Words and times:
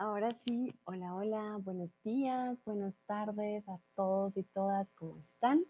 Ahora 0.00 0.32
sí, 0.46 0.72
hola, 0.84 1.12
hola, 1.12 1.58
buenos 1.64 1.92
días, 2.04 2.56
buenas 2.64 2.94
tardes 3.08 3.68
a 3.68 3.78
todos 3.96 4.36
y 4.36 4.44
todas, 4.44 4.86
¿cómo 4.94 5.16
están? 5.18 5.64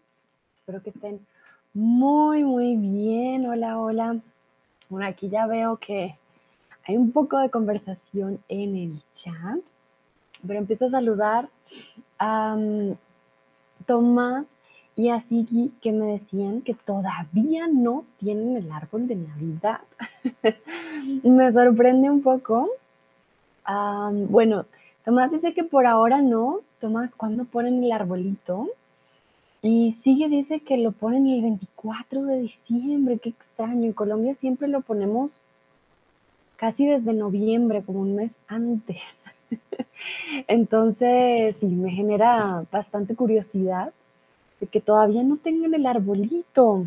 Espero 0.55 0.83
que 0.83 0.91
estén 0.91 1.25
muy, 1.73 2.43
muy 2.43 2.75
bien. 2.75 3.47
Hola, 3.47 3.79
hola. 3.79 4.19
Bueno, 4.87 5.07
aquí 5.07 5.29
ya 5.29 5.47
veo 5.47 5.77
que 5.77 6.15
hay 6.85 6.95
un 6.95 7.11
poco 7.11 7.39
de 7.39 7.49
conversación 7.49 8.39
en 8.49 8.75
el 8.75 9.01
chat, 9.13 9.61
pero 10.45 10.59
empiezo 10.59 10.85
a 10.85 10.89
saludar 10.89 11.49
a 12.19 12.53
um, 12.55 12.95
Tomás 13.87 14.45
y 14.95 15.09
a 15.09 15.19
Sigi 15.21 15.73
que 15.81 15.91
me 15.91 16.05
decían 16.05 16.61
que 16.61 16.75
todavía 16.75 17.65
no 17.67 18.05
tienen 18.19 18.57
el 18.57 18.71
árbol 18.71 19.07
de 19.07 19.15
Navidad. 19.15 19.81
me 21.23 21.51
sorprende 21.51 22.11
un 22.11 22.21
poco 22.21 22.69
bueno, 24.29 24.65
Tomás 25.05 25.31
dice 25.31 25.53
que 25.53 25.63
por 25.63 25.85
ahora 25.85 26.21
no. 26.21 26.61
Tomás, 26.79 27.13
¿cuándo 27.15 27.45
ponen 27.45 27.83
el 27.83 27.91
arbolito? 27.91 28.69
Y 29.61 29.93
sigue, 30.03 30.29
dice 30.29 30.61
que 30.61 30.77
lo 30.77 30.91
ponen 30.91 31.27
el 31.27 31.41
24 31.41 32.23
de 32.23 32.41
diciembre. 32.41 33.19
Qué 33.19 33.29
extraño. 33.29 33.85
En 33.85 33.93
Colombia 33.93 34.33
siempre 34.35 34.67
lo 34.67 34.81
ponemos 34.81 35.39
casi 36.55 36.85
desde 36.85 37.13
noviembre, 37.13 37.83
como 37.83 38.01
un 38.01 38.15
mes 38.15 38.37
antes. 38.47 39.01
Entonces, 40.47 41.55
sí, 41.59 41.67
me 41.67 41.91
genera 41.91 42.63
bastante 42.71 43.15
curiosidad 43.15 43.93
de 44.59 44.67
que 44.67 44.81
todavía 44.81 45.23
no 45.23 45.37
tengan 45.37 45.73
el 45.73 45.85
arbolito. 45.85 46.85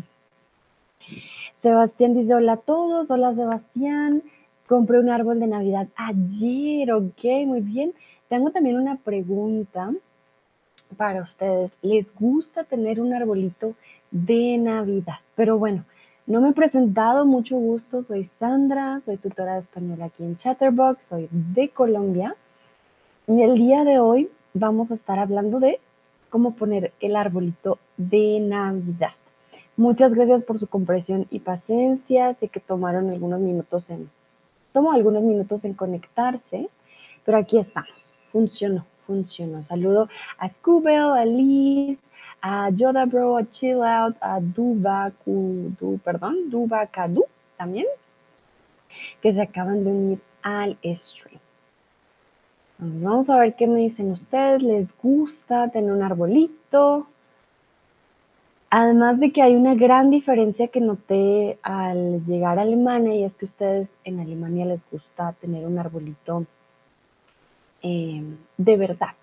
Sebastián 1.61 2.13
dice, 2.13 2.35
hola 2.35 2.53
a 2.53 2.57
todos, 2.57 3.09
hola 3.09 3.33
Sebastián. 3.33 4.23
Compré 4.67 4.99
un 4.99 5.09
árbol 5.09 5.39
de 5.39 5.47
Navidad 5.47 5.87
ayer, 5.95 6.91
ok, 6.93 7.23
muy 7.45 7.59
bien. 7.59 7.93
Tengo 8.29 8.51
también 8.51 8.77
una 8.77 8.95
pregunta 8.95 9.91
para 10.95 11.21
ustedes. 11.21 11.77
¿Les 11.81 12.13
gusta 12.15 12.63
tener 12.63 13.01
un 13.01 13.13
arbolito 13.13 13.75
de 14.11 14.57
Navidad? 14.57 15.17
Pero 15.35 15.57
bueno, 15.57 15.83
no 16.25 16.39
me 16.39 16.49
he 16.49 16.53
presentado, 16.53 17.25
mucho 17.25 17.57
gusto. 17.57 18.03
Soy 18.03 18.23
Sandra, 18.23 19.01
soy 19.01 19.17
tutora 19.17 19.55
de 19.55 19.59
español 19.59 20.01
aquí 20.01 20.23
en 20.23 20.37
Chatterbox, 20.37 21.05
soy 21.05 21.27
de 21.31 21.69
Colombia. 21.69 22.35
Y 23.27 23.41
el 23.41 23.55
día 23.55 23.83
de 23.83 23.99
hoy 23.99 24.29
vamos 24.53 24.91
a 24.91 24.95
estar 24.95 25.19
hablando 25.19 25.59
de 25.59 25.81
cómo 26.29 26.55
poner 26.55 26.93
el 27.01 27.17
arbolito 27.17 27.79
de 27.97 28.39
Navidad. 28.39 29.11
Muchas 29.75 30.13
gracias 30.13 30.43
por 30.43 30.57
su 30.57 30.67
comprensión 30.67 31.27
y 31.29 31.39
paciencia. 31.39 32.33
Sé 32.33 32.47
que 32.47 32.61
tomaron 32.61 33.09
algunos 33.09 33.41
minutos 33.41 33.89
en 33.89 34.09
Tomó 34.73 34.91
algunos 34.91 35.23
minutos 35.23 35.63
en 35.65 35.73
conectarse, 35.73 36.69
pero 37.23 37.37
aquí 37.37 37.59
estamos. 37.59 38.15
Funcionó, 38.31 38.85
funcionó. 39.05 39.63
Saludo 39.63 40.09
a 40.37 40.49
Scubel, 40.49 41.11
a 41.11 41.23
Liz, 41.23 42.03
a 42.41 42.69
Yoda 42.71 43.05
Bro, 43.05 43.37
a 43.37 43.49
Chill 43.49 43.81
Out, 43.81 44.17
a 44.19 44.39
Dubaku, 44.41 45.71
perdón, 46.03 46.49
Dubakadu 46.49 47.25
también, 47.55 47.85
que 49.21 49.31
se 49.31 49.41
acaban 49.41 49.83
de 49.83 49.91
unir 49.91 50.19
al 50.41 50.77
stream. 50.83 51.39
Entonces 52.79 53.03
vamos 53.03 53.29
a 53.29 53.37
ver 53.37 53.55
qué 53.55 53.67
me 53.67 53.79
dicen 53.79 54.11
ustedes. 54.11 54.61
¿Les 54.61 54.97
gusta 54.97 55.69
tener 55.69 55.91
un 55.91 56.01
arbolito? 56.01 57.07
Además 58.75 59.19
de 59.19 59.31
que 59.31 59.43
hay 59.43 59.55
una 59.55 59.75
gran 59.75 60.09
diferencia 60.09 60.67
que 60.67 60.81
noté 60.81 61.59
al 61.61 62.25
llegar 62.25 62.57
a 62.57 62.63
Alemania 62.63 63.13
y 63.13 63.23
es 63.23 63.35
que 63.35 63.45
ustedes 63.45 63.99
en 64.03 64.19
Alemania 64.19 64.65
les 64.65 64.83
gusta 64.89 65.33
tener 65.33 65.67
un 65.67 65.77
arbolito 65.77 66.47
em, 67.83 68.35
de 68.57 68.75
verdad. 68.75 69.13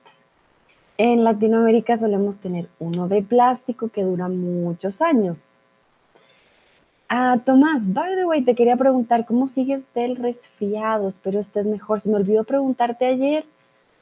En 0.98 1.25
Latinoamérica 1.25 1.98
solemos 1.98 2.38
tener 2.38 2.69
uno 2.78 3.08
de 3.08 3.22
plástico 3.22 3.88
que 3.88 4.04
dura 4.04 4.28
muchos 4.28 5.02
años. 5.02 5.52
Ah, 7.08 7.41
Tomás, 7.44 7.82
by 7.92 8.14
the 8.14 8.26
way, 8.26 8.42
te 8.42 8.54
quería 8.54 8.76
preguntar 8.76 9.26
cómo 9.26 9.48
sigues 9.48 9.82
del 9.94 10.14
resfriado. 10.14 11.08
Espero 11.08 11.41
estés 11.41 11.66
mejor. 11.66 12.00
Se 12.00 12.08
me 12.08 12.14
olvidó 12.14 12.44
preguntarte 12.44 13.04
ayer. 13.04 13.44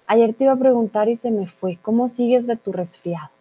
Ayer 0.07 0.35
te 0.35 0.45
iba 0.45 0.53
a 0.53 0.57
preguntar 0.57 1.09
y 1.09 1.17
se 1.17 1.31
me 1.31 1.47
fue. 1.47 1.79
¿Cómo 1.81 2.09
sigues 2.09 2.47
de 2.47 2.57
tu 2.57 2.71
resfriado? 2.71 3.38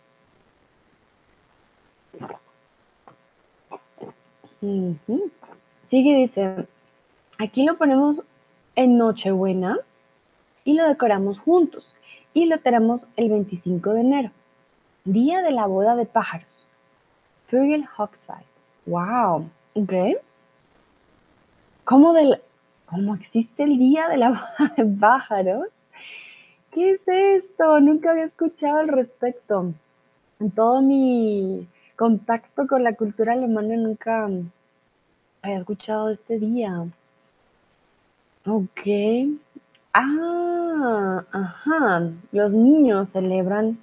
Sigue 4.60 6.18
dice, 6.18 6.68
aquí 7.38 7.64
lo 7.64 7.78
ponemos 7.78 8.24
en 8.76 8.98
Nochebuena 8.98 9.78
y 10.64 10.74
lo 10.74 10.88
decoramos 10.88 11.40
juntos 11.40 11.96
y 12.34 12.46
lo 12.46 12.60
tenemos 12.60 13.08
el 13.16 13.30
25 13.30 13.94
de 13.94 14.02
enero, 14.02 14.32
día 15.06 15.42
de 15.42 15.52
la 15.52 15.66
boda 15.66 15.96
de 15.96 16.06
pájaros. 16.06 16.68
Hochzeit. 17.98 18.46
Wow, 18.86 19.50
¿ok? 19.76 19.94
¿Cómo, 21.86 22.14
del, 22.14 22.42
¿Cómo 22.86 23.16
existe 23.16 23.64
el 23.64 23.78
día 23.78 24.10
de 24.10 24.18
la 24.18 24.30
boda 24.58 24.74
de 24.76 24.86
pájaros? 24.86 25.68
¿Qué 26.72 26.92
es 26.92 27.02
esto? 27.08 27.80
Nunca 27.80 28.12
había 28.12 28.26
escuchado 28.26 28.80
al 28.80 28.90
respecto. 28.90 29.74
En 30.40 30.52
todo 30.52 30.82
mi 30.82 31.68
contacto 31.98 32.68
con 32.68 32.84
la 32.84 32.96
cultura 32.96 33.34
alemana 33.34 33.76
nunca 33.76 34.30
había 35.42 35.58
escuchado 35.58 36.10
este 36.10 36.40
día. 36.40 36.88
Ok. 38.46 38.82
Ah, 39.94 41.26
ajá. 41.32 42.12
Los 42.32 42.54
niños 42.54 43.10
celebran 43.10 43.80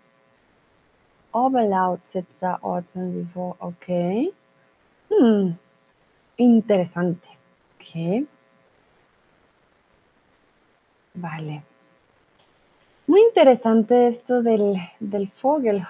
Oberlautsitzer 1.33 2.57
before. 2.95 3.57
Ok. 3.59 4.33
Hmm. 5.11 5.57
Interesante. 6.37 7.29
Ok. 7.77 8.27
Vale. 11.15 11.65
Muy 13.07 13.21
interesante 13.21 14.09
esto 14.09 14.43
del, 14.43 14.77
del 14.99 15.31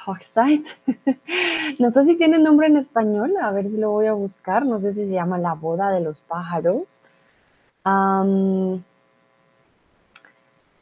Hochzeit. 0.06 0.66
no 1.78 1.90
sé 1.92 2.04
si 2.04 2.16
tiene 2.16 2.38
nombre 2.38 2.66
en 2.66 2.76
español, 2.76 3.34
a 3.40 3.52
ver 3.52 3.70
si 3.70 3.76
lo 3.76 3.90
voy 3.90 4.06
a 4.06 4.14
buscar. 4.14 4.66
No 4.66 4.80
sé 4.80 4.92
si 4.94 5.06
se 5.06 5.12
llama 5.12 5.38
La 5.38 5.54
boda 5.54 5.92
de 5.92 6.00
los 6.00 6.20
pájaros. 6.22 6.82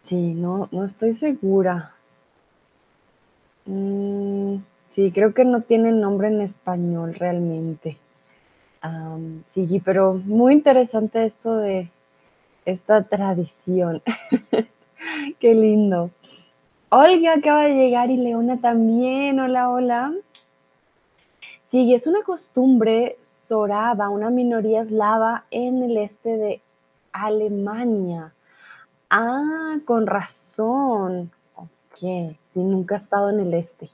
sí, 0.04 0.34
no, 0.34 0.68
no 0.72 0.84
estoy 0.84 1.14
segura. 1.14 1.94
Mm, 3.66 4.56
sí, 4.88 5.12
creo 5.12 5.34
que 5.34 5.44
no 5.44 5.60
tiene 5.60 5.92
nombre 5.92 6.28
en 6.28 6.40
español 6.40 7.14
realmente. 7.14 7.98
sí, 9.48 9.82
pero 9.84 10.14
muy 10.14 10.54
interesante 10.54 11.24
esto 11.24 11.56
de 11.56 11.90
esta 12.64 13.02
tradición. 13.02 14.02
Qué 15.40 15.54
lindo. 15.54 16.10
Olga 16.94 17.32
acaba 17.32 17.62
de 17.62 17.74
llegar 17.74 18.10
y 18.10 18.18
Leona 18.18 18.58
también. 18.60 19.40
Hola, 19.40 19.70
hola. 19.70 20.12
Sí, 21.70 21.94
es 21.94 22.06
una 22.06 22.22
costumbre 22.22 23.16
soraba, 23.22 24.10
una 24.10 24.28
minoría 24.28 24.82
eslava 24.82 25.46
en 25.50 25.82
el 25.82 25.96
este 25.96 26.36
de 26.36 26.60
Alemania. 27.14 28.34
Ah, 29.08 29.78
con 29.86 30.06
razón. 30.06 31.30
Ok, 31.54 32.36
sí, 32.50 32.60
nunca 32.60 32.96
he 32.96 32.98
estado 32.98 33.30
en 33.30 33.40
el 33.40 33.54
este. 33.54 33.88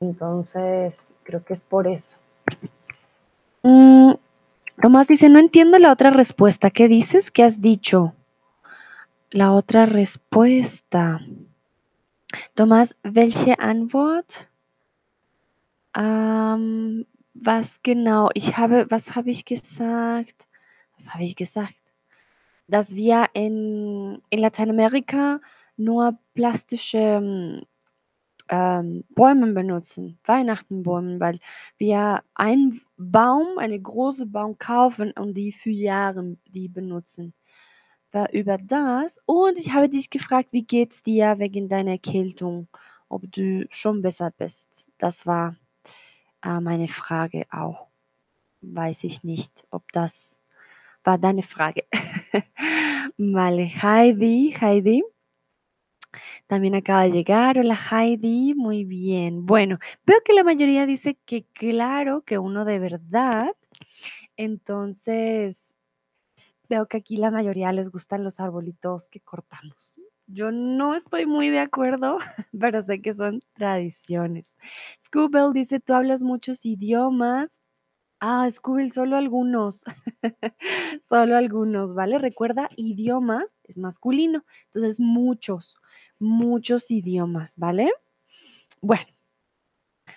Entonces, 0.00 1.14
creo 1.22 1.42
que 1.42 1.54
es 1.54 1.62
por 1.62 1.86
eso. 1.86 2.16
Mm, 3.62 4.12
Tomás 4.82 5.08
dice, 5.08 5.30
no 5.30 5.38
entiendo 5.38 5.78
la 5.78 5.90
otra 5.90 6.10
respuesta. 6.10 6.68
¿Qué 6.68 6.86
dices? 6.86 7.30
¿Qué 7.30 7.44
has 7.44 7.62
dicho? 7.62 8.12
La 9.30 9.52
otra 9.52 9.86
respuesta. 9.86 11.22
Thomas, 12.54 12.94
welche 13.02 13.58
Antwort? 13.58 14.48
Ähm, 15.96 17.06
was 17.34 17.82
genau? 17.82 18.30
Ich 18.34 18.56
habe, 18.56 18.86
was 18.90 19.14
habe 19.16 19.30
ich 19.30 19.44
gesagt? 19.44 20.46
Was 20.96 21.12
habe 21.12 21.24
ich 21.24 21.36
gesagt? 21.36 21.74
Dass 22.68 22.94
wir 22.94 23.26
in, 23.32 24.22
in 24.30 24.38
Lateinamerika 24.38 25.40
nur 25.76 26.18
plastische 26.34 27.62
ähm, 28.48 29.04
Bäume 29.10 29.52
benutzen, 29.52 30.18
Weihnachtenbäume, 30.24 31.18
weil 31.18 31.40
wir 31.78 32.22
einen 32.34 32.80
Baum, 32.96 33.58
eine 33.58 33.80
große 33.80 34.26
Baum 34.26 34.58
kaufen 34.58 35.12
und 35.12 35.34
die 35.34 35.52
für 35.52 35.70
Jahre 35.70 36.36
die 36.46 36.68
benutzen 36.68 37.34
war 38.12 38.32
über 38.32 38.58
das. 38.58 39.20
Und 39.26 39.58
ich 39.58 39.72
habe 39.72 39.88
dich 39.88 40.10
gefragt, 40.10 40.52
wie 40.52 40.64
geht's 40.64 41.02
dir 41.02 41.38
wegen 41.38 41.68
deiner 41.68 41.92
Erkältung? 41.92 42.68
Ob 43.08 43.22
du 43.32 43.66
schon 43.70 44.02
besser 44.02 44.32
bist? 44.36 44.88
Das 44.98 45.26
war 45.26 45.56
äh, 46.44 46.60
meine 46.60 46.88
Frage 46.88 47.44
auch. 47.50 47.88
Weiß 48.62 49.04
ich 49.04 49.24
nicht, 49.24 49.66
ob 49.70 49.90
das 49.92 50.44
war 51.04 51.18
deine 51.18 51.42
Frage. 51.42 51.84
vale, 53.16 53.66
Heidi, 53.82 54.54
Heidi. 54.60 55.02
También 56.46 56.74
acaba 56.74 57.04
de 57.04 57.12
llegar. 57.12 57.58
Hola 57.58 57.78
Heidi, 57.90 58.54
muy 58.56 58.84
bien. 58.84 59.46
Bueno, 59.46 59.78
veo 60.04 60.20
que 60.24 60.32
la 60.32 60.42
mayoría 60.42 60.84
dice 60.86 61.16
que 61.24 61.44
claro, 61.52 62.22
que 62.22 62.38
uno 62.38 62.64
de 62.64 62.78
verdad. 62.80 63.54
Entonces, 64.36 65.76
veo 66.70 66.86
que 66.86 66.96
aquí 66.98 67.16
la 67.16 67.30
mayoría 67.30 67.72
les 67.72 67.90
gustan 67.90 68.24
los 68.24 68.40
arbolitos 68.40 69.10
que 69.10 69.20
cortamos. 69.20 70.00
Yo 70.28 70.52
no 70.52 70.94
estoy 70.94 71.26
muy 71.26 71.50
de 71.50 71.58
acuerdo, 71.58 72.18
pero 72.58 72.80
sé 72.80 73.02
que 73.02 73.12
son 73.12 73.40
tradiciones. 73.54 74.56
Scoobell 75.04 75.52
dice, 75.52 75.80
tú 75.80 75.92
hablas 75.94 76.22
muchos 76.22 76.64
idiomas. 76.64 77.60
Ah, 78.20 78.48
Scooby, 78.50 78.90
solo 78.90 79.16
algunos. 79.16 79.84
Solo 81.08 81.36
algunos, 81.36 81.94
¿vale? 81.94 82.18
Recuerda, 82.18 82.68
idiomas 82.76 83.54
es 83.64 83.78
masculino, 83.78 84.44
entonces 84.66 85.00
muchos, 85.00 85.76
muchos 86.18 86.90
idiomas, 86.90 87.54
¿vale? 87.56 87.90
Bueno, 88.82 89.06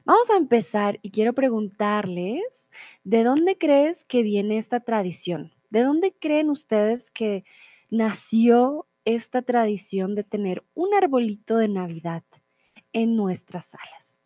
vamos 0.05 0.29
a 0.29 0.37
empezar 0.37 0.99
y 1.01 1.11
quiero 1.11 1.33
preguntarles, 1.33 2.71
¿de 3.03 3.23
dónde 3.23 3.57
crees 3.57 4.05
que 4.05 4.23
viene 4.23 4.57
esta 4.57 4.79
tradición? 4.79 5.51
¿De 5.73 5.81
dónde 5.81 6.13
creen 6.13 6.51
ustedes 6.51 7.09
que 7.09 7.45
nació 7.89 8.85
esta 9.05 9.41
tradición 9.41 10.13
de 10.13 10.23
tener 10.23 10.63
un 10.75 10.93
arbolito 10.93 11.57
de 11.57 11.67
Navidad 11.67 12.21
en 12.91 13.15
nuestras 13.15 13.71
salas? 13.71 14.21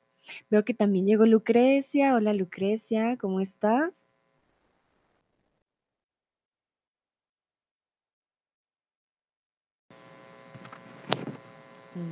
Veo 0.50 0.66
que 0.66 0.74
también 0.74 1.06
llegó 1.06 1.26
Lucrecia. 1.26 2.16
Hola 2.16 2.34
Lucrecia, 2.34 3.16
¿cómo 3.16 3.40
estás? 3.40 4.06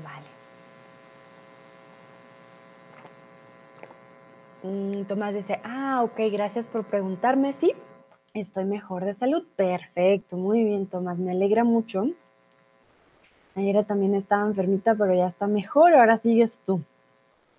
Vale. 0.01 0.27
Mm, 4.63 5.03
Tomás 5.07 5.35
dice, 5.35 5.59
ah, 5.65 6.03
ok, 6.05 6.21
gracias 6.31 6.69
por 6.69 6.85
preguntarme. 6.85 7.51
Sí, 7.51 7.73
estoy 8.41 8.65
mejor 8.65 9.05
de 9.05 9.13
salud. 9.13 9.43
Perfecto, 9.55 10.37
muy 10.37 10.63
bien, 10.63 10.87
Tomás, 10.87 11.19
me 11.19 11.31
alegra 11.31 11.63
mucho. 11.63 12.07
Ayer 13.55 13.85
también 13.85 14.15
estaba 14.15 14.45
enfermita, 14.45 14.95
pero 14.95 15.13
ya 15.15 15.27
está 15.27 15.47
mejor. 15.47 15.93
Ahora 15.93 16.17
sigues 16.17 16.59
tú. 16.65 16.81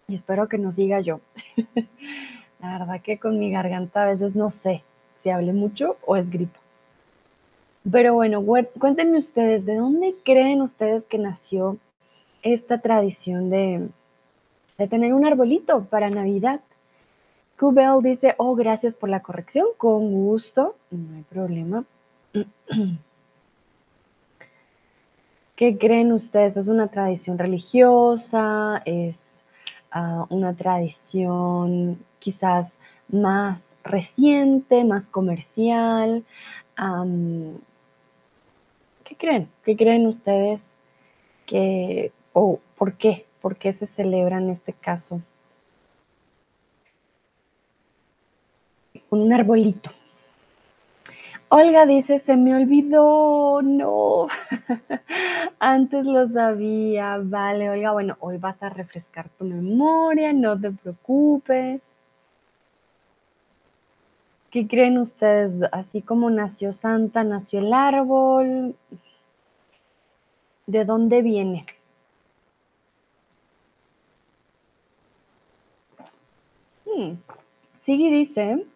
Y 0.09 0.15
espero 0.15 0.49
que 0.49 0.59
no 0.59 0.71
siga 0.71 1.01
yo. 1.01 1.21
La 2.61 2.79
verdad 2.79 3.01
que 3.01 3.19
con 3.19 3.39
mi 3.39 3.51
garganta 3.51 4.03
a 4.03 4.07
veces 4.07 4.37
no 4.37 4.51
sé 4.51 4.83
si 5.17 5.31
hablé 5.31 5.53
mucho 5.53 5.97
o 6.07 6.17
es 6.17 6.31
gripa. 6.31 6.59
Pero 7.91 8.15
bueno, 8.15 8.45
cuéntenme 8.79 9.19
ustedes, 9.19 9.65
¿de 9.65 9.77
dónde 9.77 10.15
creen 10.25 10.61
ustedes 10.61 11.07
que 11.07 11.19
nació 11.19 11.79
esta 12.43 12.79
tradición 12.81 13.49
de, 13.49 13.89
de 14.77 14.89
tener 14.89 15.15
un 15.15 15.25
arbolito 15.25 15.85
para 15.85 16.11
Navidad? 16.11 16.61
Kubel 17.59 18.03
dice, 18.03 18.35
oh, 18.37 18.55
gracias 18.55 18.95
por 18.95 19.09
la 19.09 19.23
corrección, 19.23 19.67
con 19.79 20.13
gusto, 20.13 20.77
no 20.91 21.17
hay 21.17 21.23
problema. 21.23 21.85
¿Qué 25.57 25.79
creen 25.79 26.13
ustedes? 26.13 26.59
¿Es 26.59 26.69
una 26.69 26.89
tradición 26.89 27.39
religiosa? 27.39 28.83
¿Es 28.85 29.43
uh, 29.95 30.27
una 30.29 30.55
tradición 30.55 31.99
quizás 32.19 32.79
más 33.09 33.79
reciente, 33.85 34.85
más 34.85 35.07
comercial? 35.07 36.25
¿Qué 39.05 39.17
creen? 39.17 39.49
¿Qué 39.65 39.77
creen 39.79 40.07
ustedes 40.07 40.77
que, 41.47 42.13
o 42.35 42.61
por 42.77 42.99
qué? 42.99 43.25
¿Por 43.41 43.57
qué 43.57 43.73
se 43.73 43.87
celebra 43.87 44.37
en 44.37 44.51
este 44.51 44.75
caso? 44.75 45.23
Un 49.11 49.33
arbolito. 49.33 49.91
Olga 51.49 51.87
dice, 51.87 52.19
se 52.19 52.37
me 52.37 52.57
olvidó, 52.57 53.63
no, 53.63 54.27
antes 55.61 56.05
lo 56.07 56.27
sabía, 56.27 57.19
vale, 57.23 57.71
Olga, 57.71 57.93
bueno, 57.93 58.17
hoy 58.19 58.37
vas 58.39 58.61
a 58.65 58.69
refrescar 58.69 59.29
tu 59.29 59.45
memoria, 59.45 60.33
no 60.33 60.61
te 60.61 60.73
preocupes. 60.73 61.95
¿Qué 64.51 64.67
creen 64.67 64.99
ustedes? 64.99 65.63
Así 65.71 66.03
como 66.03 66.31
nació 66.31 66.73
Santa, 66.73 67.23
nació 67.23 67.61
el 67.61 67.73
árbol, 67.73 68.75
¿de 70.67 70.85
dónde 70.85 71.23
viene? 71.23 71.65
Hmm. 76.85 77.19
Sigui 77.79 78.11
dice, 78.11 78.67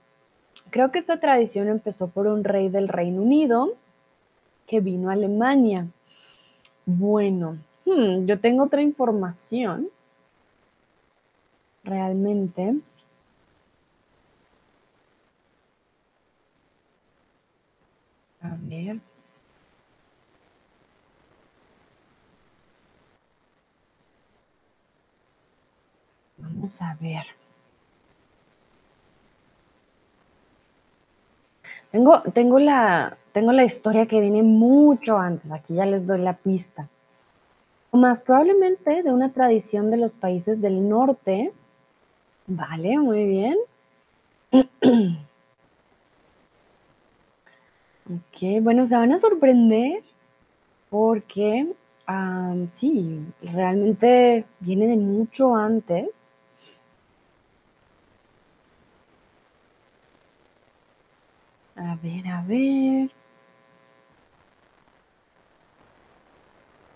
Creo 0.70 0.92
que 0.92 0.98
esta 0.98 1.18
tradición 1.18 1.68
empezó 1.68 2.08
por 2.08 2.26
un 2.26 2.44
rey 2.44 2.68
del 2.68 2.88
Reino 2.88 3.22
Unido 3.22 3.74
que 4.66 4.80
vino 4.80 5.10
a 5.10 5.14
Alemania. 5.14 5.88
Bueno, 6.86 7.58
hmm, 7.86 8.26
yo 8.26 8.40
tengo 8.40 8.64
otra 8.64 8.82
información. 8.82 9.88
Realmente. 11.84 12.76
A 18.42 18.56
ver. 18.60 19.00
Vamos 26.38 26.82
a 26.82 26.96
ver. 27.00 27.39
Tengo, 31.90 32.22
tengo, 32.34 32.58
la, 32.58 33.16
tengo 33.32 33.52
la 33.52 33.64
historia 33.64 34.06
que 34.06 34.20
viene 34.20 34.42
mucho 34.42 35.18
antes, 35.18 35.50
aquí 35.52 35.74
ya 35.74 35.86
les 35.86 36.06
doy 36.06 36.20
la 36.20 36.36
pista. 36.36 36.88
O 37.90 37.96
más 37.96 38.22
probablemente 38.22 39.02
de 39.02 39.12
una 39.12 39.32
tradición 39.32 39.90
de 39.90 39.96
los 39.96 40.14
países 40.14 40.60
del 40.60 40.88
norte. 40.88 41.52
Vale, 42.46 42.98
muy 42.98 43.26
bien. 43.26 43.56
ok, 48.12 48.62
bueno, 48.62 48.86
se 48.86 48.96
van 48.96 49.12
a 49.12 49.18
sorprender 49.18 50.02
porque 50.90 51.66
sí, 52.68 53.20
realmente 53.42 54.44
viene 54.60 54.86
de 54.88 54.96
mucho 54.96 55.54
antes. 55.54 56.08
A 61.80 61.96
ver, 62.02 62.28
a 62.28 62.42
ver. 62.42 63.10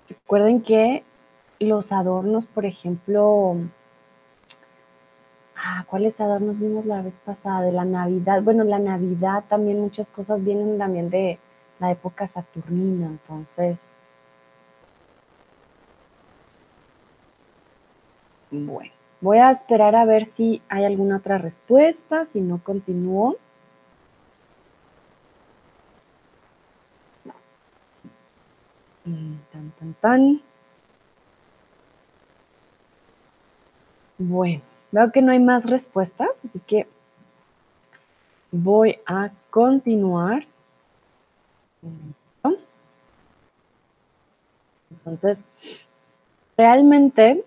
Recuerden 0.09 0.61
que 0.61 1.03
los 1.59 1.91
adornos, 1.91 2.47
por 2.47 2.67
ejemplo, 2.67 3.57
ah, 5.57 5.85
¿cuáles 5.89 6.21
adornos 6.21 6.59
vimos 6.59 6.85
la 6.85 7.01
vez 7.01 7.19
pasada? 7.21 7.63
De 7.63 7.73
la 7.73 7.87
Navidad. 7.87 8.43
Bueno, 8.43 8.63
la 8.65 8.79
Navidad 8.79 9.45
también 9.49 9.81
muchas 9.81 10.11
cosas 10.11 10.45
vienen 10.45 10.77
también 10.77 11.09
de 11.09 11.39
la 11.81 11.91
época 11.91 12.27
saturnina, 12.27 13.07
entonces. 13.07 14.05
Bueno, 18.51 18.93
voy 19.23 19.39
a 19.39 19.51
esperar 19.51 19.97
a 19.97 20.05
ver 20.05 20.27
si 20.27 20.61
hay 20.69 20.85
alguna 20.85 21.17
otra 21.17 21.39
respuesta, 21.39 22.27
si 22.27 22.43
no 22.43 22.63
continúo. 22.63 23.37
Tan, 29.05 29.71
tan, 29.79 29.95
tan. 30.01 30.43
Bueno, 34.19 34.63
veo 34.93 35.13
que 35.13 35.23
no 35.23 35.33
hay 35.33 35.41
más 35.41 35.69
respuestas, 35.69 36.45
así 36.45 36.61
que 36.61 36.87
voy 38.51 38.99
a 39.07 39.31
continuar. 39.51 40.47
Entonces, 44.91 45.47
realmente 46.57 47.45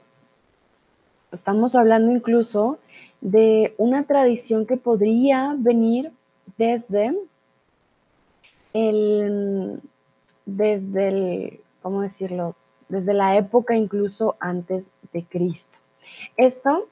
estamos 1.32 1.76
hablando 1.76 2.12
incluso 2.12 2.78
de 3.22 3.74
una 3.78 4.04
tradición 4.04 4.66
que 4.66 4.78
podría 4.78 5.56
venir 5.58 6.12
desde 6.58 7.18
el, 8.74 9.82
desde 10.48 11.10
el, 11.10 11.62
¿cómo 11.84 12.02
decirlo? 12.02 12.56
Desde 12.90 13.14
la 13.14 13.38
época 13.38 13.76
incluso 13.76 14.36
antes 14.40 14.90
de 15.14 15.24
Cristo. 15.26 15.78
Esto, 16.38 16.88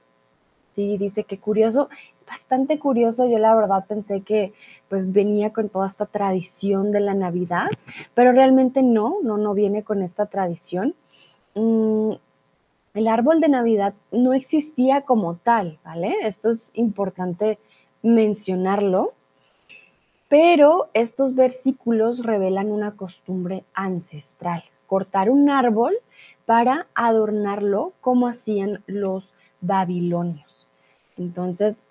Sí, 0.76 0.98
dice 0.98 1.24
que 1.24 1.38
curioso, 1.38 1.90
bastante 2.34 2.80
curioso, 2.80 3.30
yo 3.30 3.38
la 3.38 3.54
verdad 3.54 3.86
pensé 3.88 4.22
que 4.22 4.54
pues 4.90 5.12
venía 5.12 5.54
con 5.54 5.70
toda 5.70 5.86
esta 5.86 6.08
tradición 6.08 6.92
de 6.92 7.00
la 7.00 7.14
Navidad, 7.14 7.68
pero 8.16 8.32
realmente 8.32 8.82
no, 8.82 9.18
no, 9.22 9.38
no 9.38 9.54
viene 9.54 9.84
con 9.84 10.02
esta 10.02 10.26
tradición. 10.26 10.96
Mm, 11.54 12.14
el 12.96 13.08
árbol 13.08 13.40
de 13.40 13.50
Navidad 13.50 13.94
no 14.12 14.34
existía 14.34 15.02
como 15.02 15.36
tal, 15.36 15.78
¿vale? 15.86 16.16
Esto 16.24 16.50
es 16.50 16.72
importante 16.74 17.60
mencionarlo, 18.02 19.14
pero 20.28 20.90
estos 20.96 21.36
versículos 21.36 22.26
revelan 22.26 22.72
una 22.72 22.96
costumbre 22.96 23.64
ancestral, 23.76 24.64
cortar 24.88 25.30
un 25.30 25.52
árbol 25.52 25.94
para 26.48 26.88
adornarlo 26.96 27.94
como 28.02 28.28
hacían 28.28 28.82
los 28.88 29.32
babilonios. 29.62 30.68
Entonces, 31.16 31.84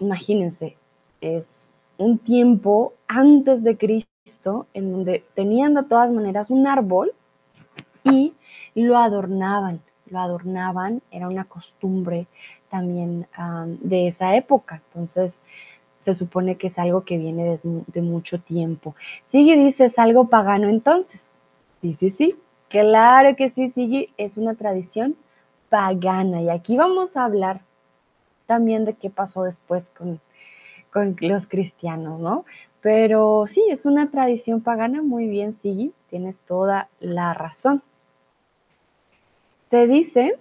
imagínense, 0.00 0.76
es 1.20 1.72
un 1.96 2.18
tiempo 2.18 2.94
antes 3.06 3.62
de 3.62 3.76
Cristo 3.76 4.66
en 4.74 4.92
donde 4.92 5.24
tenían 5.34 5.74
de 5.74 5.84
todas 5.84 6.10
maneras 6.10 6.50
un 6.50 6.66
árbol 6.66 7.12
y 8.04 8.34
lo 8.74 8.96
adornaban 8.96 9.80
lo 10.10 10.18
adornaban, 10.18 11.02
era 11.10 11.28
una 11.28 11.44
costumbre 11.44 12.26
también 12.68 13.26
de 13.80 14.08
esa 14.08 14.36
época. 14.36 14.82
Entonces, 14.88 15.40
se 16.00 16.14
supone 16.14 16.56
que 16.56 16.68
es 16.68 16.78
algo 16.78 17.04
que 17.04 17.18
viene 17.18 17.56
de, 17.62 18.02
mucho 18.02 18.40
tiempo. 18.40 18.94
Sigue 19.28 19.56
dice, 19.56 19.86
es 19.86 19.98
algo 19.98 20.28
pagano 20.28 20.68
entonces. 20.68 21.22
Sí, 21.80 21.96
sí, 21.98 22.10
sí, 22.10 22.36
claro 22.68 23.36
que 23.36 23.50
sí, 23.50 23.70
sigue, 23.70 24.10
es 24.16 24.36
una 24.36 24.54
tradición 24.54 25.16
pagana. 25.68 26.42
Y 26.42 26.50
aquí 26.50 26.76
vamos 26.76 27.16
a 27.16 27.24
hablar 27.24 27.60
también 28.50 28.84
de 28.84 28.94
qué 28.94 29.10
pasó 29.10 29.44
después 29.44 29.90
con, 29.90 30.20
con 30.92 31.14
los 31.20 31.46
cristianos, 31.46 32.18
¿no? 32.18 32.44
Pero 32.80 33.44
sí, 33.46 33.62
es 33.70 33.86
una 33.86 34.10
tradición 34.10 34.60
pagana, 34.60 35.02
muy 35.02 35.28
bien, 35.28 35.56
Sigui, 35.56 35.92
tienes 36.08 36.40
toda 36.40 36.88
la 36.98 37.32
razón. 37.32 37.80
Se 39.70 39.86
dice 39.86 40.36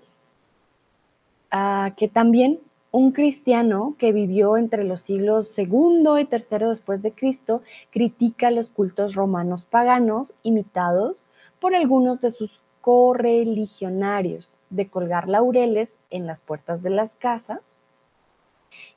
ah, 1.51 1.93
que 1.97 2.07
también 2.07 2.59
un 2.89 3.11
cristiano 3.11 3.93
que 3.99 4.11
vivió 4.11 4.57
entre 4.57 4.85
los 4.85 5.01
siglos 5.01 5.47
segundo 5.47 6.17
y 6.17 6.25
tercero 6.25 6.69
después 6.69 7.03
de 7.03 7.11
Cristo 7.11 7.61
critica 7.91 8.49
los 8.49 8.71
cultos 8.71 9.13
romanos 9.13 9.65
paganos 9.65 10.33
imitados 10.41 11.25
por 11.59 11.75
algunos 11.75 12.21
de 12.21 12.31
sus 12.31 12.59
correligionarios 12.81 14.55
de 14.71 14.87
colgar 14.87 15.29
laureles 15.29 15.95
en 16.09 16.25
las 16.25 16.41
puertas 16.41 16.81
de 16.81 16.89
las 16.89 17.13
casas 17.13 17.77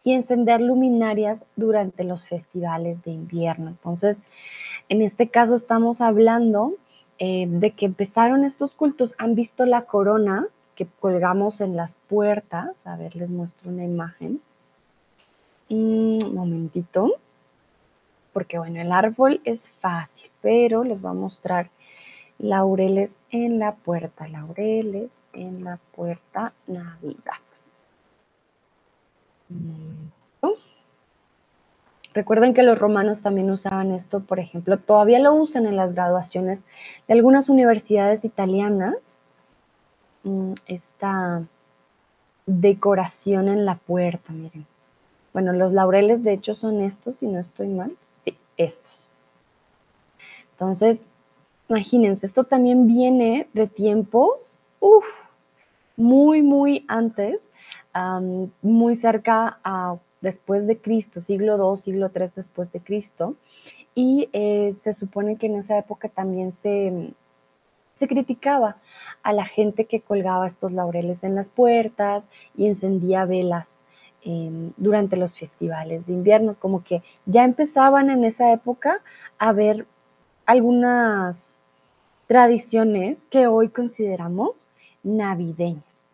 y 0.05 0.13
encender 0.13 0.61
luminarias 0.61 1.45
durante 1.57 2.05
los 2.05 2.27
festivales 2.27 3.03
de 3.03 3.13
invierno. 3.13 3.69
Entonces, 3.69 4.23
en 4.89 5.03
este 5.03 5.29
caso 5.29 5.55
estamos 5.55 6.01
hablando 6.01 6.75
eh, 7.19 7.47
de 7.49 7.71
que 7.71 7.87
empezaron 7.87 8.45
estos 8.45 8.73
cultos, 8.73 9.15
han 9.19 9.35
visto 9.35 9.65
la 9.65 9.83
corona 9.83 10.49
que 10.75 10.87
colgamos 10.87 11.61
en 11.61 11.77
las 11.77 11.97
puertas. 12.09 12.87
A 12.87 12.97
ver, 12.97 13.15
les 13.15 13.31
muestro 13.31 13.71
una 13.71 13.85
imagen. 13.85 14.41
Un 15.69 16.19
momentito. 16.35 17.15
Porque 18.33 18.59
bueno, 18.59 18.81
el 18.81 18.93
árbol 18.93 19.41
es 19.45 19.71
fácil, 19.71 20.31
pero 20.41 20.85
les 20.85 21.01
voy 21.01 21.11
a 21.11 21.15
mostrar 21.15 21.71
laureles 22.39 23.21
en 23.31 23.59
la 23.59 23.75
puerta. 23.75 24.27
Laureles 24.27 25.23
en 25.33 25.65
la 25.65 25.79
puerta 25.95 26.55
Navidad. 26.67 27.41
Recuerden 32.15 32.53
que 32.53 32.63
los 32.63 32.79
romanos 32.79 33.23
también 33.23 33.51
usaban 33.51 33.91
esto, 33.91 34.21
por 34.21 34.39
ejemplo, 34.39 34.79
todavía 34.79 35.19
lo 35.19 35.33
usan 35.35 35.67
en 35.67 35.77
las 35.77 35.95
graduaciones 35.95 36.65
de 37.09 37.15
algunas 37.15 37.49
universidades 37.49 38.25
italianas, 38.25 39.23
mm, 40.25 40.53
esta 40.67 41.43
decoración 42.45 43.49
en 43.49 43.65
la 43.65 43.77
puerta, 43.77 44.33
miren. 44.33 44.67
Bueno, 45.33 45.55
los 45.55 45.73
laureles 45.73 46.23
de 46.23 46.35
hecho 46.35 46.55
son 46.55 46.83
estos, 46.83 47.17
si 47.17 47.27
no 47.27 47.41
estoy 47.41 47.69
mal. 47.69 47.97
Sí, 48.21 48.37
estos. 48.59 49.09
Entonces, 50.53 51.03
imagínense, 51.71 52.27
esto 52.27 52.45
también 52.45 52.87
viene 52.87 53.49
de 53.55 53.67
tiempos, 53.67 54.61
uff, 54.81 55.07
muy, 55.97 56.43
muy 56.43 56.85
antes, 56.89 57.51
muy 58.63 58.97
cerca 58.97 59.59
a 59.65 59.97
después 60.21 60.67
de 60.67 60.79
Cristo, 60.79 61.21
siglo 61.21 61.57
II, 61.57 61.77
siglo 61.77 62.11
III 62.15 62.29
después 62.35 62.73
de 62.73 62.81
Cristo, 62.81 63.37
y 63.95 64.31
eh, 64.33 64.75
se 64.79 64.95
supone 64.95 65.37
que 65.37 65.47
en 65.47 65.57
esa 65.57 65.77
época 65.77 66.09
también 66.09 66.53
se, 66.53 67.13
se 67.95 68.09
criticaba 68.09 68.77
a 69.23 69.33
la 69.33 69.45
gente 69.45 69.85
que 69.85 70.01
colgaba 70.01 70.47
estos 70.47 70.73
laureles 70.73 71.25
en 71.25 71.35
las 71.35 71.49
puertas 71.49 72.29
y 72.57 72.67
encendía 72.67 73.27
velas 73.27 73.81
em, 74.23 74.73
durante 74.77 75.17
los 75.17 75.39
festivales 75.39 76.07
de 76.07 76.15
invierno, 76.15 76.57
como 76.59 76.83
que 76.83 77.03
ya 77.27 77.45
empezaban 77.45 78.09
en 78.09 78.25
esa 78.25 78.53
época 78.53 79.03
a 79.39 79.53
ver 79.53 79.87
algunas 80.47 81.59
tradiciones 82.27 83.27
que 83.27 83.47
hoy 83.47 83.69
consideramos 83.69 84.69
navideñas. 85.03 86.05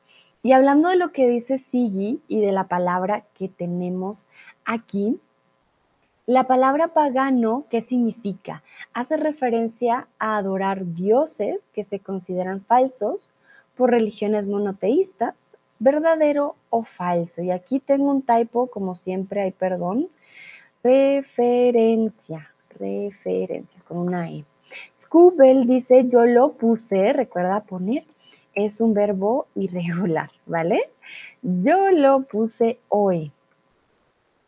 Y 0.43 0.53
hablando 0.53 0.89
de 0.89 0.97
lo 0.97 1.13
que 1.13 1.29
dice 1.29 1.59
Sigi 1.59 2.21
y 2.29 2.41
de 2.41 2.53
la 2.53 2.69
palabra 2.69 3.25
que 3.35 3.49
tenemos 3.49 4.29
aquí, 4.65 5.21
la 6.27 6.47
palabra 6.47 6.89
pagano, 6.89 7.65
¿qué 7.71 7.81
significa? 7.81 8.63
Hace 8.93 9.17
referencia 9.17 10.09
a 10.19 10.37
adorar 10.37 10.95
dioses 10.95 11.69
que 11.73 11.85
se 11.85 12.01
consideran 12.01 12.63
falsos 12.63 13.31
por 13.77 13.91
religiones 13.91 14.47
monoteístas, 14.47 15.35
verdadero 15.79 16.55
o 16.71 16.83
falso. 16.83 17.43
Y 17.43 17.51
aquí 17.51 17.81
tengo 17.81 18.11
un 18.11 18.23
typo, 18.23 18.67
como 18.67 18.95
siempre 18.95 19.41
hay 19.41 19.53
perdón, 19.53 20.09
referencia, 20.83 22.53
referencia 22.79 23.81
con 23.89 23.97
una 23.99 24.31
E. 24.31 24.45
Scubel 24.95 25.67
dice, 25.67 26.09
yo 26.09 26.27
lo 26.27 26.53
puse, 26.53 27.13
recuerda 27.13 27.65
poner 27.65 28.05
es 28.65 28.81
un 28.81 28.93
verbo 28.93 29.47
irregular, 29.55 30.31
¿vale? 30.47 30.81
Yo 31.43 31.91
lo 31.91 32.23
puse 32.23 32.79
hoy. 32.89 33.31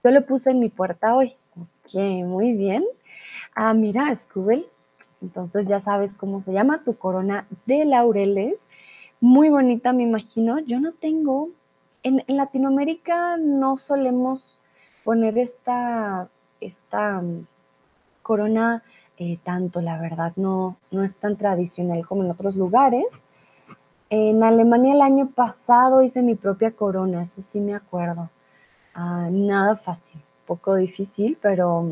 Yo 0.02 0.10
lo 0.10 0.24
puse 0.26 0.50
en 0.50 0.60
mi 0.60 0.68
puerta 0.68 1.14
hoy. 1.14 1.36
Ok, 1.56 1.94
muy 2.24 2.52
bien. 2.52 2.84
Ah, 3.54 3.74
mira, 3.74 4.14
Scooby. 4.14 4.66
Entonces 5.22 5.66
ya 5.66 5.80
sabes 5.80 6.14
cómo 6.14 6.42
se 6.42 6.52
llama 6.52 6.82
tu 6.82 6.96
corona 6.96 7.46
de 7.66 7.84
laureles. 7.84 8.66
Muy 9.20 9.48
bonita, 9.48 9.92
me 9.92 10.02
imagino. 10.02 10.58
Yo 10.60 10.80
no 10.80 10.92
tengo, 10.92 11.50
en, 12.02 12.24
Latinoamérica 12.26 13.36
no 13.36 13.78
solemos 13.78 14.58
poner 15.04 15.38
esta, 15.38 16.28
esta 16.60 17.20
mm, 17.20 17.46
corona 18.22 18.82
eh, 19.18 19.38
tanto, 19.44 19.82
la 19.82 20.00
verdad, 20.00 20.32
no, 20.36 20.78
no 20.90 21.04
es 21.04 21.18
tan 21.18 21.36
tradicional 21.36 22.06
como 22.06 22.24
en 22.24 22.30
otros 22.30 22.56
lugares. 22.56 23.04
En 24.10 24.42
Alemania 24.42 24.94
el 24.94 25.02
año 25.02 25.30
pasado 25.30 26.02
hice 26.02 26.22
mi 26.22 26.34
propia 26.34 26.72
corona, 26.72 27.22
eso 27.22 27.42
sí 27.42 27.60
me 27.60 27.74
acuerdo. 27.74 28.28
Ah, 28.92 29.28
nada 29.30 29.76
fácil, 29.76 30.20
poco 30.46 30.74
difícil, 30.74 31.38
pero 31.40 31.88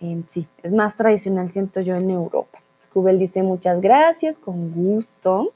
em, 0.00 0.22
sí, 0.28 0.46
es 0.62 0.72
más 0.72 0.96
tradicional, 0.96 1.50
siento 1.50 1.80
yo, 1.80 1.94
en 1.96 2.10
Europa. 2.10 2.58
Scubel 2.78 3.18
dice 3.18 3.42
muchas 3.42 3.80
gracias, 3.80 4.38
con 4.38 4.72
gusto. 4.72 5.52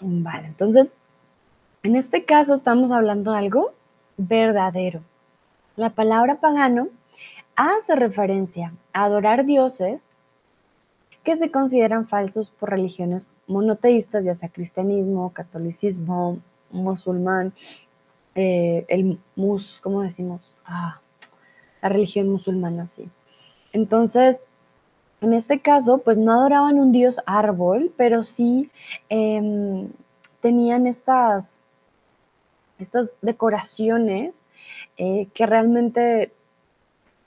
Vale, 0.00 0.46
entonces, 0.46 0.94
en 1.82 1.96
este 1.96 2.24
caso 2.24 2.54
estamos 2.54 2.92
hablando 2.92 3.32
de 3.32 3.38
algo 3.38 3.72
verdadero. 4.16 5.00
La 5.74 5.90
palabra 5.90 6.36
pagano 6.36 6.88
hace 7.56 7.96
referencia 7.96 8.72
a 8.92 9.04
adorar 9.04 9.44
dioses 9.44 10.06
que 11.24 11.36
se 11.36 11.50
consideran 11.50 12.06
falsos 12.06 12.50
por 12.50 12.70
religiones 12.70 13.28
monoteístas, 13.46 14.24
ya 14.24 14.34
sea 14.34 14.50
cristianismo, 14.50 15.32
catolicismo, 15.32 16.38
musulmán, 16.70 17.54
eh, 18.34 18.84
el 18.88 19.18
mus, 19.34 19.80
¿cómo 19.82 20.02
decimos? 20.02 20.54
Ah, 20.66 21.00
la 21.80 21.88
religión 21.88 22.28
musulmana, 22.28 22.86
sí. 22.86 23.08
Entonces, 23.72 24.44
en 25.20 25.32
este 25.32 25.60
caso, 25.60 25.98
pues 25.98 26.18
no 26.18 26.32
adoraban 26.32 26.78
un 26.78 26.92
dios 26.92 27.20
árbol, 27.24 27.92
pero 27.96 28.22
sí 28.22 28.70
em, 29.08 29.88
tenían 30.42 30.86
estas, 30.86 31.60
estas 32.78 33.12
decoraciones 33.22 34.44
eh, 34.98 35.28
que 35.32 35.46
realmente 35.46 36.32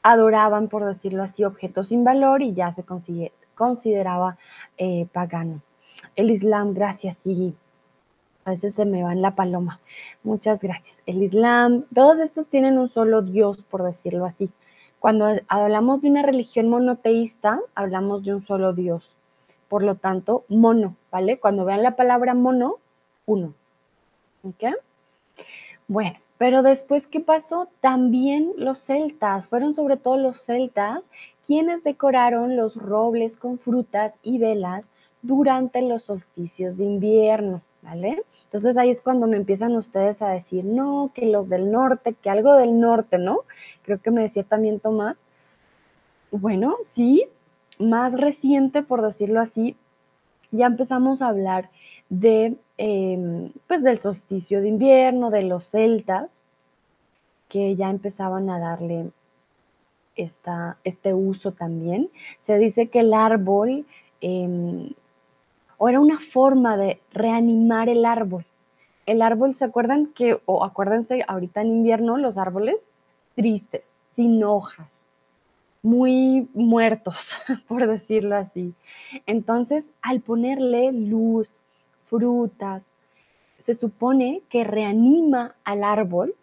adoraban, 0.04 0.68
por 0.68 0.86
decirlo 0.86 1.24
así, 1.24 1.44
objetos 1.44 1.88
sin 1.88 2.04
valor 2.04 2.42
y 2.42 2.54
ya 2.54 2.72
se 2.72 2.84
consideraba 3.58 4.38
eh, 4.78 5.08
pagano. 5.12 5.62
El 6.16 6.32
Islam, 6.32 6.74
gracias, 6.74 7.18
sí. 7.18 7.56
A 8.46 8.52
veces 8.52 8.76
se 8.76 8.86
me 8.86 9.04
va 9.04 9.12
en 9.12 9.22
la 9.22 9.36
paloma. 9.36 9.82
Muchas 10.24 10.62
gracias. 10.62 11.04
El 11.06 11.22
Islam, 11.22 11.84
todos 11.94 12.20
estos 12.20 12.48
tienen 12.48 12.78
un 12.78 12.88
solo 12.88 13.22
Dios, 13.22 13.66
por 13.66 13.84
decirlo 13.84 14.26
así. 14.26 14.50
Cuando 15.00 15.28
hablamos 15.50 16.02
de 16.02 16.10
una 16.10 16.24
religión 16.24 16.70
monoteísta, 16.70 17.60
hablamos 17.76 18.24
de 18.24 18.34
un 18.34 18.42
solo 18.42 18.74
Dios. 18.74 19.16
Por 19.68 19.84
lo 19.84 19.96
tanto, 19.96 20.46
mono, 20.48 20.96
¿vale? 21.12 21.40
Cuando 21.40 21.66
vean 21.66 21.84
la 21.84 21.98
palabra 21.98 22.34
mono, 22.34 22.78
uno. 23.26 23.54
¿Ok? 24.44 24.64
Bueno, 25.90 26.18
pero 26.38 26.62
después, 26.62 27.08
¿qué 27.08 27.20
pasó? 27.20 27.68
También 27.82 28.54
los 28.58 28.80
celtas, 28.80 29.48
fueron 29.48 29.74
sobre 29.74 29.98
todo 29.98 30.18
los 30.18 30.40
celtas 30.40 31.02
quienes 31.46 31.84
decoraron 31.84 32.56
los 32.56 32.76
robles 32.76 33.38
con 33.38 33.58
frutas 33.58 34.18
y 34.22 34.38
velas 34.38 34.90
durante 35.22 35.82
los 35.82 36.04
solsticios 36.04 36.78
de 36.78 36.86
invierno, 36.86 37.62
¿vale? 37.82 38.24
Entonces 38.44 38.78
ahí 38.78 38.90
es 38.90 39.02
cuando 39.02 39.28
me 39.28 39.38
empiezan 39.38 39.76
ustedes 39.76 40.22
a 40.22 40.30
decir, 40.30 40.64
no, 40.64 41.12
que 41.14 41.26
los 41.26 41.50
del 41.50 41.72
norte, 41.72 42.14
que 42.14 42.30
algo 42.30 42.56
del 42.56 42.80
norte, 42.80 43.18
¿no? 43.18 43.40
Creo 43.84 44.02
que 44.02 44.12
me 44.12 44.22
decía 44.22 44.44
también 44.44 44.80
Tomás. 44.80 45.18
Bueno, 46.32 46.76
sí, 46.84 47.28
más 47.80 48.20
reciente, 48.20 48.84
por 48.84 49.02
decirlo 49.02 49.40
así, 49.40 49.76
ya 50.52 50.68
empezamos 50.68 51.22
a 51.22 51.30
hablar 51.30 51.70
de, 52.10 52.56
em, 52.78 53.52
pues 53.68 53.84
del 53.84 54.00
solsticio 54.00 54.62
de 54.62 54.70
invierno, 54.70 55.30
de 55.30 55.44
los 55.44 55.66
celtas, 55.66 56.44
que 57.50 57.76
ya 57.76 57.90
empezaban 57.90 58.50
a 58.50 58.60
darle 58.60 59.12
esta, 60.16 60.78
este 60.84 61.14
uso 61.14 61.52
también. 61.54 62.10
Se 62.42 62.58
dice 62.58 62.88
que 62.88 63.00
el 63.02 63.14
árbol 63.14 63.86
em, 64.22 64.90
o 65.78 65.90
era 65.90 66.00
una 66.00 66.20
forma 66.20 66.76
de 66.78 67.00
reanimar 67.12 67.90
el 67.90 68.06
árbol. 68.06 68.46
El 69.06 69.22
árbol, 69.22 69.56
¿se 69.56 69.66
acuerdan 69.66 70.08
que, 70.08 70.40
o 70.46 70.66
acuérdense, 70.66 71.24
ahorita 71.28 71.62
en 71.62 71.68
invierno 71.68 72.18
los 72.18 72.38
árboles 72.38 72.90
tristes, 73.36 73.94
sin 74.12 74.44
hojas, 74.44 75.06
muy 75.84 76.50
muertos, 76.54 77.38
por 77.68 77.88
decirlo 77.88 78.36
así. 78.36 78.74
Entonces, 79.28 79.90
al 80.02 80.22
ponerle 80.22 80.92
luz, 80.92 81.62
frutas, 82.08 82.84
se 83.64 83.76
supone 83.76 84.42
que 84.50 84.64
reanima 84.64 85.56
al 85.64 85.84
árbol 85.84 86.36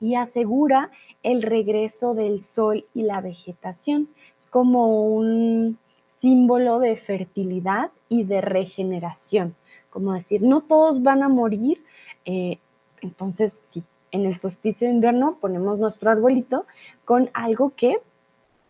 y 0.00 0.16
asegura 0.16 0.90
el 1.22 1.42
regreso 1.42 2.14
del 2.14 2.42
sol 2.42 2.86
y 2.94 3.02
la 3.02 3.20
vegetación. 3.20 4.08
Es 4.36 4.46
como 4.46 5.14
un 5.14 5.78
símbolo 6.20 6.78
de 6.78 6.96
fertilidad 6.96 7.90
y 8.08 8.24
de 8.24 8.40
regeneración. 8.40 9.54
Como 9.90 10.12
decir, 10.12 10.42
no 10.42 10.62
todos 10.62 11.02
van 11.02 11.22
a 11.22 11.28
morir. 11.28 11.84
Eh, 12.24 12.58
entonces, 13.00 13.62
sí, 13.66 13.84
en 14.10 14.26
el 14.26 14.36
solsticio 14.36 14.88
de 14.88 14.94
invierno 14.94 15.38
ponemos 15.40 15.78
nuestro 15.78 16.10
arbolito 16.10 16.66
con 17.04 17.30
algo 17.34 17.72
que 17.76 17.98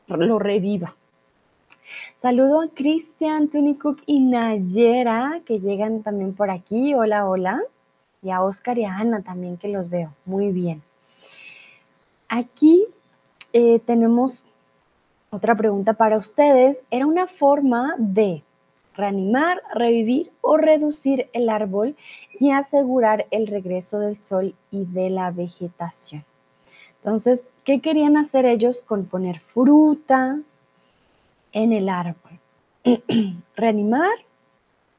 lo 0.09 0.39
reviva. 0.39 0.97
Saludo 2.21 2.63
a 2.63 2.69
Cristian, 2.69 3.49
Tony 3.49 3.75
Cook 3.75 4.03
y 4.07 4.21
Nayera, 4.21 5.41
que 5.45 5.61
llegan 5.61 6.03
también 6.03 6.35
por 6.35 6.51
aquí. 6.51 6.95
Hola, 6.95 7.29
hola. 7.29 7.63
Y 8.23 8.31
a 8.31 8.43
Oscar 8.43 8.79
y 8.79 8.85
a 8.85 8.97
Ana 8.97 9.23
también, 9.23 9.57
que 9.59 9.69
los 9.69 9.91
veo. 9.91 10.15
Muy 10.25 10.51
bien. 10.51 10.83
Aquí 12.29 12.87
eh, 13.53 13.81
tenemos 13.81 14.45
otra 15.31 15.55
pregunta 15.55 15.93
para 15.93 16.17
ustedes. 16.17 16.83
Era 16.91 17.07
una 17.07 17.27
forma 17.27 17.95
de 17.99 18.43
reanimar, 18.97 19.61
revivir 19.75 20.33
o 20.41 20.57
reducir 20.57 21.29
el 21.33 21.49
árbol 21.49 21.97
y 22.39 22.53
asegurar 22.53 23.27
el 23.31 23.47
regreso 23.47 23.99
del 23.99 24.17
sol 24.17 24.55
y 24.71 24.85
de 24.87 25.11
la 25.11 25.31
vegetación. 25.31 26.25
Entonces, 26.99 27.47
¿qué 27.65 27.81
querían 27.81 28.17
hacer 28.17 28.47
ellos 28.47 28.81
con 28.81 29.05
poner 29.05 29.41
frutas 29.41 30.61
en 31.55 31.73
el 31.73 31.89
árbol? 31.89 32.39
reanimar, 33.57 34.19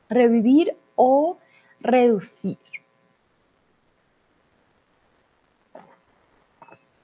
revivir 0.10 0.76
o 0.96 1.38
reducir. 1.80 2.58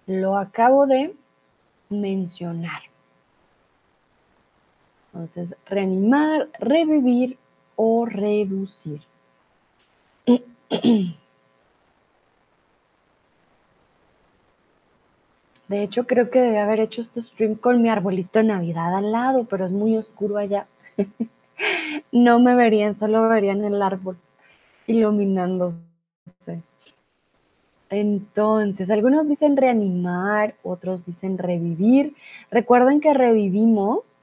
Lo 0.08 0.36
acabo 0.38 0.88
de 0.88 1.16
mencionar. 1.90 2.82
Entonces, 5.14 5.56
reanimar, 5.66 6.50
revivir 6.60 7.38
o 7.76 8.06
reducir. 8.06 9.02
De 15.72 15.82
hecho, 15.84 16.06
creo 16.06 16.30
que 16.30 16.40
debe 16.40 16.60
haber 16.60 16.80
hecho 16.82 17.02
este 17.02 17.22
stream 17.22 17.56
con 17.56 17.82
mi 17.82 17.90
arbolito 17.90 18.40
de 18.40 18.46
Navidad 18.46 18.96
al 18.96 19.12
lado, 19.12 19.46
pero 19.46 19.66
es 19.66 19.72
muy 19.72 19.98
oscuro 19.98 20.38
allá. 20.38 20.68
no 22.12 22.40
me 22.40 22.56
verían, 22.56 22.94
solo 22.94 23.28
verían 23.28 23.64
el 23.64 23.82
árbol 23.82 24.18
iluminándose. 24.86 25.80
Entonces, 27.90 28.90
algunos 28.92 29.28
dicen 29.28 29.58
reanimar, 29.58 30.56
otros 30.62 31.06
dicen 31.06 31.38
revivir. 31.38 32.16
Recuerden 32.52 33.02
que 33.02 33.14
revivimos 33.14 34.16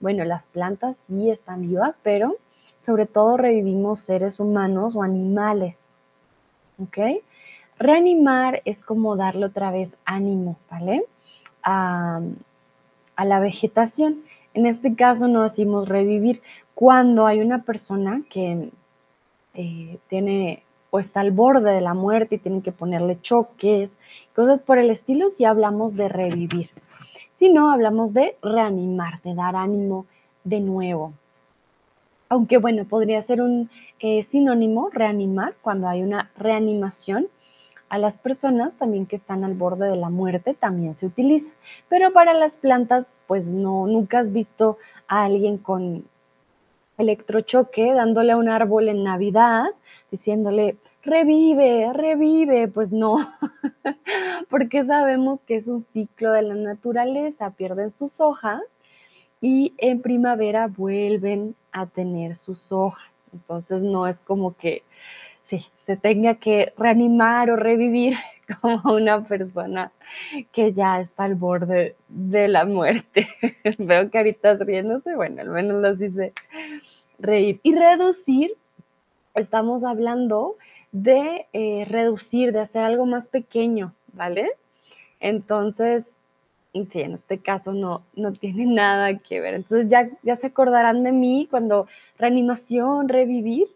bueno, 0.00 0.24
las 0.24 0.46
plantas 0.46 0.96
sí 1.06 1.30
están 1.30 1.62
vivas, 1.62 1.98
pero 2.02 2.36
sobre 2.80 3.06
todo 3.06 3.36
revivimos 3.36 4.00
seres 4.00 4.38
humanos 4.38 4.94
o 4.94 5.02
animales. 5.02 5.90
¿Ok? 6.80 6.98
Reanimar 7.78 8.62
es 8.64 8.82
como 8.82 9.16
darle 9.16 9.46
otra 9.46 9.70
vez 9.70 9.96
ánimo, 10.04 10.56
¿vale? 10.70 11.04
A, 11.62 12.20
la 13.24 13.40
vegetación. 13.40 14.22
En 14.54 14.66
este 14.66 14.94
caso 14.94 15.28
no 15.28 15.42
decimos 15.42 15.88
revivir. 15.88 16.40
Cuando 16.74 17.26
hay 17.26 17.40
una 17.40 17.62
persona 17.62 18.22
que 18.30 18.70
eh, 19.54 19.98
tiene 20.08 20.62
o 20.90 20.98
está 20.98 21.20
al 21.20 21.32
borde 21.32 21.72
de 21.72 21.80
la 21.80 21.94
muerte 21.94 22.36
y 22.36 22.38
tienen 22.38 22.62
que 22.62 22.72
ponerle 22.72 23.20
choques, 23.20 23.98
cosas 24.34 24.62
por 24.62 24.78
el 24.78 24.90
estilo, 24.90 25.30
si 25.30 25.44
hablamos 25.44 25.94
de 25.96 26.08
revivir 26.08 26.70
sino 27.38 27.70
hablamos 27.70 28.12
de 28.12 28.36
reanimar, 28.42 29.22
de 29.22 29.34
dar 29.34 29.54
ánimo 29.54 30.06
de 30.44 30.60
nuevo. 30.60 31.12
Aunque 32.28 32.58
bueno, 32.58 32.84
podría 32.84 33.22
ser 33.22 33.40
un 33.40 33.70
eh, 34.00 34.22
sinónimo 34.22 34.90
reanimar 34.92 35.54
cuando 35.62 35.88
hay 35.88 36.02
una 36.02 36.30
reanimación. 36.36 37.28
A 37.88 37.98
las 37.98 38.18
personas 38.18 38.76
también 38.76 39.06
que 39.06 39.16
están 39.16 39.44
al 39.44 39.54
borde 39.54 39.88
de 39.88 39.96
la 39.96 40.10
muerte 40.10 40.54
también 40.54 40.94
se 40.94 41.06
utiliza. 41.06 41.52
Pero 41.88 42.12
para 42.12 42.34
las 42.34 42.56
plantas, 42.56 43.06
pues 43.26 43.48
no, 43.48 43.86
nunca 43.86 44.18
has 44.18 44.32
visto 44.32 44.78
a 45.06 45.24
alguien 45.24 45.58
con 45.58 46.04
electrochoque 46.98 47.94
dándole 47.94 48.32
a 48.32 48.36
un 48.36 48.48
árbol 48.48 48.88
en 48.88 49.04
Navidad, 49.04 49.66
diciéndole, 50.10 50.76
revive, 51.02 51.92
revive, 51.92 52.68
pues 52.68 52.92
no, 52.92 53.16
porque 54.50 54.84
sabemos 54.84 55.42
que 55.42 55.56
es 55.56 55.68
un 55.68 55.80
ciclo 55.80 56.32
de 56.32 56.42
la 56.42 56.54
naturaleza, 56.54 57.50
pierden 57.50 57.90
sus 57.90 58.20
hojas 58.20 58.60
y 59.40 59.72
en 59.78 60.02
primavera 60.02 60.66
vuelven 60.66 61.54
a 61.72 61.86
tener 61.86 62.36
sus 62.36 62.72
hojas. 62.72 63.04
Entonces 63.32 63.82
no 63.82 64.06
es 64.06 64.20
como 64.20 64.56
que 64.56 64.82
sí, 65.48 65.66
se 65.86 65.96
tenga 65.96 66.34
que 66.36 66.72
reanimar 66.76 67.50
o 67.50 67.56
revivir 67.56 68.14
como 68.60 68.94
una 68.94 69.24
persona 69.24 69.90
que 70.52 70.72
ya 70.72 71.00
está 71.00 71.24
al 71.24 71.34
borde 71.34 71.96
de 72.08 72.48
la 72.48 72.64
muerte. 72.64 73.26
Veo 73.78 74.10
caritas 74.10 74.58
riéndose, 74.60 75.14
bueno, 75.16 75.42
al 75.42 75.50
menos 75.50 75.82
las 75.82 76.00
hice 76.00 76.32
reír. 77.18 77.60
Y 77.62 77.74
reducir, 77.74 78.52
estamos 79.34 79.84
hablando 79.84 80.56
de 80.92 81.46
eh, 81.52 81.84
reducir, 81.88 82.52
de 82.52 82.60
hacer 82.60 82.84
algo 82.84 83.06
más 83.06 83.28
pequeño, 83.28 83.94
¿vale? 84.12 84.50
Entonces, 85.20 86.04
sí, 86.72 87.00
en 87.00 87.14
este 87.14 87.38
caso 87.38 87.72
no, 87.72 88.02
no 88.14 88.32
tiene 88.32 88.66
nada 88.66 89.18
que 89.18 89.40
ver. 89.40 89.54
Entonces 89.54 89.88
ya, 89.88 90.08
ya 90.22 90.36
se 90.36 90.48
acordarán 90.48 91.02
de 91.02 91.12
mí 91.12 91.48
cuando 91.50 91.86
reanimación, 92.18 93.08
revivir. 93.08 93.68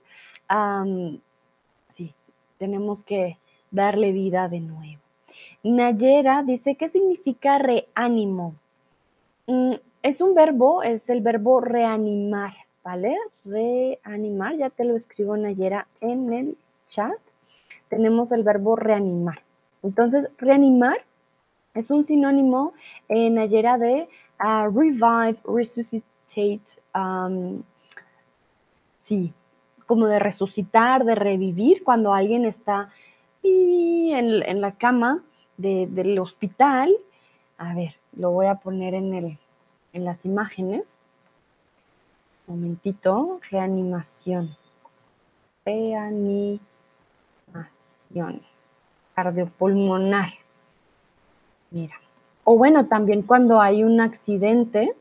Tenemos 2.63 3.03
que 3.03 3.39
darle 3.73 4.13
vida 4.13 4.49
de 4.49 4.61
nuevo. 4.61 5.03
Nayera 5.65 6.45
dice, 6.45 6.77
¿qué 6.77 6.89
significa 6.89 7.59
reánimo? 7.59 8.55
Mm, 9.49 9.73
es 10.05 10.21
un 10.21 10.33
verbo, 10.37 10.85
es 10.85 11.11
el 11.11 11.23
verbo 11.23 11.61
reanimar, 11.61 12.55
¿vale? 12.85 13.17
Reanimar, 13.45 14.57
ya 14.59 14.71
te 14.71 14.85
lo 14.85 14.95
escribo 14.95 15.37
Nayera 15.37 15.89
en 16.01 16.33
el 16.33 16.57
chat. 16.87 17.19
Tenemos 17.89 18.31
el 18.31 18.45
verbo 18.45 18.77
reanimar. 18.77 19.43
Entonces, 19.83 20.31
reanimar 20.39 20.99
es 21.75 21.91
un 21.91 22.05
sinónimo 22.07 22.75
en 23.09 23.35
Nayera 23.35 23.77
de 23.77 24.09
uh, 24.39 24.71
revive, 24.71 25.37
resuscitate, 25.45 26.81
um, 26.95 27.65
sí, 28.99 29.35
como 29.93 30.07
de 30.07 30.19
resucitar, 30.19 31.05
de 31.05 31.15
revivir 31.15 31.85
cuando 31.85 32.15
alguien 32.15 32.47
está 32.47 32.89
en, 33.43 34.63
la 34.63 34.73
cama 34.73 35.23
del 35.59 36.19
hospital. 36.19 36.97
A 37.59 37.75
ver, 37.75 37.97
lo 38.17 38.31
voy 38.31 38.47
a 38.47 38.55
poner 38.55 38.95
en, 38.95 39.13
el, 39.13 39.39
en 39.93 40.05
las 40.07 40.25
imágenes. 40.25 40.99
Momentito, 42.47 43.39
reanimación. 43.51 44.57
Reanimación. 45.67 46.63
Cardiopulmonar. 49.15 50.33
Mira. 51.71 51.97
O 52.45 52.57
bueno, 52.57 52.87
también 52.87 53.21
cuando 53.21 53.61
hay 53.61 53.85
un 53.85 54.01
accidente, 54.01 54.97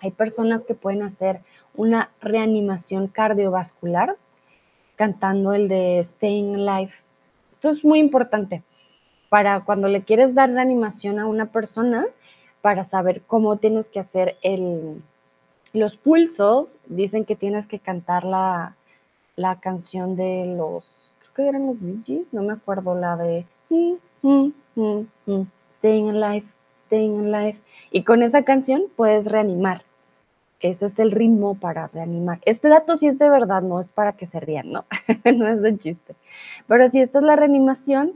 hay 0.00 0.10
personas 0.10 0.64
que 0.64 0.74
pueden 0.74 1.02
hacer 1.02 1.40
una 1.74 2.10
reanimación 2.20 3.08
cardiovascular 3.08 4.16
cantando 4.96 5.52
el 5.52 5.68
de 5.68 6.00
Staying 6.02 6.56
Alive. 6.56 6.92
Esto 7.50 7.70
es 7.70 7.84
muy 7.84 7.98
importante 8.00 8.62
para 9.28 9.64
cuando 9.64 9.88
le 9.88 10.02
quieres 10.02 10.34
dar 10.34 10.50
reanimación 10.50 11.18
a 11.18 11.26
una 11.26 11.46
persona, 11.46 12.06
para 12.62 12.84
saber 12.84 13.22
cómo 13.26 13.56
tienes 13.58 13.88
que 13.88 14.00
hacer 14.00 14.36
el, 14.42 15.02
los 15.72 15.96
pulsos. 15.96 16.80
Dicen 16.86 17.24
que 17.24 17.36
tienes 17.36 17.66
que 17.66 17.78
cantar 17.78 18.24
la, 18.24 18.76
la 19.36 19.60
canción 19.60 20.16
de 20.16 20.54
los, 20.56 21.12
creo 21.18 21.32
que 21.34 21.48
eran 21.48 21.66
los 21.66 21.80
Bee 21.80 22.24
no 22.32 22.42
me 22.42 22.54
acuerdo, 22.54 22.94
la 22.94 23.16
de... 23.16 23.46
Mm, 23.68 23.94
mm, 24.22 25.06
mm, 25.26 25.46
Staying 25.70 26.08
Alive, 26.08 26.46
Staying 26.86 27.34
Alive. 27.34 27.60
Y 27.90 28.02
con 28.04 28.22
esa 28.22 28.44
canción 28.44 28.84
puedes 28.96 29.30
reanimar. 29.30 29.84
Ese 30.60 30.86
es 30.86 30.98
el 30.98 31.12
ritmo 31.12 31.54
para 31.54 31.88
reanimar. 31.88 32.40
Este 32.44 32.68
dato 32.68 32.96
sí 32.96 33.06
es 33.06 33.18
de 33.18 33.28
verdad, 33.28 33.62
no 33.62 33.78
es 33.78 33.88
para 33.88 34.12
que 34.12 34.26
se 34.26 34.40
rían, 34.40 34.72
¿no? 34.72 34.84
no 35.36 35.48
es 35.48 35.60
de 35.62 35.76
chiste. 35.78 36.14
Pero 36.66 36.88
sí, 36.88 37.00
esta 37.00 37.18
es 37.18 37.24
la 37.24 37.36
reanimación 37.36 38.14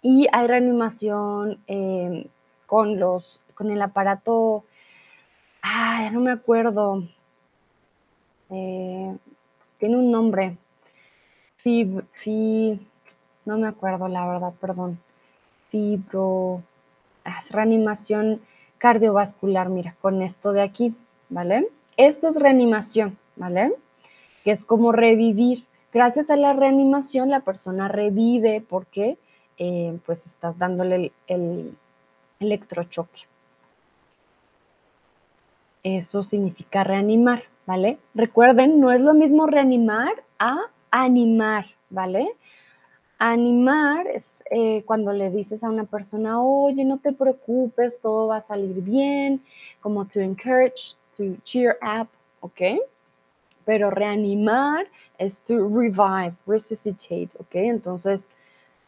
y 0.00 0.28
hay 0.32 0.46
reanimación 0.46 1.58
em, 1.66 2.24
con 2.66 2.98
los, 3.00 3.42
con 3.54 3.70
el 3.70 3.82
aparato, 3.82 4.64
ah, 5.62 6.10
no 6.12 6.20
me 6.20 6.30
acuerdo, 6.30 7.02
eh, 8.50 9.16
tiene 9.78 9.96
un 9.96 10.10
nombre, 10.10 10.56
Fib, 11.56 12.04
fi, 12.12 12.80
no 13.44 13.58
me 13.58 13.66
acuerdo 13.66 14.06
la 14.06 14.26
verdad, 14.26 14.52
perdón, 14.60 15.00
fibro, 15.70 16.62
reanimación 17.50 18.40
cardiovascular, 18.78 19.68
mira, 19.68 19.96
con 20.00 20.22
esto 20.22 20.52
de 20.52 20.62
aquí, 20.62 20.94
¿vale? 21.28 21.68
Esto 21.96 22.28
es 22.28 22.40
reanimación, 22.40 23.18
¿vale? 23.36 23.72
Que 24.44 24.52
es 24.52 24.62
como 24.64 24.92
revivir. 24.92 25.64
Gracias 25.92 26.30
a 26.30 26.36
la 26.36 26.52
reanimación 26.52 27.30
la 27.30 27.40
persona 27.40 27.88
revive 27.88 28.64
porque 28.66 29.18
eh, 29.56 29.98
pues 30.06 30.26
estás 30.26 30.58
dándole 30.58 30.94
el, 30.96 31.12
el 31.26 31.76
electrochoque. 32.40 33.22
Eso 35.82 36.22
significa 36.22 36.84
reanimar, 36.84 37.44
¿vale? 37.66 37.98
Recuerden, 38.14 38.80
no 38.80 38.92
es 38.92 39.00
lo 39.00 39.14
mismo 39.14 39.46
reanimar 39.46 40.12
a 40.38 40.66
animar, 40.90 41.66
¿vale? 41.90 42.28
Animar 43.18 44.06
es 44.06 44.44
eh, 44.50 44.84
cuando 44.84 45.12
le 45.12 45.30
dices 45.30 45.64
a 45.64 45.68
una 45.68 45.84
persona, 45.84 46.40
oye, 46.40 46.84
no 46.84 46.98
te 46.98 47.12
preocupes, 47.12 48.00
todo 48.00 48.28
va 48.28 48.36
a 48.36 48.40
salir 48.40 48.80
bien, 48.82 49.42
como 49.80 50.06
to 50.06 50.20
encourage, 50.20 50.94
to 51.16 51.36
cheer 51.42 51.76
up, 51.82 52.08
¿ok? 52.40 52.80
Pero 53.64 53.90
reanimar 53.90 54.86
es 55.18 55.42
to 55.42 55.68
revive, 55.68 56.34
resuscitate, 56.46 57.30
¿ok? 57.40 57.54
Entonces, 57.54 58.30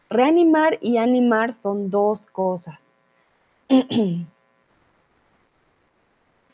reanimar 0.09 0.77
y 0.81 0.97
animar 0.97 1.51
son 1.51 1.89
dos 1.89 2.25
cosas. 2.27 2.95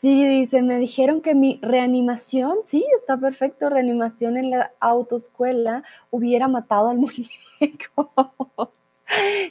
Sí, 0.00 0.24
dice, 0.28 0.62
me 0.62 0.78
dijeron 0.78 1.20
que 1.22 1.34
mi 1.34 1.58
reanimación, 1.60 2.58
sí, 2.64 2.86
está 2.96 3.16
perfecto, 3.16 3.68
reanimación 3.68 4.36
en 4.36 4.50
la 4.50 4.70
autoescuela 4.78 5.82
hubiera 6.10 6.46
matado 6.46 6.88
al 6.88 6.98
muñeco. 6.98 8.12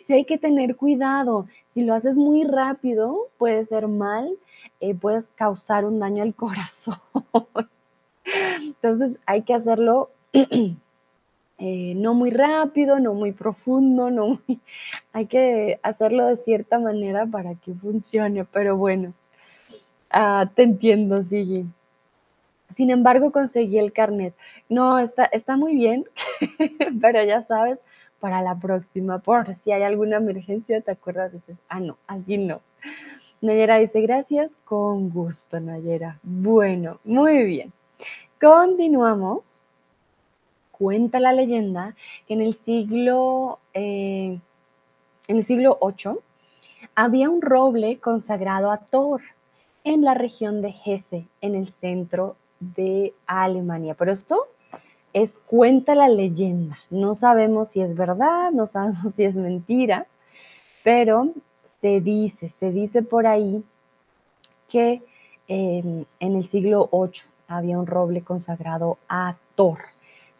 sí, 0.07 0.13
hay 0.13 0.23
que 0.25 0.37
tener 0.37 0.77
cuidado. 0.77 1.47
Si 1.73 1.83
lo 1.83 1.93
haces 1.93 2.15
muy 2.15 2.45
rápido, 2.45 3.27
puede 3.37 3.63
ser 3.65 3.87
mal, 3.89 4.37
eh, 4.79 4.95
puedes 4.95 5.27
causar 5.29 5.83
un 5.85 5.99
daño 5.99 6.23
al 6.23 6.33
corazón. 6.33 6.99
Entonces 8.61 9.19
hay 9.25 9.41
que 9.41 9.53
hacerlo 9.53 10.11
eh, 11.57 11.93
no 11.95 12.13
muy 12.13 12.29
rápido, 12.31 12.99
no 12.99 13.13
muy 13.13 13.33
profundo, 13.33 14.09
no 14.11 14.39
hay 15.13 15.25
que 15.27 15.79
hacerlo 15.83 16.25
de 16.27 16.37
cierta 16.37 16.79
manera 16.79 17.25
para 17.25 17.55
que 17.55 17.73
funcione, 17.73 18.45
pero 18.45 18.77
bueno. 18.77 19.13
Ah, 20.09 20.49
te 20.55 20.63
entiendo, 20.63 21.21
sí. 21.23 21.65
Sin 22.75 22.91
embargo, 22.91 23.31
conseguí 23.31 23.77
el 23.79 23.93
carnet. 23.93 24.33
No, 24.69 24.99
está, 24.99 25.25
está 25.25 25.57
muy 25.57 25.75
bien, 25.75 26.05
pero 27.01 27.23
ya 27.23 27.41
sabes, 27.41 27.79
para 28.19 28.41
la 28.41 28.55
próxima, 28.55 29.19
por 29.19 29.53
si 29.53 29.71
hay 29.71 29.83
alguna 29.83 30.17
emergencia, 30.17 30.81
te 30.81 30.91
acuerdas, 30.91 31.31
ah, 31.69 31.79
no, 31.79 31.97
así 32.07 32.37
no. 32.37 32.61
Nayera 33.41 33.77
dice, 33.77 34.01
gracias, 34.01 34.57
con 34.65 35.09
gusto, 35.09 35.59
Nayera. 35.59 36.19
Bueno, 36.23 36.99
muy 37.03 37.43
bien. 37.43 37.73
Continuamos. 38.41 39.61
Cuenta 40.71 41.19
la 41.19 41.33
leyenda 41.33 41.95
que 42.27 42.35
en 42.35 42.41
el 42.41 42.53
siglo, 42.53 43.59
eh, 43.73 44.39
en 45.27 45.37
el 45.37 45.43
siglo 45.43 45.79
VIII 45.81 46.19
había 46.93 47.29
un 47.29 47.41
roble 47.41 47.99
consagrado 47.99 48.71
a 48.71 48.77
Thor 48.77 49.21
en 49.87 50.03
la 50.03 50.13
región 50.13 50.61
de 50.61 50.75
Hesse, 50.85 51.27
en 51.39 51.55
el 51.55 51.69
centro 51.69 52.35
de 52.59 53.13
Alemania. 53.25 53.95
Pero 53.97 54.11
esto 54.11 54.47
es 55.13 55.39
cuenta 55.39 55.95
la 55.95 56.09
leyenda. 56.09 56.77
No 56.89 57.15
sabemos 57.15 57.69
si 57.69 57.81
es 57.81 57.95
verdad, 57.95 58.51
no 58.51 58.67
sabemos 58.67 59.11
si 59.15 59.23
es 59.23 59.37
mentira, 59.37 60.07
pero 60.83 61.31
se 61.65 62.01
dice, 62.01 62.49
se 62.49 62.71
dice 62.71 63.01
por 63.01 63.27
ahí 63.27 63.63
que 64.67 65.01
en 65.47 66.05
el 66.19 66.43
siglo 66.43 66.89
VIII 66.91 67.21
había 67.47 67.79
un 67.79 67.87
roble 67.87 68.21
consagrado 68.21 68.97
a 69.07 69.37
Thor. 69.55 69.79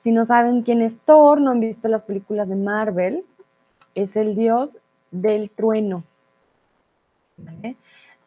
Si 0.02 0.12
no 0.12 0.26
saben 0.26 0.64
quién 0.64 0.82
es 0.82 1.00
Thor, 1.00 1.40
no 1.40 1.52
han 1.52 1.62
visto 1.62 1.88
las 1.88 2.04
películas 2.04 2.50
de 2.50 2.58
Marvel, 2.58 3.24
es 3.96 4.18
el 4.18 4.36
dios 4.36 4.80
del 5.12 5.50
trueno. 5.50 6.04
¿vale? 7.38 7.78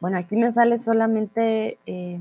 Bueno, 0.00 0.18
aquí 0.18 0.34
me 0.34 0.50
sale 0.50 0.78
solamente 0.78 1.78
eh, 1.86 2.20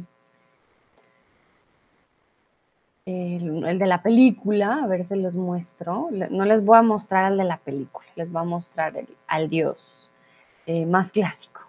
el, 3.05 3.79
de 3.79 3.85
la 3.87 4.03
película, 4.03 4.83
a 4.83 4.87
ver 4.87 5.07
si 5.07 5.15
los 5.15 5.35
muestro. 5.35 6.09
No 6.11 6.45
les 6.45 6.63
voy 6.63 6.77
a 6.77 6.81
mostrar 6.81 7.25
al 7.25 7.37
de 7.37 7.45
la 7.45 7.57
película, 7.57 8.05
les 8.15 8.31
voy 8.31 8.41
a 8.41 8.45
mostrar 8.45 8.93
al 9.27 9.49
dios 9.49 10.11
eh, 10.65 10.85
más 10.85 11.11
clásico. 11.11 11.61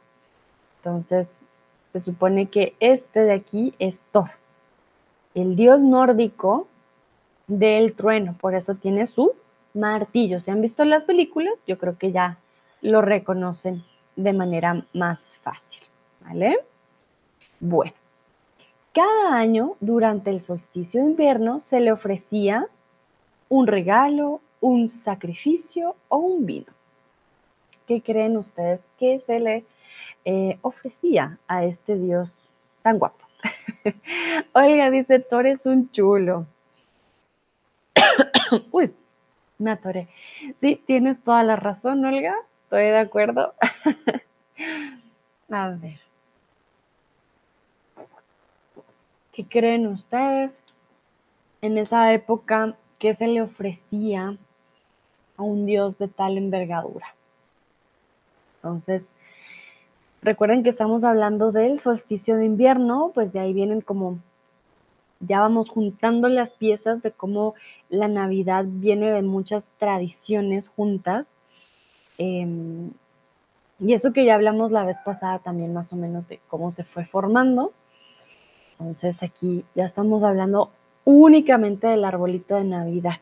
Entonces, 0.79 1.41
se 1.93 2.01
supone 2.01 2.49
que 2.49 2.75
este 2.81 3.21
de 3.21 3.33
aquí 3.33 3.75
es 3.79 4.05
Thor, 4.13 4.31
el 5.35 5.57
dios 5.57 5.81
nórdico 5.81 6.69
del 7.47 7.95
trueno, 7.95 8.37
por 8.41 8.55
eso 8.55 8.75
tiene 8.77 9.07
su 9.07 9.33
martillo. 9.75 10.41
Si 10.41 10.51
han 10.51 10.61
visto 10.61 10.85
las 10.85 11.05
películas, 11.05 11.63
yo 11.67 11.79
creo 11.79 11.99
que 11.99 12.13
ya 12.13 12.39
lo 12.81 13.03
reconocen 13.03 13.85
de 14.17 14.33
manera 14.33 14.87
más 14.93 15.37
fácil, 15.37 15.83
¿vale? 16.21 16.59
Bueno, 17.61 17.93
cada 18.93 19.37
año 19.37 19.77
durante 19.81 20.31
el 20.31 20.41
solsticio 20.41 21.01
de 21.01 21.11
invierno 21.11 21.61
se 21.61 21.81
le 21.81 21.93
ofrecía 21.93 22.67
un 23.49 23.67
regalo, 23.67 24.41
un 24.61 24.89
sacrificio 24.89 25.97
o 26.09 26.19
un 26.19 26.47
vino. 26.47 26.73
¿Qué 27.87 28.03
creen 28.03 28.37
ustedes 28.37 28.87
que 28.99 29.19
se 29.19 29.41
le 29.41 29.65
eh, 30.25 30.59
ofrecía 30.63 31.39
a 31.49 31.65
este 31.65 31.97
dios 31.97 32.49
tan 32.83 32.99
guapo? 32.99 33.25
Oiga, 34.55 34.91
dice 34.91 35.19
Thor 35.19 35.47
es 35.47 35.67
un 35.67 35.91
chulo. 35.91 36.47
Uy, 38.71 38.95
me 39.59 39.73
atoré. 39.73 40.09
Sí, 40.61 40.83
tienes 40.87 41.21
toda 41.23 41.43
la 41.43 41.57
razón, 41.57 42.05
Olga. 42.05 42.35
Estoy 42.65 42.85
de 42.85 42.99
acuerdo. 42.99 43.55
a 45.51 45.69
ver. 45.71 46.10
¿Qué 49.41 49.47
creen 49.47 49.87
ustedes? 49.87 50.63
En 51.63 51.79
esa 51.79 52.13
época, 52.13 52.77
¿qué 52.99 53.15
se 53.15 53.27
le 53.27 53.41
ofrecía 53.41 54.37
a 55.39 55.43
un 55.43 55.65
dios 55.65 55.97
de 55.97 56.09
tal 56.09 56.37
envergadura? 56.37 57.07
Entonces, 58.57 59.13
recuerden 60.21 60.63
que 60.63 60.69
estamos 60.69 61.05
hablando 61.05 61.53
del 61.53 61.81
solsticio 61.81 62.37
de 62.37 62.45
invierno, 62.45 63.13
pues 63.15 63.33
de 63.33 63.41
ahí 63.41 63.55
vienen 63.55 63.81
como, 63.81 64.19
ya 65.21 65.41
vamos 65.41 65.71
juntando 65.71 66.29
las 66.29 66.53
piezas 66.53 67.01
de 67.01 67.11
cómo 67.11 67.55
la 67.89 68.09
Navidad 68.09 68.67
viene 68.69 69.11
de 69.11 69.23
muchas 69.23 69.71
tradiciones 69.79 70.69
juntas. 70.69 71.27
Em, 72.19 72.91
y 73.79 73.95
eso 73.95 74.13
que 74.13 74.27
ya 74.27 74.35
hablamos 74.35 74.71
la 74.71 74.85
vez 74.85 74.99
pasada 75.03 75.39
también 75.39 75.73
más 75.73 75.95
o 75.95 75.97
menos 75.97 76.29
de 76.29 76.41
cómo 76.47 76.73
se 76.73 76.85
fue 76.85 77.07
formando. 77.07 77.73
Entonces 78.81 79.23
aquí 79.23 79.65
ya 79.75 79.85
estamos 79.85 80.25
hablando 80.25 80.71
únicamente 81.05 81.87
del 81.87 82.05
arbolito 82.05 82.57
de 82.57 82.65
Navidad. 82.65 83.21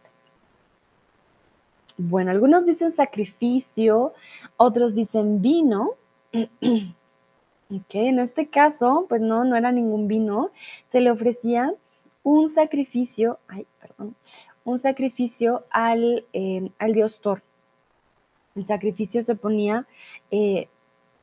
Bueno, 1.97 2.31
algunos 2.31 2.65
dicen 2.65 2.93
sacrificio, 2.93 4.15
otros 4.57 4.95
dicen 4.95 5.43
vino. 5.43 5.95
ok, 6.33 7.95
en 7.95 8.21
este 8.21 8.47
caso, 8.47 9.07
pues 9.09 9.21
no, 9.21 9.45
no 9.45 9.57
era 9.57 9.73
ningún 9.73 10.07
vino. 10.07 10.53
Se 10.87 11.01
le 11.01 11.11
ofrecía 11.11 11.75
un 12.23 12.49
sacrificio, 12.49 13.41
ay, 13.49 13.67
perdón, 13.81 14.15
un 14.65 14.79
sacrificio 14.79 15.65
al, 15.71 16.25
eh, 16.33 16.71
al 16.79 16.93
dios 16.93 17.21
Thor. 17.21 17.43
El 18.55 18.65
sacrificio 18.65 19.25
se 19.25 19.35
ponía 19.35 19.89
eh, 20.31 20.69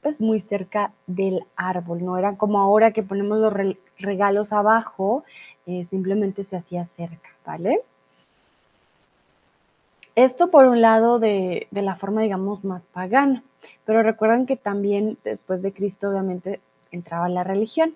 pues 0.06 0.22
muy 0.22 0.40
cerca 0.40 0.94
del 1.08 1.48
árbol, 1.56 2.06
no 2.06 2.16
era 2.16 2.38
como 2.38 2.60
ahora 2.60 2.92
que 2.92 3.02
ponemos 3.02 3.40
los 3.40 3.52
regalos 3.98 4.54
abajo, 4.54 5.24
eh, 5.66 5.84
simplemente 5.84 6.44
se 6.44 6.56
hacía 6.56 6.86
cerca, 6.86 7.30
¿vale? 7.44 7.82
Esto 10.14 10.52
por 10.52 10.68
un 10.68 10.80
lado 10.80 11.18
de, 11.18 11.68
de, 11.72 11.82
la 11.82 11.96
forma, 11.96 12.22
digamos, 12.22 12.64
más 12.64 12.86
pagana, 12.86 13.44
pero 13.84 14.04
recuerdan 14.04 14.46
que 14.46 14.58
también 14.58 15.18
después 15.24 15.64
de 15.64 15.74
Cristo 15.74 16.12
obviamente 16.12 16.60
entraba 16.92 17.28
la 17.28 17.44
religión. 17.44 17.96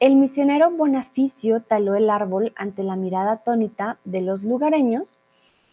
El 0.00 0.16
misionero 0.16 0.72
Bonaficio 0.72 1.62
taló 1.62 1.94
el 1.94 2.10
árbol 2.10 2.52
ante 2.56 2.82
la 2.82 2.96
mirada 2.96 3.30
atónita 3.30 3.96
de 4.04 4.22
los 4.22 4.42
lugareños, 4.42 5.16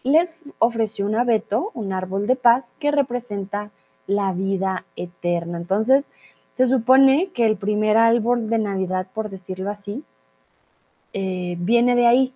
les 0.04 0.38
ofreció 0.60 1.06
un 1.06 1.16
abeto, 1.16 1.72
un 1.74 1.92
árbol 1.92 2.28
de 2.28 2.36
paz 2.36 2.72
que 2.78 2.92
representa 2.92 3.72
la 4.06 4.32
vida 4.32 4.84
eterna. 4.96 5.58
Entonces, 5.58 6.10
se 6.52 6.66
supone 6.66 7.30
que 7.34 7.46
el 7.46 7.56
primer 7.56 7.96
árbol 7.96 8.48
de 8.48 8.58
Navidad, 8.58 9.06
por 9.12 9.30
decirlo 9.30 9.70
así, 9.70 10.04
eh, 11.12 11.56
viene 11.58 11.94
de 11.94 12.06
ahí. 12.06 12.34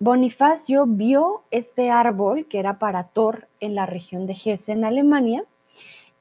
Bonifacio 0.00 0.86
vio 0.86 1.42
este 1.50 1.90
árbol 1.90 2.46
que 2.46 2.58
era 2.58 2.78
para 2.78 3.04
Thor 3.04 3.46
en 3.60 3.74
la 3.74 3.86
región 3.86 4.26
de 4.26 4.34
Hesse, 4.34 4.70
en 4.70 4.84
Alemania, 4.84 5.44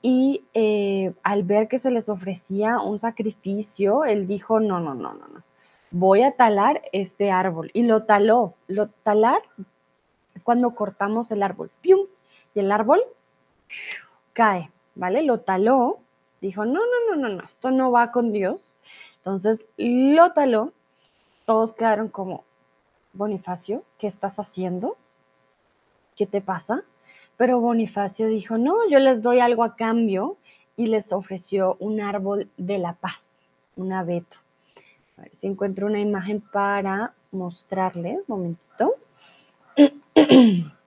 y 0.01 0.43
eh, 0.53 1.13
al 1.23 1.43
ver 1.43 1.67
que 1.67 1.79
se 1.79 1.89
les 1.89 2.09
ofrecía 2.09 2.79
un 2.79 2.99
sacrificio, 2.99 4.03
él 4.03 4.27
dijo, 4.27 4.59
no, 4.59 4.79
no, 4.79 4.93
no, 4.93 5.13
no, 5.13 5.27
no, 5.27 5.43
voy 5.91 6.23
a 6.23 6.33
talar 6.33 6.81
este 6.91 7.31
árbol. 7.31 7.71
Y 7.73 7.83
lo 7.83 8.03
taló. 8.03 8.55
Lo 8.67 8.89
talar 8.89 9.41
es 10.35 10.43
cuando 10.43 10.75
cortamos 10.75 11.31
el 11.31 11.41
árbol. 11.41 11.71
¡Pium! 11.81 12.01
Y 12.53 12.59
el 12.59 12.71
árbol 12.71 13.01
cae, 14.33 14.71
¿vale? 14.95 15.23
Lo 15.23 15.39
taló, 15.39 15.99
dijo, 16.41 16.65
no, 16.65 16.79
no, 16.79 17.15
no, 17.15 17.21
no, 17.21 17.35
no, 17.35 17.43
esto 17.43 17.71
no 17.71 17.91
va 17.91 18.11
con 18.11 18.31
Dios. 18.31 18.77
Entonces 19.17 19.65
lo 19.77 20.33
taló, 20.33 20.73
todos 21.45 21.73
quedaron 21.73 22.09
como, 22.09 22.43
Bonifacio, 23.13 23.83
¿qué 23.99 24.07
estás 24.07 24.39
haciendo? 24.39 24.97
¿Qué 26.15 26.25
te 26.25 26.41
pasa? 26.41 26.83
Pero 27.37 27.59
Bonifacio 27.59 28.27
dijo, 28.27 28.57
no, 28.57 28.89
yo 28.89 28.99
les 28.99 29.21
doy 29.21 29.39
algo 29.39 29.63
a 29.63 29.75
cambio 29.75 30.37
y 30.75 30.87
les 30.87 31.11
ofreció 31.11 31.77
un 31.79 32.01
árbol 32.01 32.49
de 32.57 32.79
la 32.79 32.93
paz, 32.93 33.37
un 33.75 33.93
abeto. 33.93 34.37
A 35.17 35.21
ver 35.21 35.35
si 35.35 35.47
encuentro 35.47 35.87
una 35.87 35.99
imagen 35.99 36.41
para 36.41 37.13
mostrarles, 37.31 38.27
momentito. 38.27 38.95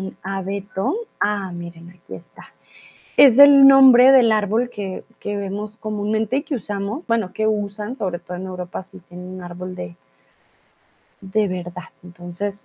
un 0.00 0.16
abeto. 0.22 0.96
Ah, 1.18 1.52
miren, 1.52 1.90
aquí 1.90 2.14
está. 2.14 2.52
Es 3.16 3.38
el 3.38 3.66
nombre 3.66 4.12
del 4.12 4.32
árbol 4.32 4.70
que, 4.70 5.04
vemos 5.22 5.76
comúnmente 5.76 6.38
y 6.38 6.42
que 6.42 6.54
usamos, 6.54 7.06
bueno, 7.06 7.32
que 7.32 7.46
usan, 7.46 7.96
sobre 7.96 8.18
todo 8.18 8.36
en 8.36 8.46
Europa, 8.46 8.82
si 8.82 8.98
tienen 9.00 9.28
un 9.28 9.42
árbol 9.42 9.74
de, 9.74 9.94
de 11.20 11.48
verdad. 11.48 11.90
Entonces, 12.02 12.62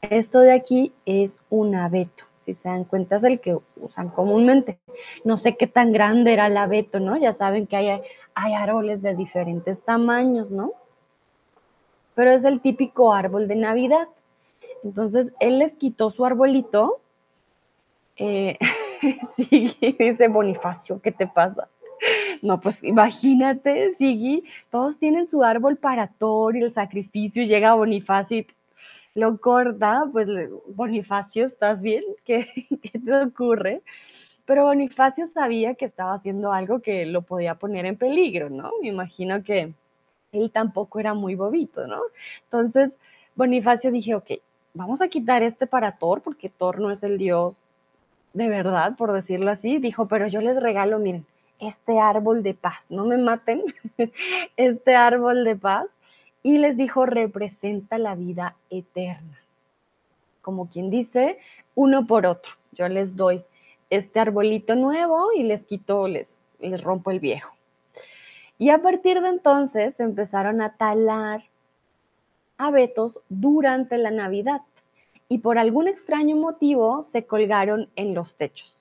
esto 0.00 0.40
de 0.40 0.52
aquí 0.52 0.92
es 1.04 1.40
un 1.50 1.74
abeto. 1.74 2.24
Si 2.44 2.52
se 2.52 2.68
dan 2.68 2.84
cuenta, 2.84 3.16
es 3.16 3.24
el 3.24 3.40
que 3.40 3.58
usan 3.76 4.10
comúnmente. 4.10 4.78
No 5.24 5.38
sé 5.38 5.56
qué 5.56 5.66
tan 5.66 5.92
grande 5.92 6.32
era 6.32 6.46
el 6.46 6.56
abeto, 6.56 7.00
¿no? 7.00 7.16
Ya 7.16 7.32
saben 7.32 7.66
que 7.66 7.76
hay, 7.76 8.02
hay 8.34 8.52
árboles 8.54 9.00
de 9.02 9.14
diferentes 9.14 9.82
tamaños, 9.82 10.50
¿no? 10.50 10.72
Pero 12.14 12.30
es 12.30 12.44
el 12.44 12.60
típico 12.60 13.12
árbol 13.12 13.48
de 13.48 13.56
Navidad. 13.56 14.08
Entonces, 14.84 15.32
él 15.40 15.58
les 15.58 15.74
quitó 15.74 16.10
su 16.10 16.24
arbolito. 16.24 17.00
Eh, 18.16 18.58
dice 19.98 20.28
Bonifacio, 20.28 21.00
¿qué 21.00 21.10
te 21.10 21.26
pasa? 21.26 21.68
No, 22.42 22.60
pues 22.60 22.84
imagínate, 22.84 23.94
Sigui, 23.94 24.44
todos 24.70 24.98
tienen 24.98 25.26
su 25.26 25.42
árbol 25.42 25.78
para 25.78 26.08
Thor 26.08 26.54
y 26.56 26.62
el 26.62 26.72
sacrificio, 26.72 27.42
y 27.42 27.46
llega 27.46 27.74
Bonifacio 27.74 28.38
y 28.38 28.46
lo 29.14 29.40
corta, 29.40 30.04
pues 30.12 30.28
Bonifacio, 30.68 31.46
¿estás 31.46 31.82
bien? 31.82 32.04
¿Qué, 32.24 32.46
¿Qué, 32.82 32.98
te 32.98 33.14
ocurre? 33.14 33.82
Pero 34.44 34.64
Bonifacio 34.64 35.26
sabía 35.26 35.74
que 35.74 35.86
estaba 35.86 36.14
haciendo 36.14 36.52
algo 36.52 36.80
que 36.80 37.06
lo 37.06 37.22
podía 37.22 37.54
poner 37.54 37.86
en 37.86 37.96
peligro, 37.96 38.50
¿no? 38.50 38.72
Me 38.82 38.88
imagino 38.88 39.42
que 39.42 39.72
él 40.32 40.50
tampoco 40.50 41.00
era 41.00 41.14
muy 41.14 41.34
bobito, 41.34 41.86
¿no? 41.86 42.00
Entonces, 42.44 42.90
Bonifacio 43.34 43.90
dije, 43.90 44.14
ok, 44.14 44.32
vamos 44.74 45.00
a 45.00 45.08
quitar 45.08 45.42
este 45.42 45.66
para 45.66 45.92
Thor, 45.92 46.20
porque 46.20 46.48
Thor 46.48 46.80
no 46.80 46.90
es 46.90 47.02
el 47.02 47.16
dios 47.16 47.64
de 48.34 48.48
verdad, 48.48 48.96
por 48.96 49.12
decirlo 49.12 49.50
así. 49.50 49.78
Dijo, 49.78 50.06
pero 50.06 50.26
yo 50.26 50.40
les 50.40 50.60
regalo, 50.60 50.98
miren, 50.98 51.24
este 51.60 51.98
árbol 52.00 52.42
de 52.42 52.52
paz, 52.52 52.90
no 52.90 53.06
me 53.06 53.16
maten, 53.16 53.62
este 54.56 54.94
árbol 54.94 55.44
de 55.44 55.56
paz. 55.56 55.86
Y 56.42 56.58
les 56.58 56.76
dijo, 56.76 57.06
representa 57.06 57.96
la 57.96 58.14
vida 58.14 58.56
eterna. 58.68 59.40
Como 60.42 60.68
quien 60.68 60.90
dice, 60.90 61.38
uno 61.74 62.06
por 62.06 62.26
otro. 62.26 62.52
Yo 62.72 62.86
les 62.88 63.16
doy 63.16 63.42
este 63.88 64.20
arbolito 64.20 64.74
nuevo 64.74 65.32
y 65.34 65.44
les 65.44 65.64
quito, 65.64 66.06
les, 66.06 66.42
les 66.58 66.82
rompo 66.82 67.10
el 67.10 67.20
viejo. 67.20 67.54
Y 68.58 68.70
a 68.70 68.82
partir 68.82 69.22
de 69.22 69.28
entonces 69.28 69.98
empezaron 70.00 70.60
a 70.60 70.74
talar 70.76 71.44
abetos 72.64 73.20
durante 73.28 73.98
la 73.98 74.10
Navidad 74.10 74.62
y 75.28 75.38
por 75.38 75.58
algún 75.58 75.88
extraño 75.88 76.36
motivo 76.36 77.02
se 77.02 77.26
colgaron 77.26 77.88
en 77.96 78.14
los 78.14 78.36
techos. 78.36 78.80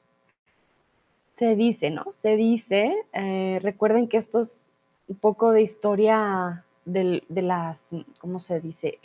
Se 1.36 1.56
dice, 1.56 1.90
¿no? 1.90 2.06
Se 2.12 2.36
dice, 2.36 2.96
eh, 3.14 3.60
recuerden 3.62 4.08
que 4.08 4.18
esto 4.18 4.42
es 4.42 4.68
un 5.08 5.16
poco 5.18 5.52
de 5.52 5.62
historia 5.62 6.64
de, 6.86 7.24
las, 7.30 7.90
¿cómo 8.20 8.40
se 8.40 8.60
dice? 8.60 9.00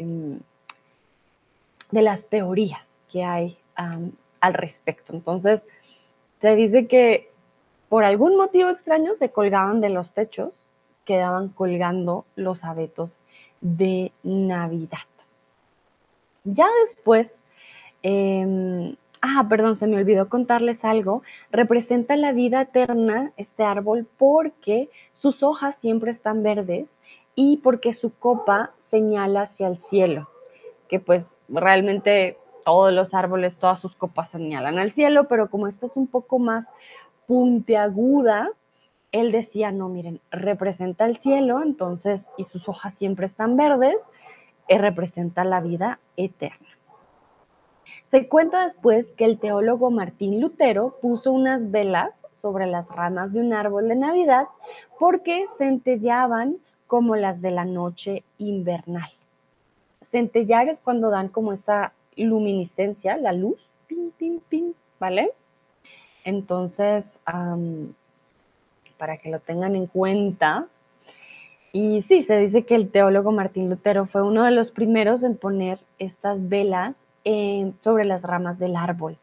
de 1.90 2.02
las 2.02 2.24
teorías 2.24 2.98
que 3.10 3.24
hay 3.24 3.56
al 3.74 4.54
respecto. 4.54 5.14
Entonces, 5.14 5.64
se 6.40 6.54
dice 6.54 6.86
que 6.86 7.30
por 7.88 8.04
algún 8.04 8.36
motivo 8.36 8.68
extraño 8.68 9.14
se 9.14 9.30
colgaban 9.30 9.80
de 9.80 9.88
los 9.88 10.12
techos, 10.12 10.52
quedaban 11.04 11.48
colgando 11.48 12.26
los 12.36 12.64
abetos 12.64 13.16
de 13.60 14.12
Navidad. 14.22 14.98
Ya 16.44 16.66
después, 16.82 17.42
em, 18.02 18.96
ah, 19.20 19.46
perdón, 19.48 19.76
se 19.76 19.86
me 19.86 19.96
olvidó 19.96 20.28
contarles 20.28 20.84
algo, 20.84 21.22
representa 21.50 22.16
la 22.16 22.32
vida 22.32 22.62
eterna 22.62 23.32
este 23.36 23.64
árbol 23.64 24.06
porque 24.16 24.88
sus 25.12 25.42
hojas 25.42 25.76
siempre 25.76 26.10
están 26.10 26.42
verdes 26.42 26.90
y 27.34 27.58
porque 27.58 27.92
su 27.92 28.12
copa 28.12 28.72
señala 28.78 29.42
hacia 29.42 29.68
el 29.68 29.78
cielo, 29.78 30.28
que 30.88 31.00
pues 31.00 31.36
realmente 31.48 32.38
todos 32.64 32.92
los 32.92 33.14
árboles, 33.14 33.58
todas 33.58 33.80
sus 33.80 33.94
copas 33.94 34.30
señalan 34.30 34.78
al 34.78 34.90
cielo, 34.90 35.28
pero 35.28 35.48
como 35.48 35.66
esta 35.66 35.86
es 35.86 35.96
un 35.96 36.06
poco 36.06 36.38
más 36.38 36.66
puntiaguda, 37.26 38.50
él 39.12 39.32
decía, 39.32 39.72
no, 39.72 39.88
miren, 39.88 40.20
representa 40.30 41.06
el 41.06 41.16
cielo, 41.16 41.62
entonces, 41.62 42.30
y 42.36 42.44
sus 42.44 42.68
hojas 42.68 42.94
siempre 42.94 43.26
están 43.26 43.56
verdes, 43.56 44.08
eh, 44.68 44.78
representa 44.78 45.44
la 45.44 45.60
vida 45.60 45.98
eterna. 46.16 46.68
Se 48.10 48.28
cuenta 48.28 48.64
después 48.64 49.08
que 49.16 49.24
el 49.24 49.38
teólogo 49.38 49.90
Martín 49.90 50.40
Lutero 50.40 50.98
puso 51.00 51.30
unas 51.32 51.70
velas 51.70 52.26
sobre 52.32 52.66
las 52.66 52.88
ramas 52.90 53.32
de 53.32 53.40
un 53.40 53.52
árbol 53.52 53.88
de 53.88 53.96
Navidad 53.96 54.46
porque 54.98 55.44
centellaban 55.58 56.56
como 56.86 57.16
las 57.16 57.42
de 57.42 57.50
la 57.50 57.66
noche 57.66 58.24
invernal. 58.38 59.10
Centellar 60.02 60.68
es 60.68 60.80
cuando 60.80 61.10
dan 61.10 61.28
como 61.28 61.52
esa 61.52 61.92
luminiscencia, 62.16 63.18
la 63.18 63.32
luz, 63.32 63.68
pin, 63.86 64.10
pin, 64.16 64.42
pin, 64.48 64.74
¿vale? 64.98 65.32
Entonces, 66.24 67.20
para 68.98 69.18
que 69.18 69.30
lo 69.30 69.40
tengan 69.40 69.76
en 69.76 69.86
cuenta. 69.86 70.66
Y 71.72 72.02
sí, 72.02 72.22
se 72.22 72.38
dice 72.38 72.64
que 72.64 72.74
el 72.74 72.90
teólogo 72.90 73.32
Martín 73.32 73.68
Lutero 73.68 74.06
fue 74.06 74.22
uno 74.22 74.44
de 74.44 74.50
los 74.50 74.70
primeros 74.70 75.22
en 75.22 75.36
poner 75.36 75.78
estas 75.98 76.48
velas 76.48 77.06
sobre 77.80 78.04
las 78.04 78.22
ramas 78.22 78.58
del 78.58 78.74
árbol. 78.74 79.18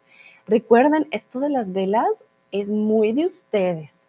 Recuerden, 0.46 1.08
esto 1.10 1.40
de 1.40 1.50
las 1.50 1.74
velas 1.74 2.24
es 2.52 2.70
muy 2.70 3.14
de 3.14 3.26
ustedes 3.26 4.08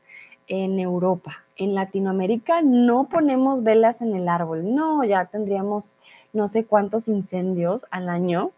en 0.49 0.79
Europa. 0.79 1.45
En 1.57 1.75
Latinoamérica 1.75 2.61
no 2.63 3.09
ponemos 3.09 3.63
velas 3.63 4.03
en 4.03 4.15
el 4.15 4.29
árbol. 4.29 4.75
No, 4.75 5.03
ya 5.03 5.25
tendríamos 5.25 5.99
no 6.33 6.47
sé 6.47 6.65
cuántos 6.65 7.09
incendios 7.09 7.87
al 7.91 8.09
año. 8.09 8.51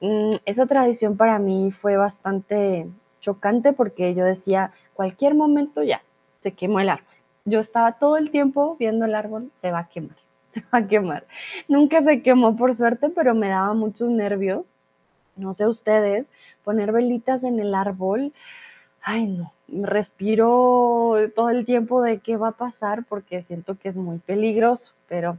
Mm, 0.00 0.30
esa 0.46 0.66
tradición 0.66 1.16
para 1.16 1.38
mí 1.38 1.70
fue 1.70 1.96
bastante 1.96 2.88
chocante 3.20 3.72
porque 3.72 4.14
yo 4.14 4.24
decía, 4.24 4.72
cualquier 4.94 5.34
momento 5.34 5.82
ya, 5.82 6.02
se 6.42 6.52
quemó 6.52 6.80
el 6.80 6.88
árbol. 6.88 7.06
Yo 7.44 7.60
estaba 7.60 7.92
todo 7.92 8.16
el 8.16 8.30
tiempo 8.30 8.76
viendo 8.78 9.04
el 9.04 9.14
árbol, 9.14 9.50
se 9.54 9.70
va 9.70 9.80
a 9.80 9.88
quemar, 9.88 10.16
se 10.48 10.60
va 10.72 10.80
a 10.80 10.86
quemar. 10.86 11.26
Nunca 11.68 12.02
se 12.02 12.22
quemó 12.22 12.56
por 12.56 12.74
suerte, 12.74 13.08
pero 13.10 13.34
me 13.34 13.48
daba 13.48 13.74
muchos 13.74 14.10
nervios. 14.10 14.72
No 15.36 15.52
sé 15.52 15.66
ustedes, 15.66 16.30
poner 16.62 16.92
velitas 16.92 17.42
en 17.42 17.58
el 17.58 17.74
árbol, 17.74 18.34
ay 19.00 19.26
no, 19.26 19.54
respiro 19.66 21.16
todo 21.34 21.48
el 21.48 21.64
tiempo 21.64 22.02
de 22.02 22.18
qué 22.18 22.36
va 22.36 22.48
a 22.48 22.52
pasar 22.52 23.04
porque 23.06 23.40
siento 23.40 23.78
que 23.78 23.88
es 23.88 23.96
muy 23.96 24.18
peligroso, 24.18 24.92
pero 25.08 25.38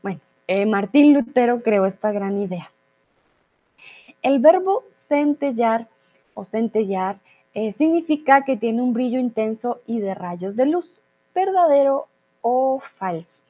bueno, 0.00 0.20
eh, 0.46 0.64
Martín 0.64 1.12
Lutero 1.12 1.60
creó 1.62 1.86
esta 1.86 2.12
gran 2.12 2.38
idea. 2.38 2.70
El 4.22 4.38
verbo 4.38 4.84
centellar 4.90 5.88
o 6.34 6.44
centellar 6.44 7.18
eh, 7.56 7.72
significa 7.72 8.44
que 8.44 8.58
tiene 8.58 8.82
un 8.82 8.92
brillo 8.92 9.18
intenso 9.18 9.80
y 9.86 10.00
de 10.00 10.14
rayos 10.14 10.56
de 10.56 10.66
luz, 10.66 10.92
verdadero 11.34 12.06
o 12.42 12.80
falso. 12.80 13.42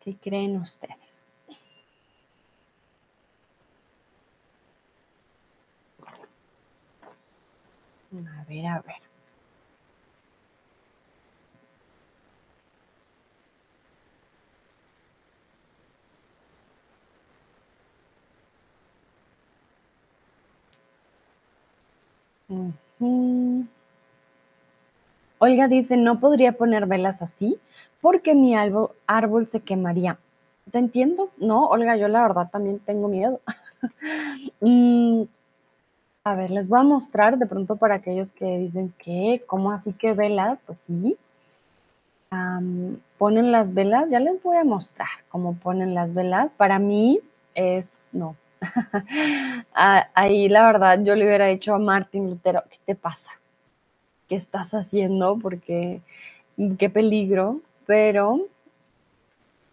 ¿Qué 0.00 0.16
creen 0.16 0.56
ustedes? 0.56 1.26
A 8.12 8.44
ver, 8.48 8.66
a 8.66 8.80
ver. 8.80 9.05
Olga 25.38 25.68
dice, 25.68 25.96
no 25.96 26.20
podría 26.20 26.52
poner 26.52 26.86
velas 26.86 27.22
así 27.22 27.58
porque 28.00 28.34
mi 28.34 28.54
árbol, 28.54 29.48
se 29.48 29.60
quemaría. 29.60 30.18
¿Te 30.70 30.78
entiendo? 30.78 31.30
No, 31.38 31.66
Olga, 31.66 31.96
yo 31.96 32.08
la 32.08 32.22
verdad 32.22 32.48
también 32.50 32.78
tengo 32.80 33.08
miedo. 33.08 33.40
Mm, 34.60 35.24
a 36.24 36.34
ver, 36.34 36.50
les 36.50 36.66
voy 36.66 36.80
a 36.80 36.82
mostrar 36.82 37.38
de 37.38 37.46
pronto 37.46 37.76
para 37.76 37.96
aquellos 37.96 38.32
que 38.32 38.58
dicen 38.58 38.92
que, 38.98 39.44
¿cómo 39.46 39.70
así 39.70 39.92
que 39.92 40.12
velas? 40.12 40.58
Pues 40.66 40.80
sí. 40.80 41.16
ponen 43.18 43.52
las 43.52 43.74
velas, 43.74 44.10
ya 44.10 44.18
les 44.18 44.42
voy 44.42 44.56
a 44.56 44.64
mostrar 44.64 45.08
cómo 45.28 45.54
ponen 45.54 45.94
las 45.94 46.14
velas. 46.14 46.50
Para 46.50 46.78
mí 46.78 47.20
es, 47.54 48.08
no, 48.12 48.34
ahí 49.74 50.48
la 50.48 50.66
verdad 50.66 51.00
yo 51.02 51.14
le 51.14 51.26
hubiera 51.26 51.46
dicho 51.46 51.74
a 51.74 51.78
Martín 51.78 52.30
Lutero, 52.30 52.62
¿qué 52.70 52.78
te 52.84 52.94
pasa? 52.94 53.32
¿Qué 54.28 54.36
estás 54.36 54.72
haciendo? 54.74 55.38
Porque 55.38 56.00
qué 56.78 56.90
peligro. 56.90 57.60
Pero, 57.86 58.46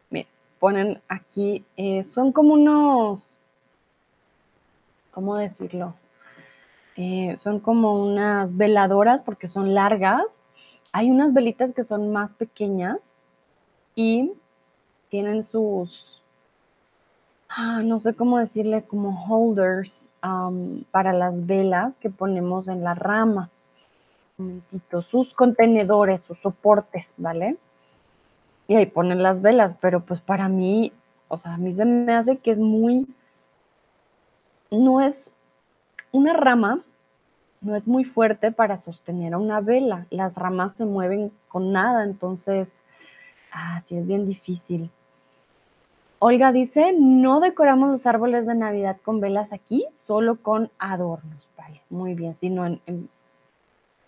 miren, 0.10 0.28
ponen 0.60 1.02
aquí, 1.08 1.66
eh, 1.78 2.04
son 2.04 2.32
como 2.32 2.54
unos, 2.54 3.40
¿cómo 5.12 5.36
decirlo? 5.36 5.96
Eh, 6.96 7.36
son 7.40 7.60
como 7.60 8.04
unas 8.04 8.56
veladoras 8.56 9.24
porque 9.24 9.48
son 9.48 9.74
largas. 9.74 10.44
Hay 10.92 11.10
unas 11.10 11.34
velitas 11.34 11.74
que 11.74 11.84
son 11.84 12.12
más 12.12 12.36
pequeñas 12.36 13.16
y 13.96 14.34
tienen 15.10 15.44
sus, 15.44 16.23
Ah, 17.56 17.84
no 17.84 18.00
sé 18.00 18.16
cómo 18.16 18.40
decirle, 18.40 18.84
como 18.84 19.26
holders 19.28 20.12
para 20.90 21.14
las 21.14 21.46
velas 21.46 21.98
que 21.98 22.10
ponemos 22.10 22.68
en 22.68 22.84
la 22.84 22.96
rama. 22.96 23.52
sus 25.08 25.36
contenedores, 25.36 26.24
sus 26.24 26.40
soportes, 26.40 27.14
¿vale? 27.20 27.58
Y 28.68 28.76
ahí 28.76 28.88
ponen 28.88 29.22
las 29.22 29.44
velas, 29.44 29.76
pero 29.80 30.00
pues 30.04 30.20
para 30.20 30.50
mí, 30.50 30.94
o 31.28 31.38
sea, 31.38 31.54
a 31.54 31.58
mí 31.58 31.72
se 31.72 31.86
me 31.86 32.14
hace 32.14 32.38
que 32.38 32.50
es 32.50 32.58
muy, 32.58 33.06
no 34.72 35.02
es 35.02 35.30
una 36.12 36.34
rama, 36.34 36.82
no 37.62 37.76
es 37.76 37.86
muy 37.86 38.04
fuerte 38.04 38.52
para 38.52 38.78
sostener 38.78 39.36
a 39.36 39.38
una 39.38 39.62
vela. 39.62 40.08
Las 40.10 40.38
ramas 40.38 40.74
se 40.74 40.86
mueven 40.86 41.32
con 41.50 41.72
nada, 41.72 42.04
entonces, 42.04 42.82
ah, 43.52 43.80
sí 43.80 43.96
es 43.96 44.08
bien 44.08 44.26
difícil. 44.26 44.90
Olga 46.26 46.54
dice, 46.54 46.96
no 46.98 47.42
decoramos 47.42 47.90
los 47.90 48.08
árboles 48.08 48.46
de 48.46 48.56
Navidad 48.56 48.96
con 49.04 49.20
velas 49.20 49.52
aquí, 49.52 49.86
solo 49.92 50.38
con 50.38 50.72
adornos. 50.80 51.50
Vale, 51.58 51.82
muy 51.90 52.14
bien, 52.14 52.34
sino 52.34 52.66
en, 52.66 52.80
en, 52.86 53.10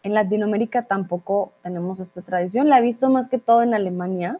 Latinoamérica 0.01 0.83
tampoco 0.83 1.51
tenemos 1.61 1.99
esta 1.99 2.21
tradición. 2.21 2.69
La 2.69 2.79
he 2.79 2.81
visto 2.81 3.09
más 3.09 3.27
que 3.27 3.37
todo 3.37 3.63
en 3.63 3.73
Alemania, 3.73 4.39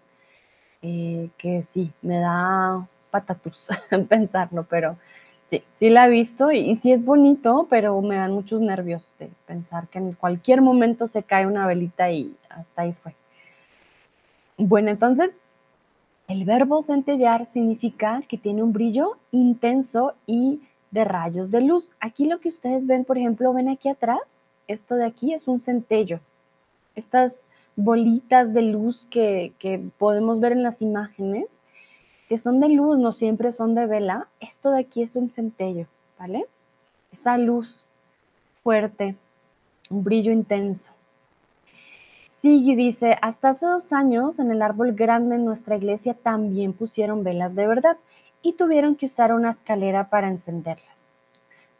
eh, 0.83 1.29
que 1.37 1.61
sí, 1.63 1.91
me 2.01 2.19
da 2.19 2.87
patatus 3.11 3.71
pensarlo, 4.07 4.65
pero 4.69 4.95
sí, 5.49 5.61
sí 5.73 5.89
la 5.89 6.07
he 6.07 6.09
visto 6.09 6.53
y, 6.53 6.59
y 6.59 6.75
sí 6.77 6.93
es 6.93 7.03
bonito, 7.03 7.67
pero 7.69 8.01
me 8.01 8.15
dan 8.15 8.31
muchos 8.31 8.61
nervios 8.61 9.13
de 9.19 9.29
pensar 9.47 9.89
que 9.89 9.97
en 9.97 10.13
cualquier 10.13 10.61
momento 10.61 11.07
se 11.07 11.23
cae 11.23 11.45
una 11.45 11.67
velita 11.67 12.09
y 12.09 12.37
hasta 12.47 12.83
ahí 12.83 12.93
fue. 12.93 13.13
Bueno, 14.57 14.91
entonces 14.91 15.39
el 16.27 16.43
verbo 16.43 16.81
centellar 16.81 17.45
significa 17.45 18.21
que 18.27 18.37
tiene 18.37 18.63
un 18.63 18.73
brillo 18.73 19.17
intenso 19.31 20.13
y 20.25 20.61
de 20.89 21.03
rayos 21.03 21.51
de 21.51 21.61
luz. 21.61 21.91
Aquí 21.99 22.25
lo 22.25 22.39
que 22.39 22.49
ustedes 22.49 22.87
ven, 22.87 23.05
por 23.05 23.17
ejemplo, 23.17 23.53
ven 23.53 23.69
aquí 23.69 23.89
atrás, 23.89 24.47
esto 24.67 24.95
de 24.95 25.05
aquí 25.05 25.33
es 25.33 25.47
un 25.47 25.61
centello. 25.61 26.19
Estas 26.95 27.47
bolitas 27.75 28.53
de 28.53 28.63
luz 28.63 29.05
que, 29.09 29.53
podemos 29.99 30.39
ver 30.39 30.53
en 30.53 30.63
las 30.63 30.81
imágenes, 30.81 31.61
que 32.27 32.37
son 32.39 32.59
de 32.59 32.69
luz, 32.69 32.97
no 32.97 33.11
siempre 33.11 33.51
son 33.51 33.75
de 33.75 33.85
vela, 33.85 34.27
esto 34.39 34.71
de 34.71 34.79
aquí 34.79 35.03
es 35.03 35.15
un 35.15 35.29
centello, 35.29 35.85
¿vale? 36.17 36.47
Esa 37.11 37.37
luz 37.37 37.85
fuerte, 38.63 39.15
un 39.91 40.03
brillo 40.03 40.31
intenso. 40.31 40.94
Sí, 42.45 42.75
dice, 42.75 43.17
hasta 43.23 43.49
hace 43.49 43.65
dos 43.65 43.91
años 43.91 44.37
en 44.37 44.51
el 44.51 44.61
árbol 44.61 44.93
grande 44.93 45.33
en 45.33 45.45
nuestra 45.45 45.77
iglesia 45.77 46.13
también 46.13 46.73
pusieron 46.73 47.23
velas 47.23 47.55
de 47.55 47.65
verdad 47.65 47.97
y 48.43 48.53
tuvieron 48.53 48.95
que 48.95 49.07
usar 49.07 49.33
una 49.33 49.49
escalera 49.49 50.11
para 50.11 50.27
encenderlas. 50.27 51.15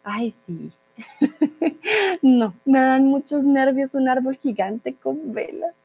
Ay, 0.04 0.32
sí. 0.32 0.72
no, 2.24 2.56
me 2.66 2.80
dan 2.80 3.06
muchos 3.06 3.44
nervios 3.44 3.94
un 3.94 4.10
árbol 4.10 4.38
gigante 4.38 4.96
con 4.96 5.34
velas. 5.34 5.76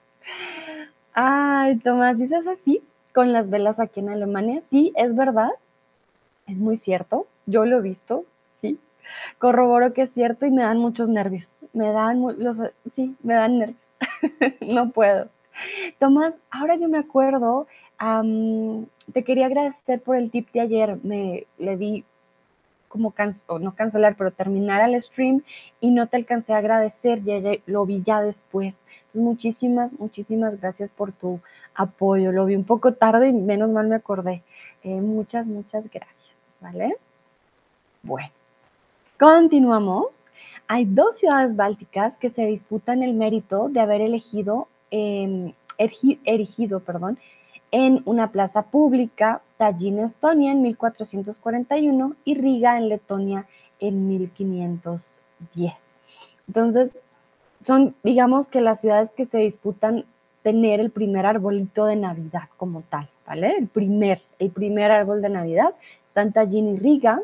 Ay, 1.12 1.76
Tomás, 1.80 2.16
¿dices 2.16 2.46
así? 2.46 2.82
Con 3.14 3.34
las 3.34 3.50
velas 3.50 3.80
aquí 3.80 4.00
en 4.00 4.08
Alemania. 4.08 4.62
Sí, 4.70 4.94
es 4.96 5.14
verdad. 5.14 5.50
Es 6.46 6.56
muy 6.56 6.78
cierto. 6.78 7.26
Yo 7.44 7.66
lo 7.66 7.76
he 7.76 7.82
visto, 7.82 8.24
sí. 8.62 8.78
Corroboro 9.38 9.92
que 9.92 10.02
es 10.04 10.10
cierto 10.10 10.46
y 10.46 10.50
me 10.50 10.62
dan 10.62 10.78
muchos 10.78 11.10
nervios. 11.10 11.58
Me 11.74 11.92
dan, 11.92 12.22
los, 12.38 12.62
sí, 12.94 13.14
me 13.22 13.34
dan 13.34 13.58
nervios. 13.58 13.94
no 14.60 14.90
puedo. 14.90 15.28
Tomás, 15.98 16.34
ahora 16.50 16.76
yo 16.76 16.88
me 16.88 16.98
acuerdo, 16.98 17.66
te 19.12 19.24
quería 19.24 19.46
agradecer 19.46 20.00
por 20.00 20.16
el 20.16 20.30
tip 20.30 20.50
de 20.52 20.60
ayer. 20.60 20.98
Me 21.02 21.46
le 21.58 21.76
di 21.76 22.04
como 22.88 23.14
no 23.60 23.74
cancelar, 23.76 24.16
pero 24.16 24.32
terminar 24.32 24.88
el 24.88 25.00
stream 25.00 25.42
y 25.80 25.92
no 25.92 26.08
te 26.08 26.16
alcancé 26.16 26.54
a 26.54 26.56
agradecer, 26.56 27.22
ya, 27.22 27.38
lo 27.66 27.86
vi 27.86 28.02
ya 28.02 28.20
después. 28.20 28.84
muchísimas, 29.14 29.98
muchísimas 29.98 30.60
gracias 30.60 30.90
por 30.90 31.12
tu 31.12 31.40
apoyo. 31.74 32.32
Lo 32.32 32.46
vi 32.46 32.56
un 32.56 32.64
poco 32.64 32.94
tarde 32.94 33.28
y 33.28 33.32
menos 33.32 33.70
mal 33.70 33.86
me 33.86 33.94
acordé. 33.94 34.42
Eh, 34.82 35.00
muchas, 35.00 35.46
muchas 35.46 35.84
gracias, 35.88 36.36
¿vale? 36.60 36.96
Bueno, 38.02 38.30
continuamos. 39.18 40.29
Hay 40.72 40.84
dos 40.84 41.18
ciudades 41.18 41.56
bálticas 41.56 42.16
que 42.16 42.30
se 42.30 42.46
disputan 42.46 43.02
el 43.02 43.12
mérito 43.14 43.68
de 43.68 43.80
haber 43.80 44.00
elegido, 44.02 44.68
em, 44.92 45.52
erigido, 46.24 46.78
perdón, 46.78 47.18
en 47.72 48.02
una 48.04 48.30
plaza 48.30 48.62
pública, 48.62 49.42
Tallinn, 49.56 49.98
Estonia, 49.98 50.52
en 50.52 50.62
1441 50.62 52.14
y 52.24 52.36
Riga, 52.36 52.78
en 52.78 52.88
Letonia, 52.88 53.48
en 53.80 54.06
1510. 54.06 55.92
Entonces, 56.46 57.00
son, 57.62 57.96
digamos 58.04 58.46
que 58.46 58.60
las 58.60 58.80
ciudades 58.80 59.10
que 59.10 59.24
se 59.24 59.38
disputan 59.38 60.04
tener 60.44 60.78
el 60.78 60.92
primer 60.92 61.26
arbolito 61.26 61.84
de 61.86 61.96
Navidad 61.96 62.48
como 62.56 62.82
tal, 62.82 63.08
¿vale? 63.26 63.56
El 63.56 63.66
primer, 63.66 64.22
el 64.38 64.50
primer 64.50 64.92
árbol 64.92 65.20
de 65.20 65.30
Navidad 65.30 65.74
está 66.06 66.22
en 66.22 66.32
Tallinn 66.32 66.76
y 66.76 66.78
Riga. 66.78 67.20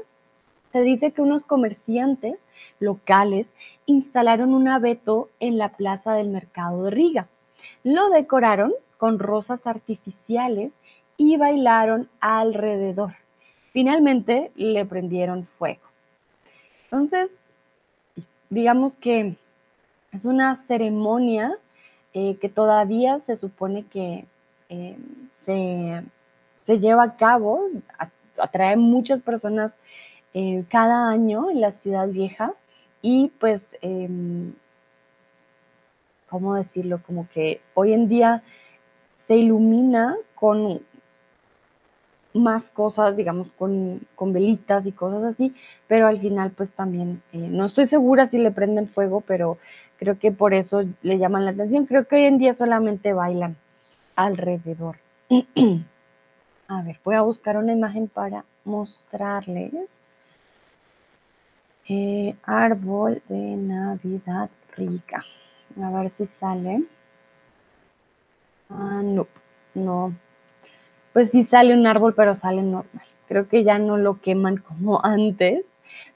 Se 0.77 0.83
dice 0.83 1.13
que 1.13 1.23
unos 1.23 1.47
comerciantes 1.47 2.47
locales 2.81 3.55
instalaron 3.87 4.53
un 4.53 4.69
abeto 4.69 5.31
en 5.41 5.57
la 5.57 5.71
plaza 5.71 6.13
del 6.13 6.29
mercado 6.29 6.85
de 6.85 6.91
Riga. 6.91 7.29
Lo 7.83 8.11
decoraron 8.11 8.75
con 8.99 9.19
rosas 9.19 9.67
artificiales 9.67 10.77
y 11.17 11.39
bailaron 11.39 12.11
alrededor. 12.21 13.15
Finalmente 13.73 14.53
le 14.55 14.85
prendieron 14.85 15.47
fuego. 15.47 15.81
Entonces, 16.85 17.41
digamos 18.51 18.99
que 18.99 19.35
es 20.13 20.27
una 20.27 20.55
ceremonia 20.57 21.55
eh, 22.13 22.37
que 22.39 22.51
todavía 22.51 23.19
se 23.19 23.37
supone 23.37 23.87
que 23.87 24.27
eh, 24.69 24.99
se, 25.37 26.03
lleva 26.79 27.03
a 27.03 27.17
cabo, 27.17 27.63
atrae 28.37 28.77
muchas 28.77 29.21
personas 29.23 29.79
eh, 30.39 30.67
cada 30.69 31.09
año 31.09 31.51
en 31.51 31.63
la 31.63 31.71
ciudad 31.71 32.09
vieja 32.09 32.53
y 33.01 33.33
pues, 33.41 33.79
em, 33.81 34.53
¿cómo 36.29 36.55
decirlo? 36.57 37.01
Como 37.07 37.27
que 37.31 37.63
hoy 37.73 37.95
en 37.95 38.07
día 38.07 38.43
se 39.15 39.37
ilumina 39.37 40.15
con 40.35 40.83
más 42.35 42.71
cosas, 42.71 43.17
digamos, 43.17 43.51
con, 43.53 44.07
velitas 44.21 44.85
y 44.87 44.93
cosas 44.93 45.25
así, 45.25 45.55
pero 45.89 46.07
al 46.07 46.19
final 46.19 46.51
pues 46.51 46.75
también, 46.75 47.23
eh, 47.33 47.39
no 47.39 47.65
estoy 47.65 47.87
segura 47.87 48.27
si 48.27 48.37
le 48.37 48.51
prenden 48.51 48.89
fuego, 48.89 49.23
pero 49.23 49.57
creo 49.99 50.19
que 50.19 50.33
por 50.33 50.53
eso 50.53 50.83
le 51.01 51.17
llaman 51.17 51.47
la 51.47 51.53
atención. 51.53 51.87
Creo 51.87 52.07
que 52.07 52.17
hoy 52.17 52.25
en 52.25 52.37
día 52.37 52.53
solamente 52.53 53.15
bailan 53.15 53.57
alrededor. 54.17 54.99
a 56.69 56.83
ver, 56.83 57.01
voy 57.05 57.15
a 57.15 57.23
buscar 57.23 57.57
una 57.57 57.73
imagen 57.73 58.09
para 58.09 58.45
mostrarles. 58.67 60.05
Eh, 61.89 62.35
árbol 62.43 63.23
de 63.29 63.57
Navidad 63.57 64.51
rica. 64.77 65.25
A 65.81 65.91
ver 65.91 66.11
si 66.11 66.27
sale. 66.27 66.83
Ah, 68.69 69.03
no, 69.05 69.29
no. 69.75 70.13
Pues 71.13 71.31
sí 71.31 71.45
sale 71.45 71.75
un 71.75 71.87
árbol, 71.87 72.15
pero 72.15 72.35
sale 72.35 72.63
normal. 72.63 73.07
Creo 73.29 73.49
que 73.49 73.63
ya 73.63 73.79
no 73.79 73.97
lo 73.97 74.21
queman 74.21 74.57
como 74.57 75.01
antes, 75.05 75.65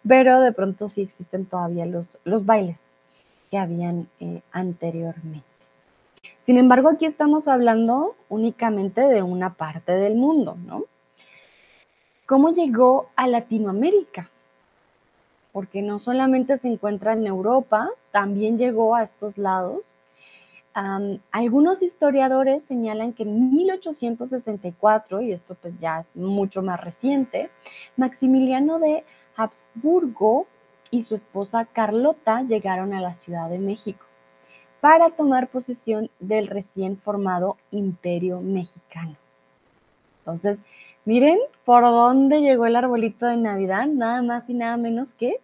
pero 0.06 0.40
de 0.40 0.52
pronto 0.52 0.88
sí 0.88 1.02
existen 1.02 1.46
todavía 1.46 1.86
los, 1.86 2.18
los 2.24 2.44
bailes 2.46 2.90
que 3.50 3.58
habían 3.58 4.08
eh, 4.18 4.42
anteriormente. 4.52 5.44
Sin 6.40 6.56
embargo, 6.56 6.88
aquí 6.88 7.06
estamos 7.06 7.48
hablando 7.48 8.16
únicamente 8.28 9.02
de 9.02 9.22
una 9.22 9.54
parte 9.54 9.92
del 9.92 10.16
mundo, 10.16 10.56
¿no? 10.66 10.84
¿Cómo 12.26 12.50
llegó 12.50 13.08
a 13.16 13.26
Latinoamérica? 13.26 14.30
Porque 15.52 15.82
no 15.82 15.98
solamente 15.98 16.58
se 16.58 16.68
encuentra 16.68 17.12
en 17.12 17.26
Europa, 17.26 17.90
también 18.12 18.58
llegó 18.58 18.94
a 18.94 19.02
estos 19.02 19.36
lados 19.38 19.82
algunos 20.72 21.82
historiadores 21.82 22.62
señalan 22.62 23.12
que 23.12 23.24
en 23.24 23.52
1864, 23.52 25.20
y 25.20 25.32
esto 25.32 25.56
pues 25.60 25.78
ya 25.78 25.98
es 25.98 26.14
mucho 26.14 26.62
más 26.62 26.80
reciente, 26.80 27.50
Maximiliano 27.96 28.78
de 28.78 29.04
Habsburgo 29.36 30.46
y 30.90 31.02
su 31.02 31.14
esposa 31.14 31.64
Carlota 31.64 32.42
llegaron 32.42 32.92
a 32.94 33.00
la 33.00 33.14
Ciudad 33.14 33.48
de 33.48 33.58
México 33.58 34.04
para 34.80 35.10
tomar 35.10 35.48
posesión 35.48 36.10
del 36.20 36.46
recién 36.46 36.96
formado 36.96 37.56
Imperio 37.70 38.40
Mexicano. 38.40 39.16
Entonces, 40.20 40.58
miren 41.04 41.38
por 41.64 41.82
dónde 41.82 42.40
llegó 42.40 42.66
el 42.66 42.76
arbolito 42.76 43.26
de 43.26 43.36
Navidad, 43.36 43.86
nada 43.86 44.22
más 44.22 44.48
y 44.48 44.54
nada 44.54 44.76
menos 44.76 45.14
que 45.14 45.40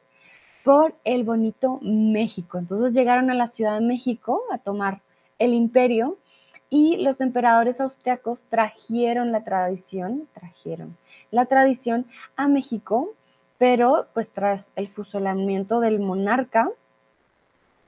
por 0.64 0.94
el 1.04 1.24
bonito 1.24 1.78
México. 1.82 2.58
Entonces 2.58 2.92
llegaron 2.92 3.30
a 3.30 3.34
la 3.34 3.46
Ciudad 3.46 3.74
de 3.78 3.86
México 3.86 4.42
a 4.50 4.58
tomar 4.58 5.00
el 5.38 5.54
imperio 5.54 6.18
y 6.68 6.96
los 6.96 7.20
emperadores 7.20 7.80
austriacos 7.80 8.44
trajeron 8.44 9.30
la 9.30 9.44
tradición, 9.44 10.28
trajeron 10.34 10.96
la 11.30 11.46
tradición 11.46 12.06
a 12.36 12.48
México, 12.48 13.12
pero 13.58 14.08
pues 14.12 14.32
tras 14.32 14.72
el 14.76 14.88
fusilamiento 14.88 15.80
del 15.80 16.00
monarca, 16.00 16.70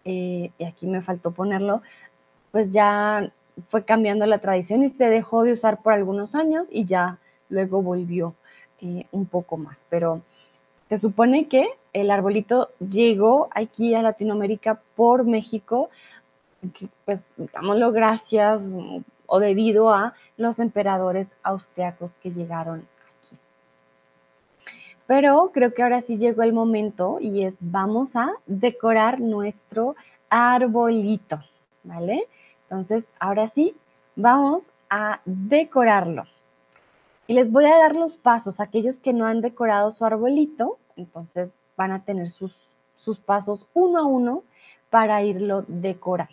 eh, 0.04 0.52
y 0.56 0.64
aquí 0.64 0.86
me 0.86 1.02
faltó 1.02 1.32
ponerlo, 1.32 1.82
pues 2.52 2.72
ya 2.72 3.32
fue 3.66 3.84
cambiando 3.84 4.24
la 4.26 4.38
tradición 4.38 4.84
y 4.84 4.88
se 4.88 5.06
dejó 5.06 5.42
de 5.42 5.52
usar 5.52 5.82
por 5.82 5.92
algunos 5.92 6.34
años 6.36 6.68
y 6.70 6.84
ya 6.84 7.18
luego 7.48 7.82
volvió 7.82 8.34
eh, 8.80 9.06
un 9.12 9.26
poco 9.26 9.56
más. 9.56 9.86
Pero 9.88 10.22
se 10.88 10.98
supone 10.98 11.48
que 11.48 11.68
el 11.92 12.10
arbolito 12.10 12.70
llegó 12.78 13.48
aquí 13.52 13.94
a 13.94 14.02
Latinoamérica 14.02 14.80
por 14.94 15.24
México 15.24 15.90
pues 17.04 17.30
digámoslo 17.36 17.92
gracias 17.92 18.68
o 19.26 19.40
debido 19.40 19.90
a 19.90 20.14
los 20.36 20.58
emperadores 20.58 21.36
austriacos 21.42 22.12
que 22.22 22.30
llegaron 22.30 22.86
aquí. 23.06 23.36
Pero 25.06 25.50
creo 25.52 25.72
que 25.72 25.82
ahora 25.82 26.00
sí 26.00 26.18
llegó 26.18 26.42
el 26.42 26.52
momento 26.52 27.18
y 27.20 27.44
es 27.44 27.54
vamos 27.60 28.16
a 28.16 28.32
decorar 28.46 29.20
nuestro 29.20 29.96
arbolito, 30.28 31.42
¿vale? 31.84 32.26
Entonces, 32.64 33.08
ahora 33.18 33.46
sí, 33.48 33.74
vamos 34.16 34.72
a 34.90 35.20
decorarlo. 35.24 36.24
Y 37.28 37.34
les 37.34 37.52
voy 37.52 37.66
a 37.66 37.76
dar 37.76 37.94
los 37.94 38.16
pasos. 38.16 38.58
Aquellos 38.58 39.00
que 39.00 39.12
no 39.12 39.26
han 39.26 39.42
decorado 39.42 39.90
su 39.90 40.04
arbolito, 40.06 40.78
entonces 40.96 41.52
van 41.76 41.92
a 41.92 42.02
tener 42.02 42.30
sus, 42.30 42.56
sus 42.96 43.20
pasos 43.20 43.66
uno 43.74 43.98
a 44.00 44.06
uno 44.06 44.44
para 44.88 45.22
irlo 45.22 45.62
decorando. 45.68 46.32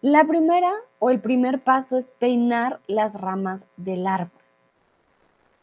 La 0.00 0.24
primera 0.24 0.72
o 0.98 1.10
el 1.10 1.20
primer 1.20 1.60
paso 1.60 1.98
es 1.98 2.10
peinar 2.12 2.80
las 2.86 3.20
ramas 3.20 3.66
del 3.76 4.06
árbol. 4.06 4.40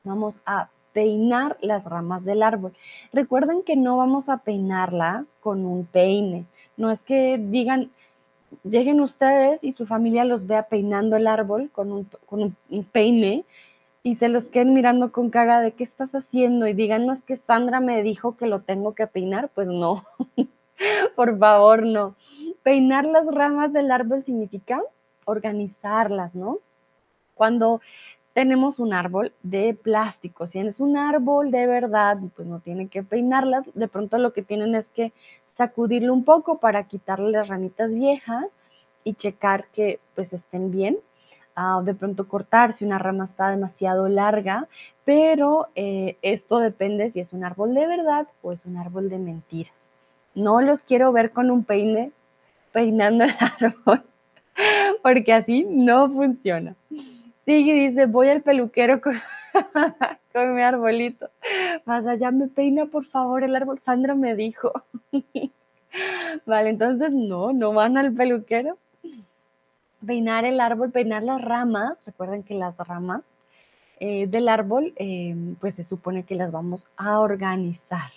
Vamos 0.04 0.40
a 0.46 0.70
peinar 0.94 1.58
las 1.62 1.86
ramas 1.86 2.24
del 2.24 2.44
árbol. 2.44 2.74
Recuerden 3.14 3.64
que 3.64 3.76
no 3.76 3.98
vamos 3.98 4.30
a 4.30 4.38
peinarlas 4.38 5.36
con 5.42 5.66
un 5.66 5.88
peine. 5.88 6.46
No 6.78 6.92
es 6.92 7.02
que 7.02 7.40
digan, 7.40 7.90
lleguen 8.64 9.02
ustedes 9.02 9.64
y 9.64 9.72
su 9.72 9.88
familia 9.88 10.24
los 10.24 10.46
vea 10.46 10.68
peinando 10.68 11.16
el 11.16 11.26
árbol 11.26 11.72
con 11.72 11.92
un, 11.92 12.08
un 12.30 12.84
peine 12.84 13.44
y 14.06 14.14
se 14.14 14.30
los 14.30 14.50
queden 14.50 14.76
mirando 14.76 15.12
con 15.12 15.32
cara 15.32 15.62
de 15.62 15.72
qué 15.72 15.84
estás 15.84 16.14
haciendo 16.14 16.68
y 16.68 16.74
digan, 16.74 17.08
no 17.08 17.12
es 17.12 17.24
que 17.24 17.36
Sandra 17.36 17.80
me 17.80 18.04
dijo 18.04 18.38
que 18.38 18.46
lo 18.46 18.62
tengo 18.62 18.94
que 18.94 19.08
peinar. 19.08 19.50
Pues 19.50 19.68
no, 19.68 20.06
por 21.16 21.40
favor, 21.40 21.82
no. 21.88 22.16
Peinar 22.62 23.06
las 23.06 23.26
ramas 23.34 23.74
del 23.74 23.90
árbol 23.90 24.22
significa 24.22 24.80
organizarlas, 25.26 26.36
¿no? 26.36 26.60
Cuando 27.34 27.82
tenemos 28.34 28.78
un 28.78 28.94
árbol 28.94 29.34
de 29.42 29.74
plástico, 29.74 30.46
si 30.46 30.60
es 30.60 30.80
un 30.80 30.98
árbol 30.98 31.50
de 31.50 31.66
verdad, 31.66 32.20
pues 32.36 32.48
no 32.48 32.60
tienen 32.60 32.90
que 32.90 33.02
peinarlas, 33.02 33.66
de 33.74 33.88
pronto 33.88 34.20
lo 34.20 34.34
que 34.34 34.44
tienen 34.44 34.76
es 34.76 34.90
que 34.90 35.14
sacudirlo 35.46 36.14
un 36.14 36.24
poco 36.24 36.60
para 36.60 36.88
quitarle 36.88 37.32
las 37.32 37.48
ramitas 37.48 37.96
viejas 37.96 38.46
y 39.04 39.16
checar 39.16 39.66
que 39.70 40.00
pues 40.14 40.32
estén 40.32 40.70
bien. 40.70 41.00
Ah, 41.56 41.82
de 41.84 41.94
pronto 41.94 42.28
cortar 42.28 42.74
si 42.74 42.84
una 42.84 43.00
rama 43.00 43.24
está 43.24 43.50
demasiado 43.50 44.10
larga, 44.10 44.68
pero 45.06 45.68
eh, 45.76 46.18
esto 46.22 46.60
depende 46.60 47.10
si 47.10 47.22
es 47.22 47.32
un 47.32 47.46
árbol 47.46 47.74
de 47.74 47.88
verdad 47.88 48.28
o 48.42 48.52
es 48.52 48.66
un 48.66 48.76
árbol 48.78 49.10
de 49.10 49.20
mentiras. 49.20 49.74
No 50.34 50.62
los 50.62 50.84
quiero 50.84 51.14
ver 51.14 51.32
con 51.32 51.50
un 51.52 51.64
peine 51.64 52.12
peinando 52.74 53.24
el 53.24 53.32
árbol, 53.62 54.04
porque 55.02 55.32
así 55.32 55.66
no 55.70 56.10
funciona. 56.12 56.76
Sigue 57.46 57.74
dice, 57.74 58.06
voy 58.08 58.30
al 58.30 58.42
peluquero 58.42 59.00
con, 59.00 59.16
con 60.34 60.56
mi 60.56 60.62
arbolito. 60.62 61.30
Más 61.86 62.06
allá 62.06 62.32
me 62.32 62.48
peina, 62.50 62.88
por 62.88 63.06
favor, 63.06 63.44
el 63.44 63.56
árbol. 63.56 63.80
Sandra 63.80 64.16
me 64.16 64.36
dijo. 64.36 64.74
vale, 66.46 66.70
entonces 66.70 67.12
no, 67.12 67.54
no 67.54 67.72
van 67.72 67.98
al 67.98 68.14
peluquero. 68.14 68.78
Peinar 70.06 70.46
el 70.46 70.60
árbol, 70.60 70.92
peinar 70.92 71.24
las 71.24 71.42
ramas. 71.42 72.06
Recuerden 72.06 72.44
que 72.44 72.54
las 72.54 72.78
ramas 72.78 73.34
eh, 74.00 74.28
del 74.28 74.50
árbol, 74.50 74.94
eh, 74.98 75.36
pues 75.60 75.76
se 75.76 75.84
supone 75.84 76.24
que 76.24 76.36
las 76.36 76.52
vamos 76.52 76.88
a 76.98 77.20
organizar. 77.20 78.12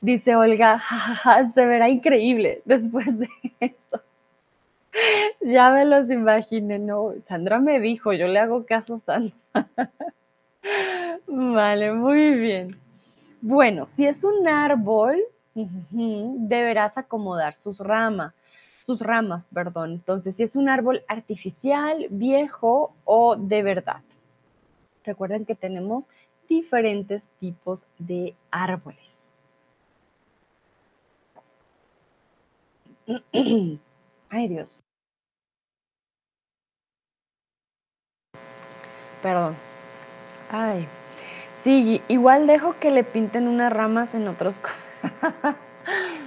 Dice 0.00 0.36
Olga, 0.36 0.80
se 1.54 1.66
verá 1.66 1.88
increíble 1.88 2.62
después 2.64 3.18
de 3.18 3.28
eso. 3.60 4.02
Ya 5.40 5.70
me 5.70 5.84
los 5.84 6.10
imaginé, 6.10 6.78
no, 6.78 7.14
Sandra 7.22 7.58
me 7.58 7.80
dijo, 7.80 8.12
yo 8.12 8.26
le 8.26 8.38
hago 8.38 8.66
caso 8.66 8.96
a 8.96 9.00
Sandra. 9.00 9.36
Vale, 11.26 11.92
muy 11.92 12.34
bien. 12.34 12.78
Bueno, 13.40 13.86
si 13.86 14.06
es 14.06 14.22
un 14.22 14.46
árbol, 14.46 15.20
deberás 15.54 16.98
acomodar 16.98 17.54
sus 17.54 17.78
ramas, 17.78 18.34
sus 18.84 19.00
ramas, 19.00 19.46
perdón. 19.46 19.92
Entonces, 19.92 20.36
si 20.36 20.42
es 20.42 20.56
un 20.56 20.68
árbol 20.68 21.04
artificial, 21.08 22.06
viejo 22.10 22.94
o 23.04 23.36
de 23.36 23.62
verdad. 23.62 24.02
Recuerden 25.04 25.44
que 25.44 25.54
tenemos 25.54 26.08
diferentes 26.48 27.22
tipos 27.40 27.86
de 27.98 28.34
árboles. 28.50 29.32
Ay, 34.28 34.48
Dios. 34.48 34.80
Perdón. 39.22 39.54
Ay. 40.50 40.86
Sí, 41.62 42.02
igual 42.08 42.46
dejo 42.46 42.74
que 42.80 42.90
le 42.90 43.04
pinten 43.04 43.46
unas 43.46 43.72
ramas 43.72 44.14
en 44.14 44.26
otros. 44.26 44.60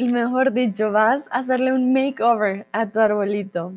y 0.00 0.08
mejor 0.08 0.54
dicho, 0.54 0.90
vas 0.92 1.26
a 1.30 1.40
hacerle 1.40 1.74
un 1.74 1.92
makeover 1.92 2.66
a 2.72 2.86
tu 2.86 3.00
arbolito. 3.00 3.74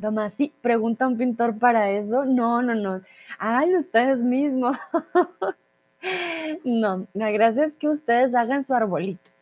Tomás, 0.00 0.34
sí, 0.34 0.52
pregunta 0.62 1.08
un 1.08 1.18
pintor 1.18 1.58
para 1.58 1.90
eso. 1.90 2.24
No, 2.24 2.62
no, 2.62 2.76
no. 2.76 3.00
Háganlo 3.40 3.78
ustedes 3.78 4.20
mismos. 4.20 4.76
no, 6.64 7.08
la 7.12 7.32
gracia 7.32 7.64
es 7.64 7.74
que 7.74 7.88
ustedes 7.88 8.36
hagan 8.36 8.62
su 8.62 8.72
arbolito. 8.72 9.32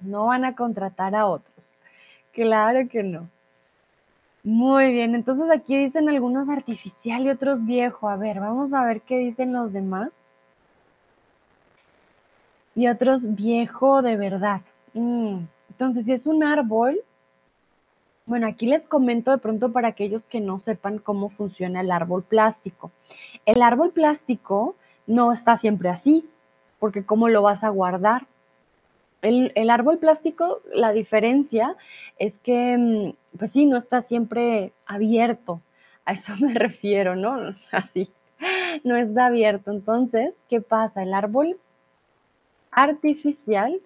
No 0.00 0.26
van 0.26 0.44
a 0.44 0.54
contratar 0.54 1.14
a 1.14 1.24
otros. 1.24 1.70
Claro 2.34 2.86
que 2.86 3.02
no. 3.02 3.30
Muy 4.44 4.92
bien, 4.92 5.14
entonces 5.14 5.50
aquí 5.50 5.74
dicen 5.74 6.10
algunos 6.10 6.50
artificial 6.50 7.22
y 7.22 7.30
otros 7.30 7.64
viejo. 7.64 8.10
A 8.10 8.16
ver, 8.16 8.40
vamos 8.40 8.74
a 8.74 8.84
ver 8.84 9.00
qué 9.00 9.16
dicen 9.16 9.54
los 9.54 9.72
demás. 9.72 10.10
Y 12.74 12.88
otros 12.88 13.34
viejo 13.34 14.02
de 14.02 14.16
verdad. 14.16 14.60
Mm, 14.94 15.44
entonces, 15.70 16.04
si 16.06 16.12
es 16.12 16.26
un 16.26 16.42
árbol, 16.42 17.00
bueno, 18.26 18.46
aquí 18.46 18.66
les 18.66 18.86
comento 18.86 19.30
de 19.30 19.38
pronto 19.38 19.72
para 19.72 19.88
aquellos 19.88 20.26
que 20.26 20.40
no 20.40 20.60
sepan 20.60 20.98
cómo 20.98 21.30
funciona 21.30 21.80
el 21.80 21.90
árbol 21.90 22.22
plástico. 22.22 22.90
El 23.46 23.62
árbol 23.62 23.92
plástico 23.92 24.76
no 25.06 25.32
está 25.32 25.56
siempre 25.56 25.88
así, 25.88 26.28
porque 26.78 27.04
¿cómo 27.04 27.28
lo 27.28 27.42
vas 27.42 27.64
a 27.64 27.70
guardar? 27.70 28.26
El, 29.22 29.70
árbol 29.70 29.98
plástico, 29.98 30.60
la 30.72 30.92
diferencia 30.92 31.76
es 32.18 32.38
que, 32.38 32.76
mm, 32.78 33.38
pues 33.38 33.50
sí, 33.50 33.66
no 33.66 33.76
está 33.76 34.00
siempre 34.00 34.72
abierto. 34.86 35.60
A 36.04 36.12
eso 36.12 36.34
me 36.40 36.54
refiero, 36.54 37.16
¿no? 37.16 37.54
Así, 37.72 38.10
no 38.84 38.96
está 38.96 39.26
abierto. 39.26 39.70
Entonces, 39.72 40.36
¿qué 40.48 40.60
pasa? 40.60 41.02
El 41.02 41.14
árbol 41.14 41.58
artificial, 42.70 43.80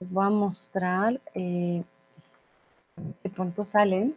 les 0.00 0.10
voy 0.10 0.26
a 0.26 0.30
mostrar, 0.30 1.20
eh, 1.34 1.82
de 3.22 3.30
pronto 3.30 3.64
salen. 3.64 4.16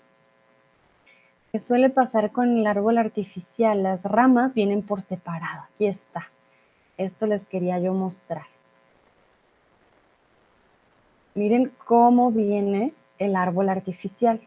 ¿Qué 1.51 1.59
suele 1.59 1.89
pasar 1.89 2.31
con 2.31 2.57
el 2.57 2.67
árbol 2.67 2.97
artificial? 2.97 3.83
Las 3.83 4.03
ramas 4.03 4.53
vienen 4.53 4.83
por 4.83 5.01
separado. 5.01 5.63
Aquí 5.73 5.87
está. 5.87 6.29
Esto 6.97 7.25
les 7.25 7.45
quería 7.45 7.79
yo 7.79 7.93
mostrar. 7.93 8.45
Miren 11.33 11.71
cómo 11.85 12.31
viene 12.31 12.93
el 13.17 13.35
árbol 13.35 13.69
artificial. 13.69 14.41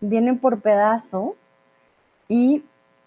Vienen 0.00 0.38
por 0.38 0.60
pedazos 0.60 1.34
y 2.28 2.62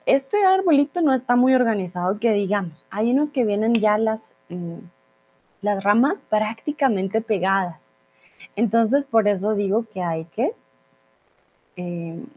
este 0.06 0.44
arbolito 0.44 1.02
no 1.02 1.14
está 1.14 1.36
muy 1.36 1.54
organizado, 1.54 2.20
que 2.20 2.34
digamos. 2.34 2.86
Hay 2.90 3.12
unos 3.12 3.32
que 3.32 3.46
vienen 3.46 3.74
ya 3.74 3.98
las, 3.98 4.36
mm, 4.50 4.80
las 5.64 5.84
ramas 5.84 6.22
prácticamente 6.30 7.22
pegadas. 7.22 7.96
Entonces, 8.56 9.06
por 9.06 9.28
eso 9.28 9.56
digo 9.56 9.86
que 9.92 10.04
hay 10.04 10.26
que, 10.26 10.54
em, 11.76 12.28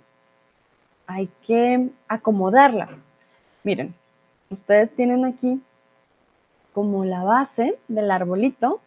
hay 1.06 1.28
que 1.44 1.90
acomodarlas. 2.08 3.02
Miren, 3.64 3.94
ustedes 4.48 4.94
tienen 4.94 5.24
aquí 5.24 5.60
como 6.72 7.04
la 7.04 7.24
base 7.24 7.78
del 7.88 8.10
arbolito 8.10 8.80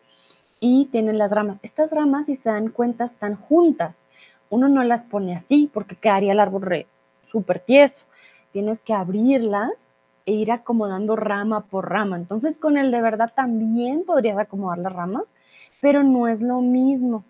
y 0.59 0.85
tienen 0.85 1.17
las 1.17 1.33
ramas. 1.33 1.59
Estas 1.61 1.91
ramas, 1.91 2.27
si 2.27 2.35
se 2.35 2.49
dan 2.49 2.69
cuenta, 2.69 3.03
están 3.03 3.35
juntas. 3.35 4.07
Uno 4.49 4.69
no 4.69 4.83
las 4.83 5.03
pone 5.03 5.35
así 5.35 5.69
porque 5.73 5.95
quedaría 5.95 6.31
el 6.31 6.39
árbol 6.39 6.87
súper 7.29 7.59
tieso. 7.59 8.05
Tienes 8.53 8.81
que 8.81 8.93
abrirlas 8.93 9.91
e 10.29 10.33
ir 10.33 10.51
acomodando 10.51 11.15
rama 11.15 11.61
por 11.61 11.89
rama. 11.89 12.15
Entonces 12.15 12.59
con 12.59 12.77
el 12.77 12.91
de 12.91 13.01
verdad 13.01 13.33
también 13.35 14.03
podrías 14.03 14.37
acomodar 14.37 14.77
las 14.77 14.93
ramas, 14.93 15.33
pero 15.81 16.03
no 16.03 16.27
es 16.27 16.43
lo 16.43 16.61
mismo. 16.61 17.23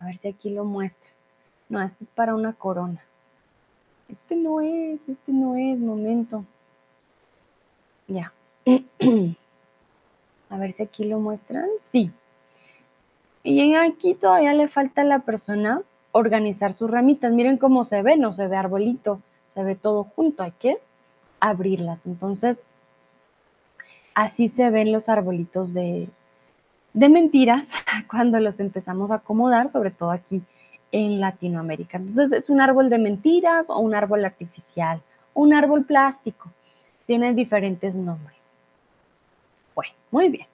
A 0.00 0.06
ver 0.06 0.16
si 0.16 0.26
aquí 0.26 0.50
lo 0.50 0.64
muestra. 0.64 1.12
No, 1.68 1.80
este 1.80 2.02
es 2.02 2.10
para 2.10 2.34
una 2.34 2.54
corona. 2.54 3.00
Este 4.08 4.34
no 4.34 4.60
es, 4.60 5.08
este 5.08 5.30
no 5.32 5.54
es, 5.54 5.78
momento. 5.78 6.44
Ya. 8.08 8.32
A 10.50 10.56
ver 10.56 10.72
si 10.72 10.82
aquí 10.82 11.04
lo 11.04 11.20
muestran. 11.20 11.68
Sí, 11.78 12.10
y 13.44 13.74
aquí 13.74 14.14
todavía 14.14 14.52
le 14.54 14.66
falta 14.66 15.02
a 15.02 15.04
la 15.04 15.20
persona 15.20 15.82
organizar 16.12 16.72
sus 16.72 16.90
ramitas. 16.90 17.32
Miren 17.32 17.58
cómo 17.58 17.84
se 17.84 18.02
ve, 18.02 18.16
no 18.16 18.32
se 18.32 18.48
ve 18.48 18.56
arbolito, 18.56 19.20
se 19.46 19.62
ve 19.62 19.76
todo 19.76 20.04
junto, 20.04 20.42
hay 20.42 20.52
que 20.52 20.78
abrirlas. 21.40 22.06
Entonces, 22.06 22.64
así 24.14 24.48
se 24.48 24.70
ven 24.70 24.92
los 24.92 25.08
arbolitos 25.08 25.72
de, 25.72 26.08
de 26.92 27.08
mentiras 27.08 27.66
cuando 28.10 28.40
los 28.40 28.60
empezamos 28.60 29.10
a 29.10 29.16
acomodar, 29.16 29.68
sobre 29.68 29.90
todo 29.90 30.10
aquí 30.10 30.42
en 30.92 31.20
Latinoamérica. 31.20 31.98
Entonces, 31.98 32.32
es 32.32 32.50
un 32.50 32.60
árbol 32.60 32.90
de 32.90 32.98
mentiras 32.98 33.68
o 33.70 33.78
un 33.78 33.94
árbol 33.94 34.24
artificial, 34.24 35.02
un 35.34 35.54
árbol 35.54 35.84
plástico. 35.84 36.50
Tienen 37.06 37.36
diferentes 37.36 37.94
nombres. 37.94 38.42
Bueno, 39.74 39.92
muy 40.10 40.28
bien. 40.28 40.46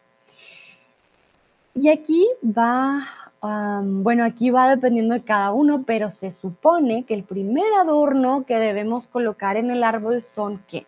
Y 1.75 1.89
aquí 1.89 2.29
va, 2.45 3.05
bueno, 3.45 4.25
aquí 4.25 4.51
va 4.51 4.71
dependiendo 4.71 5.15
de 5.15 5.23
cada 5.23 5.53
uno, 5.53 5.85
pero 5.87 6.11
se 6.11 6.31
supone 6.31 7.05
que 7.05 7.13
el 7.15 7.25
primer 7.25 7.71
adorno 7.79 8.45
que 8.47 8.59
debemos 8.59 9.07
colocar 9.07 9.57
en 9.57 9.71
el 9.71 9.85
árbol 9.85 10.25
son 10.25 10.63
qué? 10.67 10.87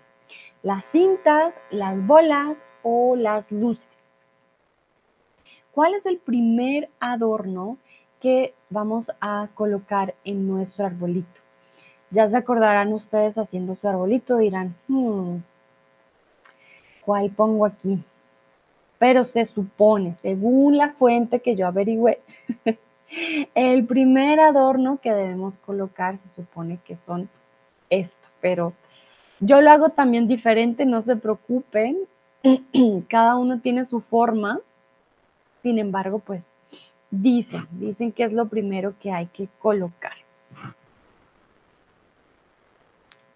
Las 0.62 0.86
cintas, 0.86 1.61
las 1.70 2.07
bolas 2.07 2.57
o 2.82 3.14
las 3.14 3.52
luces. 3.52 4.11
¿Cuál 5.72 5.94
es 5.94 6.07
el 6.07 6.18
primer 6.18 6.88
adorno 6.98 7.76
que 8.20 8.54
vamos 8.70 9.12
a 9.20 9.48
colocar 9.54 10.14
en 10.24 10.48
nuestro 10.48 10.86
arbolito? 10.86 11.40
Ya 12.11 12.26
se 12.26 12.38
acordarán 12.38 12.94
ustedes 12.94 13.36
haciendo 13.36 13.74
su 13.74 13.86
arbolito, 13.86 14.38
dirán, 14.38 14.74
hmm, 14.88 15.36
¿cuál 17.04 17.30
pongo 17.30 17.66
aquí? 17.66 18.02
Pero 18.99 19.24
se 19.24 19.44
supone, 19.44 20.14
según 20.14 20.76
la 20.76 20.90
fuente 20.90 21.40
que 21.40 21.57
yo 21.57 21.66
averigüé, 21.66 22.20
El 23.55 23.86
primer 23.86 24.40
adorno 24.40 24.99
que 25.01 25.12
debemos 25.12 25.59
colocar 25.59 26.18
se 26.18 26.28
supone 26.28 26.78
que 26.84 26.97
son 26.97 27.28
esto, 27.88 28.28
pero 28.40 28.72
yo 29.38 29.61
lo 29.61 29.70
hago 29.70 29.90
también 29.90 30.26
diferente, 30.26 30.86
no 30.86 31.03
se 31.03 31.16
preocupen. 31.16 31.99
Cada 33.09 33.36
uno 33.36 33.61
tiene 33.61 33.84
su 33.84 34.01
forma. 34.01 34.61
Sin 35.62 35.78
embargo, 35.78 36.18
pues 36.18 36.53
dicen, 37.11 37.66
dicen 37.72 38.12
que 38.12 38.24
es 38.24 38.32
lo 38.32 38.49
primero 38.49 38.94
que 39.01 39.12
hay 39.12 39.26
que 39.26 39.49
colocar. 39.61 40.14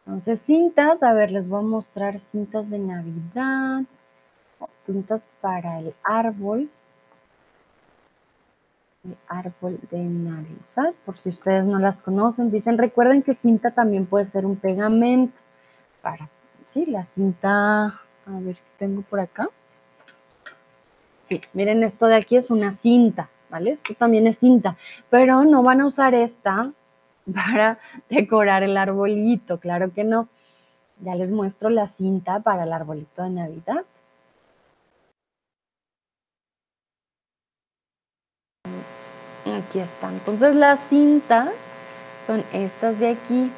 Entonces, 0.05 0.41
cintas, 0.41 1.05
a 1.05 1.13
ver, 1.13 1.31
les 1.31 1.49
voy 1.49 1.61
a 1.61 1.67
mostrar 1.67 2.19
cintas 2.19 2.69
de 2.69 2.81
Navidad, 2.81 3.83
cintas 4.85 5.29
para 5.41 5.79
el 5.81 5.95
árbol 6.03 6.71
el 9.05 9.17
árbol 9.29 9.79
de 9.91 9.99
Navidad, 9.99 10.95
por 11.05 11.17
si 11.17 11.31
ustedes 11.31 11.65
no 11.65 11.79
las 11.79 11.99
conocen. 11.99 12.51
Dicen, 12.51 12.77
recuerden 12.79 13.23
que 13.23 13.35
cinta 13.35 13.71
también 13.71 14.07
puede 14.07 14.27
ser 14.27 14.45
un 14.45 14.57
pegamento 14.57 15.39
para, 16.03 16.29
sí, 16.67 16.87
la 16.87 17.05
cinta, 17.05 17.87
a 17.87 18.41
ver 18.41 18.57
si 18.57 18.67
tengo 18.79 19.03
por 19.03 19.21
acá. 19.21 19.49
Sí, 21.23 21.41
miren, 21.53 21.83
esto 21.83 22.07
de 22.07 22.17
aquí 22.17 22.37
es 22.37 22.51
una 22.51 22.73
cinta, 22.73 23.31
¿vale? 23.49 23.71
Esto 23.71 23.95
también 23.95 24.27
es 24.27 24.39
cinta, 24.39 24.77
pero 25.09 25.45
no 25.45 25.63
van 25.63 25.81
a 25.81 25.87
usar 25.87 26.15
esta 26.15 26.73
para 27.35 27.79
decorar 28.09 28.63
el 28.63 28.77
arbolito, 28.77 29.61
claro 29.61 29.93
que 29.93 30.05
no. 30.05 30.29
Ya 31.03 31.15
les 31.15 31.31
muestro 31.31 31.71
la 31.71 31.87
cinta 31.87 32.41
para 32.41 32.65
el 32.65 32.73
arbolito 32.75 33.23
de 33.23 33.31
Navidad. 33.31 33.87
Aquí 39.67 39.79
está. 39.79 40.09
Entonces 40.11 40.55
las 40.55 40.81
cintas 40.89 41.51
son 42.27 42.43
estas 42.53 42.99
de 42.99 43.09
aquí. 43.09 43.51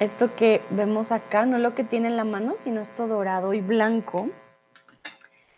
Esto 0.00 0.34
que 0.34 0.60
vemos 0.70 1.12
acá, 1.12 1.46
no 1.46 1.58
lo 1.58 1.74
que 1.74 1.84
tiene 1.84 2.08
en 2.08 2.16
la 2.16 2.24
mano, 2.24 2.54
sino 2.58 2.80
esto 2.80 3.06
dorado 3.06 3.54
y 3.54 3.60
blanco. 3.60 4.28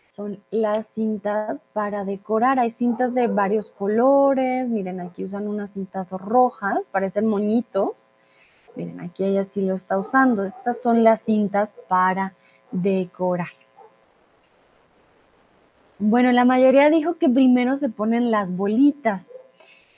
Son 0.09 0.41
las 0.49 0.87
cintas 0.87 1.65
para 1.73 2.03
decorar. 2.03 2.59
Hay 2.59 2.71
cintas 2.71 3.13
de 3.13 3.27
varios 3.27 3.69
colores. 3.69 4.67
Miren, 4.69 4.99
aquí 5.01 5.23
usan 5.23 5.47
unas 5.47 5.71
cintas 5.71 6.11
rojas, 6.11 6.87
parecen 6.91 7.27
moñitos. 7.27 7.91
Miren, 8.75 9.01
aquí 9.01 9.23
ella 9.23 9.43
sí 9.43 9.61
lo 9.61 9.75
está 9.75 9.97
usando. 9.97 10.43
Estas 10.43 10.81
son 10.81 11.03
las 11.03 11.21
cintas 11.21 11.75
para 11.87 12.33
decorar. 12.71 13.66
Bueno, 15.99 16.31
la 16.31 16.45
mayoría 16.45 16.91
dijo 16.91 17.15
que 17.15 17.27
primero 17.27 17.75
se 17.77 17.89
ponen 17.89 18.29
las 18.29 18.55
bolitas. 18.55 19.35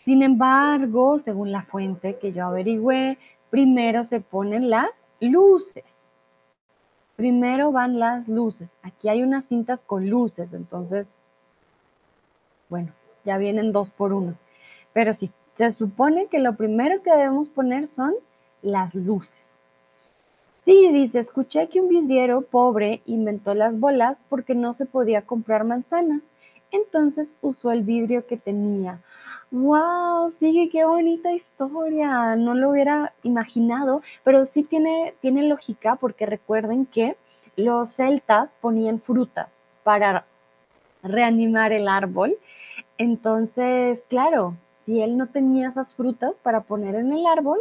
Sin 0.05 0.23
embargo, 0.23 1.19
según 1.19 1.51
la 1.51 1.63
fuente 1.63 2.17
que 2.17 2.31
yo 2.31 2.45
averigüé, 2.45 3.17
primero 3.49 4.05
se 4.05 4.21
ponen 4.21 4.69
las 4.69 5.03
luces. 5.19 6.13
Primero 7.17 7.73
van 7.73 7.99
las 7.99 8.29
luces. 8.29 8.77
Aquí 8.81 9.09
hay 9.09 9.23
unas 9.23 9.45
cintas 9.45 9.83
con 9.83 10.09
luces, 10.09 10.53
entonces, 10.53 11.13
bueno, 12.69 12.93
ya 13.25 13.37
vienen 13.37 13.73
dos 13.73 13.91
por 13.91 14.13
uno. 14.13 14.35
Pero 14.93 15.13
sí, 15.13 15.29
se 15.55 15.69
supone 15.71 16.27
que 16.27 16.39
lo 16.39 16.55
primero 16.55 17.03
que 17.03 17.11
debemos 17.11 17.49
poner 17.49 17.87
son 17.89 18.13
las 18.61 18.95
luces. 18.95 19.48
Sí, 20.69 20.87
dice, 20.91 21.17
escuché 21.17 21.67
que 21.67 21.81
un 21.81 21.87
vidriero 21.87 22.41
pobre 22.43 23.01
inventó 23.07 23.55
las 23.55 23.79
bolas 23.79 24.21
porque 24.29 24.53
no 24.53 24.75
se 24.75 24.85
podía 24.85 25.23
comprar 25.23 25.63
manzanas. 25.63 26.21
Entonces 26.69 27.35
usó 27.41 27.71
el 27.71 27.81
vidrio 27.81 28.27
que 28.27 28.37
tenía. 28.37 29.01
¡Wow! 29.49 30.29
Sigue, 30.39 30.69
qué 30.69 30.85
bonita 30.85 31.33
historia. 31.33 32.35
No 32.35 32.53
lo 32.53 32.69
hubiera 32.69 33.13
imaginado, 33.23 34.03
pero 34.23 34.45
sí 34.45 34.61
tiene, 34.61 35.15
tiene 35.21 35.47
lógica 35.47 35.95
porque 35.95 36.27
recuerden 36.27 36.85
que 36.85 37.17
los 37.55 37.95
celtas 37.95 38.55
ponían 38.61 38.99
frutas 38.99 39.59
para 39.83 40.27
reanimar 41.01 41.73
el 41.73 41.87
árbol. 41.87 42.37
Entonces, 42.99 44.03
claro, 44.07 44.55
si 44.85 45.01
él 45.01 45.17
no 45.17 45.29
tenía 45.29 45.69
esas 45.69 45.91
frutas 45.91 46.37
para 46.37 46.61
poner 46.61 46.93
en 46.93 47.11
el 47.11 47.25
árbol, 47.25 47.57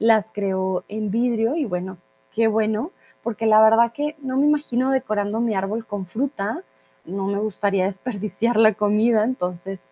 las 0.00 0.26
creó 0.32 0.82
en 0.88 1.12
vidrio 1.12 1.54
y 1.54 1.64
bueno, 1.64 1.98
qué 2.38 2.46
bueno, 2.46 2.92
porque 3.24 3.46
la 3.46 3.60
verdad 3.60 3.92
que 3.92 4.14
no 4.22 4.36
me 4.36 4.46
imagino 4.46 4.92
decorando 4.92 5.40
mi 5.40 5.56
árbol 5.56 5.84
con 5.84 6.06
fruta, 6.06 6.62
no 7.04 7.26
me 7.26 7.38
gustaría 7.38 7.84
desperdiciar 7.86 8.56
la 8.56 8.74
comida, 8.74 9.24
entonces 9.24 9.82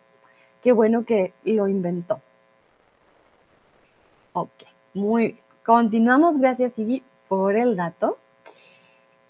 qué 0.62 0.70
bueno 0.70 1.04
que 1.04 1.32
lo 1.42 1.66
inventó. 1.66 2.20
Ok, 4.32 4.52
muy 4.94 5.22
bien. 5.24 5.40
Continuamos, 5.64 6.38
gracias 6.38 6.78
Ivy 6.78 7.02
por 7.26 7.56
el 7.56 7.74
dato. 7.74 8.16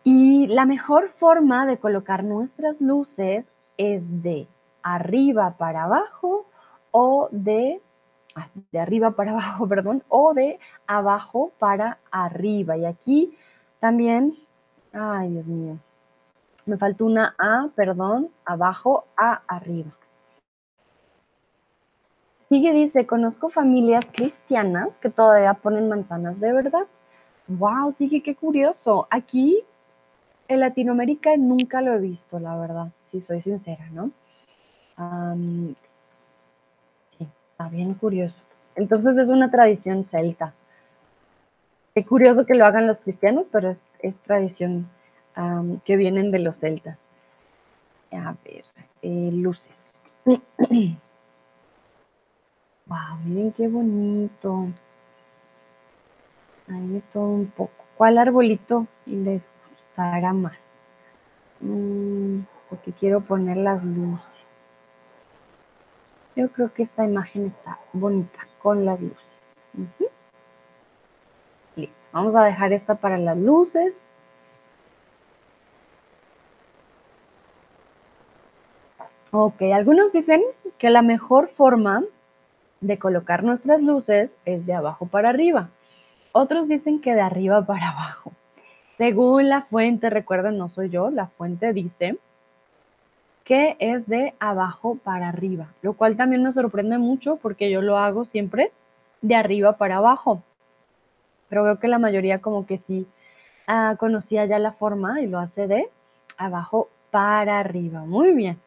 Y 0.05 0.47
la 0.49 0.67
mejor 0.67 1.09
forma 1.09 1.64
de 1.64 1.79
colocar 1.79 2.23
nuestras 2.23 2.83
luces 2.83 3.47
es 3.79 4.23
de 4.23 4.47
arriba 4.83 5.57
para 5.57 5.85
abajo 5.85 6.45
o 6.91 7.29
de 7.31 7.81
de 8.72 8.78
arriba 8.78 9.12
para 9.12 9.32
abajo, 9.32 9.68
perdón, 9.68 10.03
o 10.09 10.34
de 10.34 10.59
abajo 10.87 11.53
para 11.59 11.99
arriba. 12.11 12.76
Y 12.76 12.84
aquí 12.84 13.37
también, 13.80 14.37
ay 14.93 15.30
Dios 15.30 15.47
mío, 15.47 15.78
me 16.66 16.76
faltó 16.76 17.07
una 17.07 17.34
A, 17.39 17.68
perdón, 17.74 18.30
abajo 18.45 19.05
a 19.16 19.43
arriba. 19.47 19.91
Sigue, 22.37 22.72
dice, 22.72 23.07
conozco 23.07 23.51
familias 23.51 24.05
cristianas 24.12 25.01
que 25.01 25.11
todavía 25.11 25.55
ponen 25.55 25.89
manzanas 25.89 26.39
de 26.39 26.53
verdad. 26.53 26.87
Wow, 27.49 27.93
sigue, 27.93 28.22
qué 28.22 28.37
curioso. 28.37 29.09
Aquí 29.11 29.64
en 30.49 30.61
Latinoamérica 30.61 31.37
nunca 31.37 31.80
lo 31.80 31.93
he 31.93 31.99
visto, 31.99 32.39
la 32.39 32.57
verdad, 32.57 32.93
si 33.03 33.20
soy 33.20 33.43
sincera, 33.43 33.89
¿no? 33.91 34.11
Está 37.57 37.71
bien 37.71 37.95
curioso. 37.95 38.37
Entonces 38.75 39.17
es 39.17 39.31
una 39.31 39.51
tradición 39.51 40.05
celta. 40.05 40.53
Qué 41.95 42.05
curioso 42.05 42.45
que 42.45 42.53
lo 42.53 42.67
hagan 42.67 42.87
los 42.87 43.01
cristianos, 43.01 43.47
pero 43.51 43.71
es, 43.71 44.19
tradición 44.19 44.91
que 45.87 45.97
vienen 45.97 46.31
de 46.31 46.41
los 46.41 46.59
celtas. 46.61 46.99
A 48.13 48.35
ver, 48.45 48.63
eh, 49.01 49.31
luces. 49.33 50.03
wow, 50.27 50.39
miren 53.25 53.53
qué 53.53 53.69
bonito. 53.69 54.69
Hay 56.69 57.03
todo 57.11 57.29
un 57.29 57.47
poco. 57.47 57.87
¿Cuál 57.97 58.19
arbolito 58.19 58.87
les 59.07 59.51
gustará 59.71 60.35
más? 60.35 60.59
Mm, 61.61 62.41
porque 62.69 62.93
quiero 62.93 63.23
poner 63.23 63.57
las 63.57 63.83
luces. 63.83 64.46
Yo 66.37 66.53
creo 66.53 66.72
que 66.74 66.82
esta 66.82 67.03
imagen 67.03 67.47
está 67.47 67.78
bonita 67.95 68.39
con 68.62 68.84
las 68.84 69.01
luces. 69.01 69.66
Listo. 71.74 72.05
Vamos 72.12 72.37
a 72.37 72.45
dejar 72.45 72.74
esta 72.74 72.97
para 72.97 73.16
las 73.16 73.39
luces. 73.39 74.07
Ok, 79.30 79.62
algunos 79.74 80.12
dicen 80.12 80.43
que 80.76 80.91
la 80.91 81.01
mejor 81.01 81.49
forma 81.49 82.05
de 82.82 82.99
colocar 82.99 83.43
nuestras 83.43 83.80
luces 83.80 84.37
es 84.45 84.66
de 84.66 84.74
abajo 84.74 85.07
para 85.07 85.30
arriba. 85.30 85.70
Otros 86.32 86.68
dicen 86.68 87.01
que 87.01 87.14
de 87.14 87.22
arriba 87.22 87.64
para 87.64 87.91
abajo. 87.91 88.32
Según 88.99 89.49
la 89.49 89.62
fuente, 89.62 90.11
recuerden, 90.11 90.59
no 90.59 90.68
soy 90.68 90.91
yo, 90.91 91.11
la 91.11 91.28
fuente 91.28 91.72
dice 91.72 92.18
que 93.47 93.77
es 93.79 94.09
de 94.09 94.35
abajo 94.41 94.99
para 95.05 95.29
arriba, 95.29 95.69
lo 95.81 95.93
cual 95.93 96.17
también 96.17 96.43
me 96.43 96.51
sorprende 96.51 96.99
mucho 96.99 97.37
porque 97.37 97.71
yo 97.71 97.81
lo 97.81 97.97
hago 97.97 98.25
siempre 98.25 98.73
de 99.23 99.37
arriba 99.37 99.77
para 99.77 99.99
abajo. 99.99 100.43
Pero 101.49 101.63
veo 101.63 101.79
que 101.79 101.87
la 101.87 102.01
mayoría 102.01 102.41
como 102.41 102.67
que 102.67 102.77
sí 102.77 103.07
ah, 103.69 103.95
conocía 104.01 104.45
ya 104.47 104.59
la 104.59 104.73
forma 104.73 105.21
y 105.21 105.29
lo 105.29 105.39
hace 105.39 105.69
de 105.69 105.89
abajo 106.37 106.89
para 107.13 107.61
arriba. 107.61 108.01
Muy 108.01 108.33
bien. 108.35 108.59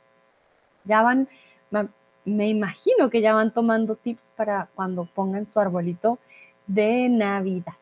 Ya 0.86 1.02
van, 1.02 1.28
me 2.24 2.48
imagino 2.48 3.10
que 3.10 3.20
ya 3.20 3.34
van 3.34 3.54
tomando 3.54 3.98
tips 3.98 4.32
para 4.38 4.70
cuando 4.76 5.04
pongan 5.04 5.46
su 5.46 5.60
arbolito 5.60 6.20
de 6.68 7.10
Navidad. 7.10 7.74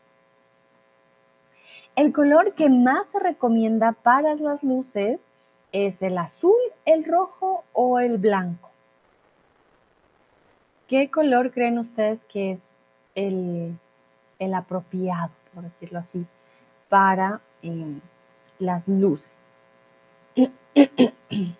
El 1.95 2.11
color 2.11 2.53
que 2.53 2.69
más 2.69 3.07
se 3.09 3.19
recomienda 3.19 3.91
para 3.91 4.33
las 4.33 4.63
luces 4.63 5.26
¿Es 5.73 6.01
el 6.01 6.17
azul, 6.17 6.55
el 6.85 7.03
rojo 7.03 7.65
o 7.73 7.99
el 7.99 8.17
blanco? 8.17 8.69
¿Qué 10.87 11.11
color 11.11 11.51
creen 11.51 11.77
ustedes 11.77 12.23
que 12.25 12.51
es 12.51 12.73
el, 13.15 13.77
el 14.39 14.53
apropiado, 14.53 15.31
por 15.53 15.63
decirlo 15.63 15.99
así, 15.99 16.25
para 16.87 17.41
em, 17.61 17.99
las 18.59 18.87
luces? 18.87 19.39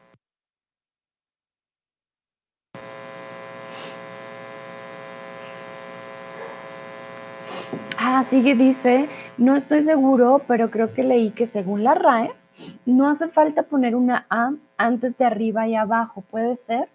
Ah, 8.00 8.20
así 8.20 8.44
que 8.44 8.56
dice, 8.56 9.10
no 9.38 9.56
estoy 9.58 9.82
seguro, 9.82 10.42
pero 10.48 10.70
creo 10.70 10.94
que 10.94 11.04
leí 11.04 11.32
que 11.32 11.48
según 11.48 11.84
la 11.84 11.96
RAE, 11.96 12.32
no 12.86 13.10
hace 13.10 13.28
falta 13.28 13.64
poner 13.64 13.96
una 13.96 14.26
A 14.30 14.54
antes 14.78 15.18
de 15.18 15.26
arriba 15.26 15.68
y 15.68 15.76
abajo, 15.76 16.22
¿puede 16.22 16.56
ser? 16.56 16.90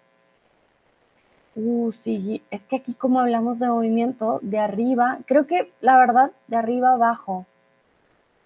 Uh, 1.55 1.91
sí, 1.91 2.41
es 2.49 2.63
que 2.65 2.77
aquí 2.77 2.93
como 2.93 3.19
hablamos 3.19 3.59
de 3.59 3.67
movimiento, 3.67 4.39
de 4.41 4.57
arriba, 4.59 5.19
creo 5.25 5.45
que 5.45 5.71
la 5.81 5.97
verdad, 5.97 6.31
de 6.47 6.57
arriba 6.57 6.93
abajo. 6.93 7.45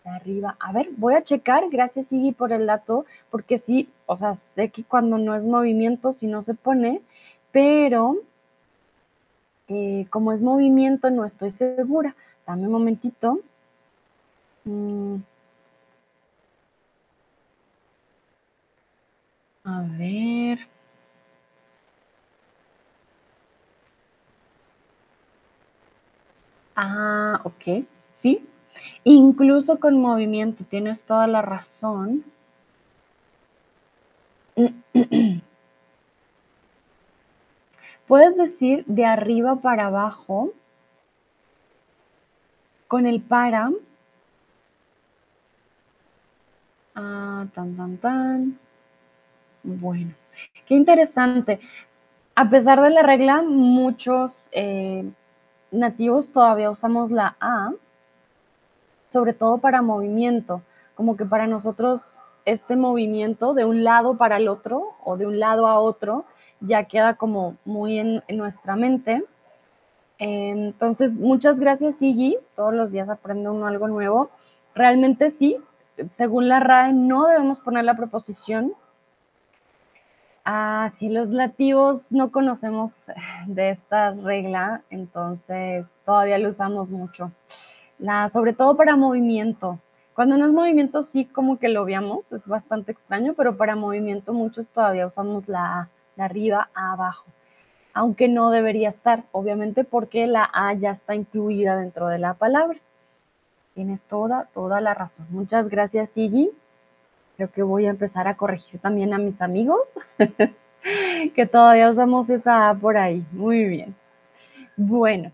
De 0.03 0.09
arriba. 0.09 0.57
A 0.59 0.71
ver, 0.73 0.89
voy 0.97 1.15
a 1.15 1.23
checar, 1.23 1.69
gracias 1.69 2.07
Sigui 2.07 2.33
por 2.33 2.51
el 2.51 2.65
dato, 2.65 3.05
porque 3.31 3.57
sí, 3.57 3.89
o 4.05 4.15
sea, 4.17 4.35
sé 4.35 4.69
que 4.69 4.83
cuando 4.83 5.17
no 5.17 5.35
es 5.35 5.45
movimiento, 5.45 6.13
si 6.13 6.27
no 6.27 6.43
se 6.43 6.53
pone, 6.53 7.01
pero 7.51 8.17
eh, 9.69 10.07
como 10.09 10.31
es 10.33 10.41
movimiento, 10.41 11.09
no 11.09 11.25
estoy 11.25 11.51
segura. 11.51 12.15
Dame 12.45 12.67
un 12.67 12.73
momentito. 12.73 13.39
Mm. 14.65 15.17
A 19.67 19.81
ver. 19.99 20.59
Ah, 26.75 27.41
ok. 27.43 27.85
Sí. 28.13 28.45
Incluso 29.03 29.79
con 29.79 29.99
movimiento, 29.99 30.63
tienes 30.63 31.03
toda 31.03 31.27
la 31.27 31.41
razón. 31.41 32.23
Puedes 38.07 38.35
decir 38.37 38.85
de 38.85 39.05
arriba 39.05 39.57
para 39.57 39.87
abajo 39.87 40.53
con 42.87 43.05
el 43.05 43.21
para. 43.21 43.69
Ah, 46.95 47.45
tan, 47.53 47.75
tan, 47.77 47.97
tan. 47.97 48.59
Bueno, 49.69 50.13
qué 50.65 50.75
interesante. 50.75 51.59
A 52.35 52.49
pesar 52.49 52.81
de 52.81 52.89
la 52.89 53.03
regla, 53.03 53.41
muchos 53.41 54.47
eh, 54.53 55.03
nativos 55.71 56.31
todavía 56.31 56.71
usamos 56.71 57.11
la 57.11 57.35
A, 57.41 57.73
sobre 59.11 59.33
todo 59.33 59.57
para 59.57 59.81
movimiento, 59.81 60.61
como 60.95 61.17
que 61.17 61.25
para 61.25 61.47
nosotros 61.47 62.15
este 62.45 62.77
movimiento 62.77 63.53
de 63.53 63.65
un 63.65 63.83
lado 63.83 64.15
para 64.15 64.37
el 64.37 64.47
otro 64.47 64.95
o 65.03 65.17
de 65.17 65.27
un 65.27 65.37
lado 65.37 65.67
a 65.67 65.79
otro 65.79 66.23
ya 66.61 66.85
queda 66.85 67.15
como 67.15 67.57
muy 67.65 67.99
en, 67.99 68.23
nuestra 68.29 68.77
mente. 68.77 69.25
Entonces, 70.17 71.13
muchas 71.13 71.59
gracias, 71.59 72.01
Iggy. 72.01 72.37
Todos 72.55 72.73
los 72.73 72.89
días 72.89 73.09
aprende 73.09 73.49
uno 73.49 73.67
algo 73.67 73.89
nuevo. 73.89 74.29
Realmente 74.73 75.29
sí, 75.29 75.57
según 76.07 76.47
la 76.47 76.61
RAE, 76.61 76.93
no 76.93 77.27
debemos 77.27 77.59
poner 77.59 77.83
la 77.83 77.97
preposición 77.97 78.73
Ah, 80.49 80.93
los 81.01 81.27
nativos 81.27 82.09
no 82.09 82.31
conocemos 82.31 82.93
de 83.47 83.71
esta 83.71 84.11
regla, 84.11 84.81
entonces 84.89 85.85
todavía 86.05 86.37
lo 86.37 86.47
usamos 86.47 86.89
mucho. 86.89 87.33
La, 87.99 88.29
sobre 88.29 88.53
todo 88.53 88.77
para 88.77 88.95
movimiento. 88.95 89.77
Cuando 90.13 90.37
no 90.37 90.45
es 90.45 90.53
movimiento, 90.53 91.03
sí, 91.03 91.25
como 91.25 91.59
que 91.59 91.67
lo 91.67 91.83
veamos, 91.83 92.31
es 92.31 92.47
bastante 92.47 92.93
extraño, 92.93 93.33
pero 93.33 93.57
para 93.57 93.75
movimiento 93.75 94.31
muchos 94.31 94.69
todavía 94.69 95.05
usamos 95.05 95.49
la 95.49 95.81
A, 95.81 95.89
de 96.15 96.23
arriba 96.23 96.69
a 96.73 96.93
abajo. 96.93 97.25
Aunque 97.93 98.29
no 98.29 98.49
debería 98.49 98.87
estar, 98.87 99.25
obviamente, 99.33 99.83
porque 99.83 100.27
la 100.27 100.49
A 100.53 100.73
ya 100.75 100.91
está 100.91 101.13
incluida 101.13 101.75
dentro 101.75 102.07
de 102.07 102.19
la 102.19 102.35
palabra. 102.35 102.79
Tienes 103.73 104.01
toda, 104.03 104.47
toda 104.53 104.79
la 104.79 104.93
razón. 104.93 105.27
Muchas 105.29 105.67
gracias, 105.67 106.15
Iggy. 106.15 106.51
Creo 107.37 107.51
que 107.51 107.63
voy 107.63 107.85
a 107.85 107.91
empezar 107.91 108.27
a 108.27 108.35
corregir 108.35 108.79
también 108.79 109.13
a 109.13 109.19
mis 109.19 109.41
amigos, 109.41 109.97
que 111.35 111.45
todavía 111.45 111.89
usamos 111.89 112.29
esa 112.29 112.69
A 112.69 112.75
por 112.75 112.97
ahí. 112.97 113.23
Muy 113.31 113.63
bien. 113.65 113.95
Bueno, 114.75 115.31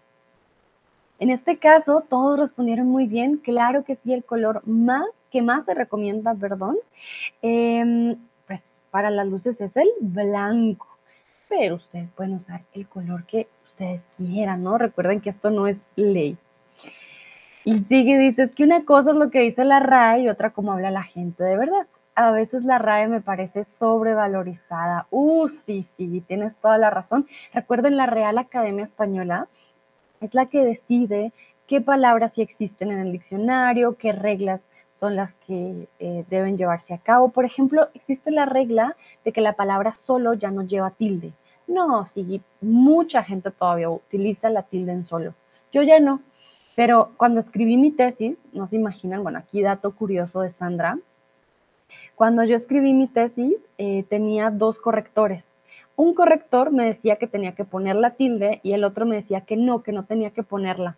en 1.19 1.29
este 1.29 1.57
caso 1.57 2.01
todos 2.09 2.37
respondieron 2.37 2.87
muy 2.87 3.07
bien. 3.07 3.37
Claro 3.37 3.85
que 3.85 3.95
sí, 3.95 4.13
el 4.13 4.25
color 4.25 4.61
más 4.67 5.05
que 5.31 5.41
más 5.41 5.63
se 5.65 5.73
recomienda, 5.73 6.35
perdón, 6.35 6.77
em, 7.41 8.17
pues 8.45 8.83
para 8.91 9.09
las 9.09 9.27
luces 9.27 9.59
es 9.61 9.77
el 9.77 9.87
blanco. 10.01 10.87
Pero 11.47 11.75
ustedes 11.75 12.11
pueden 12.11 12.33
usar 12.35 12.63
el 12.73 12.87
color 12.87 13.25
que 13.25 13.47
ustedes 13.65 14.05
quieran, 14.15 14.63
¿no? 14.63 14.77
Recuerden 14.77 15.21
que 15.21 15.29
esto 15.29 15.49
no 15.49 15.67
es 15.67 15.79
ley. 15.95 16.37
Y 17.66 17.80
sigue, 17.80 18.18
dice, 18.18 18.43
es 18.43 18.51
que 18.51 18.64
una 18.64 18.84
cosa 18.84 19.11
es 19.11 19.16
lo 19.16 19.30
que 19.30 19.39
dice 19.39 19.64
la 19.64 19.80
RAE 19.80 20.24
y 20.24 20.30
otra 20.30 20.49
como 20.49 20.74
habla 20.74 20.91
la 20.91 21.03
gente 21.03 21.43
de 21.43 21.57
verdad. 21.57 21.88
A 22.16 22.32
veces 22.32 22.66
la 22.66 22.78
RAE 22.78 23.07
me 23.07 23.22
parece 23.22 23.64
sobrevalorizada. 23.64 25.07
Uh, 25.11 25.47
sí, 25.47 25.84
sí, 25.84 26.22
tienes 26.28 26.57
toda 26.57 26.78
la 26.78 26.89
razón. 26.89 27.28
Recuerden, 27.53 27.97
la 27.97 28.05
Real 28.05 28.38
Academia 28.38 28.84
Española 28.84 29.47
es 30.20 30.34
la 30.34 30.47
que 30.47 30.64
decide 30.64 31.32
qué 31.68 31.82
palabras 31.82 32.34
sí 32.34 32.41
existen 32.41 32.91
en 32.91 32.99
el 32.99 33.11
diccionario, 33.11 33.97
qué 33.97 34.11
reglas 34.11 34.68
son 34.93 35.16
las 35.16 35.34
que 35.34 35.88
eh, 35.99 36.26
deben 36.30 36.57
llevarse 36.57 36.93
a 36.93 36.97
cabo. 36.97 37.30
Por 37.30 37.45
ejemplo, 37.45 37.88
existe 37.93 38.30
la 38.30 38.45
regla 38.45 38.95
de 39.26 39.32
que 39.32 39.41
la 39.41 39.53
palabra 39.53 39.93
solo 39.93 40.34
ya 40.34 40.51
no 40.51 40.64
lleva 40.64 40.91
tilde. 40.91 41.34
No, 41.68 42.05
sí, 42.05 42.41
mucha 42.61 43.24
gente 43.24 43.51
todavía 43.51 43.89
utiliza 43.89 44.49
la 44.49 44.64
tilde 44.64 44.91
en 44.91 45.03
solo. 45.03 45.34
Yo 45.72 45.82
ya 45.82 45.99
no. 45.99 46.22
Pero 46.76 47.11
cuando 47.17 47.39
escribí 47.39 47.78
mi 47.78 47.91
tesis, 47.91 48.43
no 48.51 48.67
se 48.67 48.78
imaginan, 48.78 49.24
bueno, 49.24 49.39
aquí 49.39 49.61
dato 49.61 49.95
curioso 49.95 50.41
de 50.41 50.49
Sandra, 50.49 50.97
cuando 52.15 52.43
yo 52.43 52.55
escribí 52.55 52.93
mi 52.93 53.07
tesis 53.07 53.57
eh, 53.78 54.03
tenía 54.09 54.49
dos 54.49 54.80
correctores. 54.80 55.47
Un 55.95 56.13
corrector 56.13 56.71
me 56.71 56.86
decía 56.86 57.17
que 57.17 57.28
tenía 57.28 57.53
que 57.53 57.65
poner 57.65 57.95
la 57.95 58.11
tilde 58.11 58.59
y 58.63 58.74
el 58.74 58.84
otro 58.84 59.05
me 59.05 59.15
decía 59.15 59.41
que 59.41 59.57
no, 59.57 59.84
que 59.84 59.91
no 59.91 60.05
tenía 60.05 60.32
que 60.32 60.41
ponerla. 60.41 60.97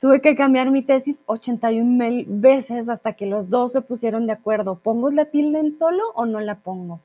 Tuve 0.00 0.20
que 0.20 0.34
cambiar 0.34 0.70
mi 0.70 0.82
tesis 0.82 1.22
81 1.26 1.84
mil 1.84 2.24
veces 2.26 2.88
hasta 2.88 3.14
que 3.14 3.26
los 3.26 3.50
dos 3.50 3.72
se 3.72 3.82
pusieron 3.82 4.26
de 4.26 4.32
acuerdo. 4.32 4.76
¿Pongo 4.76 5.10
la 5.10 5.26
tilde 5.26 5.60
en 5.60 5.76
solo 5.76 6.02
o 6.14 6.24
no 6.26 6.40
la 6.40 6.56
pongo? 6.56 7.00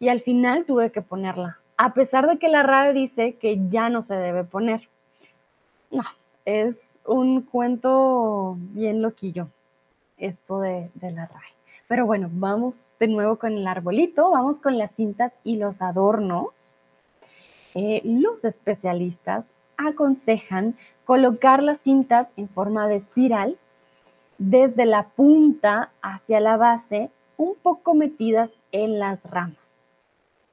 Y 0.00 0.08
al 0.08 0.20
final 0.20 0.64
tuve 0.64 0.90
que 0.90 1.02
ponerla, 1.02 1.58
a 1.76 1.92
pesar 1.94 2.28
de 2.28 2.38
que 2.38 2.48
la 2.48 2.62
RAE 2.62 2.92
dice 2.92 3.34
que 3.34 3.60
ya 3.68 3.88
no 3.88 4.02
se 4.02 4.14
debe 4.14 4.44
poner. 4.44 4.88
No, 5.92 6.04
es 6.46 6.80
un 7.04 7.42
cuento 7.42 8.56
bien 8.58 9.02
loquillo 9.02 9.48
esto 10.16 10.60
de, 10.60 10.90
la 11.02 11.26
RAE. 11.26 11.52
Pero 11.86 12.06
bueno, 12.06 12.30
vamos 12.32 12.88
de 12.98 13.08
nuevo 13.08 13.36
con 13.36 13.52
el 13.52 13.66
arbolito, 13.66 14.30
vamos 14.30 14.58
con 14.58 14.78
las 14.78 14.94
cintas 14.94 15.34
y 15.44 15.56
los 15.56 15.82
adornos. 15.82 16.48
Eh, 17.74 18.00
los 18.04 18.46
especialistas 18.46 19.44
aconsejan 19.76 20.76
colocar 21.04 21.62
las 21.62 21.80
cintas 21.80 22.30
en 22.38 22.48
forma 22.48 22.88
de 22.88 22.96
espiral 22.96 23.58
desde 24.38 24.86
la 24.86 25.08
punta 25.08 25.90
hacia 26.00 26.40
la 26.40 26.56
base, 26.56 27.10
un 27.36 27.54
poco 27.62 27.94
metidas 27.94 28.50
en 28.70 28.98
las 28.98 29.22
ramas. 29.30 29.58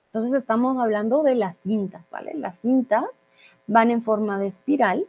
Entonces 0.07 0.33
estamos 0.33 0.77
hablando 0.79 1.23
de 1.23 1.35
las 1.35 1.55
cintas, 1.59 2.03
¿vale? 2.11 2.33
Las 2.33 2.57
cintas 2.57 3.05
van 3.67 3.89
en 3.91 4.03
forma 4.03 4.37
de 4.37 4.47
espiral 4.47 5.05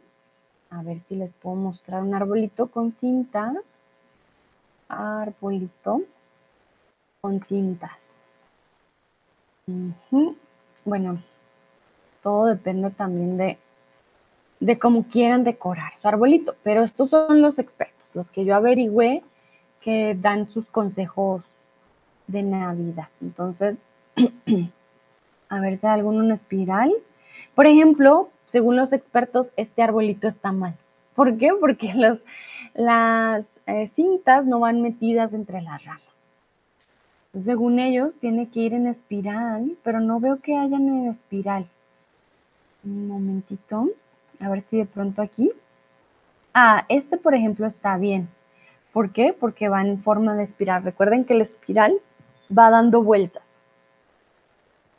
a 0.71 0.81
ver 0.83 0.99
si 0.99 1.15
les 1.15 1.31
puedo 1.31 1.55
mostrar 1.55 2.01
un 2.01 2.15
arbolito 2.15 2.67
con 2.67 2.91
cintas. 2.93 3.81
Arbolito 4.87 6.01
con 7.19 7.41
cintas. 7.41 8.17
Bueno, 10.85 11.21
todo 12.23 12.45
depende 12.45 12.89
también 12.89 13.37
de, 13.37 13.57
de 14.61 14.79
cómo 14.79 15.03
quieran 15.03 15.43
decorar 15.43 15.93
su 15.93 16.07
arbolito. 16.07 16.55
Pero 16.63 16.83
estos 16.83 17.09
son 17.09 17.41
los 17.41 17.59
expertos, 17.59 18.11
los 18.13 18.29
que 18.29 18.45
yo 18.45 18.55
averigüé 18.55 19.23
que 19.81 20.15
dan 20.19 20.47
sus 20.47 20.65
consejos 20.67 21.43
de 22.27 22.43
Navidad. 22.43 23.09
Entonces, 23.19 23.81
a 25.49 25.59
ver 25.59 25.77
si 25.77 25.85
hay 25.85 25.93
alguno 25.93 26.23
en 26.23 26.31
espiral. 26.31 26.93
Por 27.55 27.67
ejemplo, 27.67 28.29
según 28.51 28.75
los 28.75 28.91
expertos, 28.91 29.53
este 29.55 29.81
arbolito 29.81 30.27
está 30.27 30.51
mal. 30.51 30.75
¿Por 31.15 31.37
qué? 31.37 31.51
Porque 31.57 31.93
las 32.73 33.45
eh, 33.65 33.89
cintas 33.95 34.45
no 34.45 34.59
van 34.59 34.81
metidas 34.81 35.33
entre 35.33 35.61
las 35.61 35.81
ramas. 35.85 36.27
según 37.33 37.79
ellos, 37.79 38.17
tiene 38.17 38.49
que 38.49 38.59
ir 38.59 38.73
en 38.73 38.87
espiral, 38.87 39.77
pero 39.83 40.01
no 40.01 40.19
veo 40.19 40.41
que 40.41 40.57
hayan 40.57 40.85
en 40.85 41.07
espiral. 41.07 41.65
Un 42.83 43.07
momentito, 43.07 43.87
a 44.41 44.49
ver 44.49 44.59
si 44.59 44.79
de 44.79 44.85
pronto 44.85 45.21
aquí. 45.21 45.53
Ah, 46.53 46.85
este 46.89 47.15
por 47.15 47.33
ejemplo 47.33 47.65
está 47.65 47.95
bien. 47.95 48.27
¿Por 48.91 49.13
qué? 49.13 49.31
Porque 49.31 49.69
va 49.69 49.79
en 49.79 50.03
forma 50.03 50.35
de 50.35 50.43
espiral. 50.43 50.83
Recuerden 50.83 51.23
que 51.23 51.35
la 51.35 51.43
espiral 51.43 52.01
va 52.51 52.69
dando 52.69 53.01
vueltas. 53.01 53.61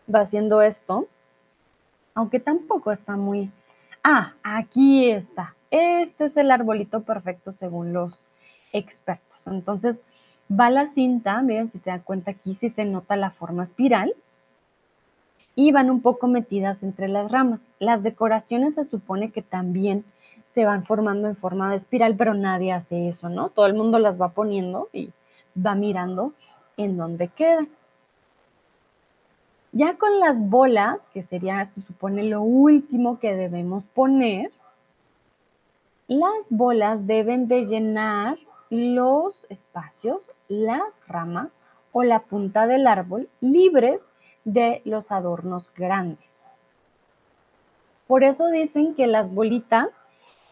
Va 0.09 0.21
haciendo 0.21 0.63
esto 0.63 1.07
aunque 2.15 2.41
tampoco 2.41 2.93
está 2.93 3.17
muy... 3.17 3.51
Ah, 4.05 4.35
aquí 4.43 5.11
está. 5.11 5.55
este 5.71 6.27
es 6.27 6.37
el 6.37 6.51
arbolito 6.51 7.03
perfecto 7.03 7.53
según 7.53 7.93
los 7.93 8.25
expertos. 8.73 9.47
Entonces, 9.47 10.01
va 10.51 10.71
la 10.71 10.87
cinta, 10.87 11.41
miren 11.43 11.69
si 11.69 11.79
se 11.79 11.91
dan 11.91 12.01
cuenta 12.01 12.33
aquí, 12.33 12.55
si 12.55 12.69
se 12.69 12.85
nota 12.85 13.17
la 13.17 13.31
forma 13.31 13.63
espiral, 13.63 14.15
y 15.55 15.73
van 15.73 15.91
un 15.91 16.01
poco 16.01 16.27
metidas 16.29 16.83
entre 16.83 17.09
las 17.09 17.31
ramas. 17.31 17.65
Las 17.79 18.03
decoraciones 18.03 18.75
se 18.75 18.85
supone 18.85 19.31
que 19.31 19.43
también 19.43 20.05
se 20.55 20.65
van 20.65 20.85
formando 20.85 21.29
en 21.29 21.37
forma 21.37 21.71
de 21.71 21.77
espiral, 21.77 22.17
pero 22.17 22.35
nadie 22.35 22.73
hace 22.73 23.09
eso, 23.09 23.29
¿no? 23.29 23.51
Todo 23.51 23.67
el 23.67 23.75
mundo 23.75 23.99
las 23.99 24.21
va 24.21 24.31
poniendo 24.31 24.89
y 24.93 25.13
va 25.55 25.75
mirando 25.75 26.33
en 26.77 26.97
dónde 26.97 27.29
quedan. 27.29 27.69
Ya 29.75 29.97
con 29.97 30.21
las 30.21 30.39
bolas, 30.51 30.99
que 31.15 31.23
sería, 31.23 31.65
se 31.65 31.81
supone, 31.81 32.25
lo 32.25 32.43
último 32.43 33.19
que 33.19 33.35
debemos 33.35 33.85
poner, 33.95 34.53
las 36.09 36.45
bolas 36.51 37.07
deben 37.07 37.49
de 37.49 37.65
llenar 37.65 38.37
los 38.69 39.47
espacios, 39.49 40.31
las 40.49 41.03
ramas 41.09 41.53
o 41.93 42.03
la 42.03 42.21
punta 42.21 42.67
del 42.67 42.87
árbol 42.87 43.31
libres 43.41 44.03
de 44.45 44.83
los 44.85 45.11
adornos 45.11 45.73
grandes. 45.75 46.51
Por 48.07 48.25
eso 48.25 48.49
dicen 48.49 48.95
que 48.95 49.07
las 49.07 49.33
bolitas 49.33 49.89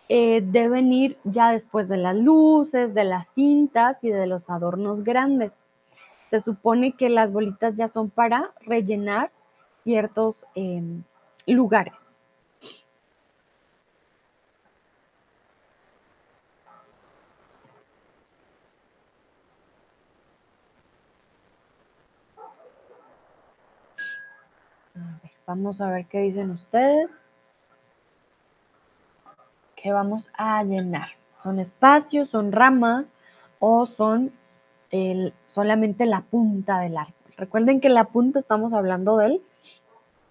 eh, 0.08 0.40
deben 0.42 0.94
ir 0.94 1.18
ya 1.24 1.50
después 1.52 1.88
de 1.88 1.98
las 1.98 2.16
luces, 2.16 2.94
de 2.94 3.04
las 3.04 3.28
cintas 3.34 4.02
y 4.02 4.08
de 4.08 4.26
los 4.26 4.48
adornos 4.48 5.04
grandes 5.04 5.59
se 6.30 6.40
supone 6.40 6.92
que 6.92 7.08
las 7.08 7.32
bolitas 7.32 7.76
ya 7.76 7.88
son 7.88 8.08
para 8.10 8.52
rellenar 8.60 9.30
ciertos 9.84 10.46
em, 10.54 11.02
lugares. 11.46 12.10
vamos 25.50 25.80
a 25.80 25.90
ver 25.90 26.06
qué 26.06 26.20
dicen 26.20 26.52
ustedes. 26.52 27.12
¿Qué 29.74 29.90
vamos 29.90 30.30
a 30.38 30.62
llenar? 30.62 31.08
¿Son 31.42 31.58
espacios, 31.58 32.28
son 32.28 32.52
ramas 32.52 33.12
o 33.58 33.86
son 33.86 34.32
solamente 35.46 36.06
la 36.06 36.22
punta 36.22 36.80
del 36.80 36.96
árbol. 36.96 37.14
Recuerden 37.36 37.80
que 37.80 37.88
la 37.88 38.04
punta 38.04 38.38
estamos 38.38 38.72
hablando 38.72 39.16
del 39.16 39.42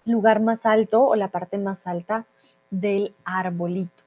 lugar 0.04 0.40
más 0.40 0.66
alto 0.66 1.04
o 1.04 1.16
la 1.16 1.28
parte 1.28 1.58
más 1.58 1.86
alta 1.86 2.26
del 2.70 3.14
arbolito. 3.24 4.04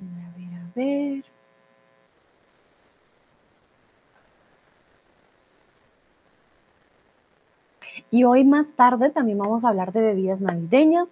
A 0.00 0.30
ver, 0.36 0.54
a 0.54 0.70
ver. 0.74 1.37
Y 8.10 8.24
hoy 8.24 8.44
más 8.44 8.72
tarde 8.72 9.10
también 9.10 9.38
vamos 9.38 9.64
a 9.64 9.68
hablar 9.68 9.92
de 9.92 10.00
bebidas 10.00 10.40
navideñas. 10.40 11.08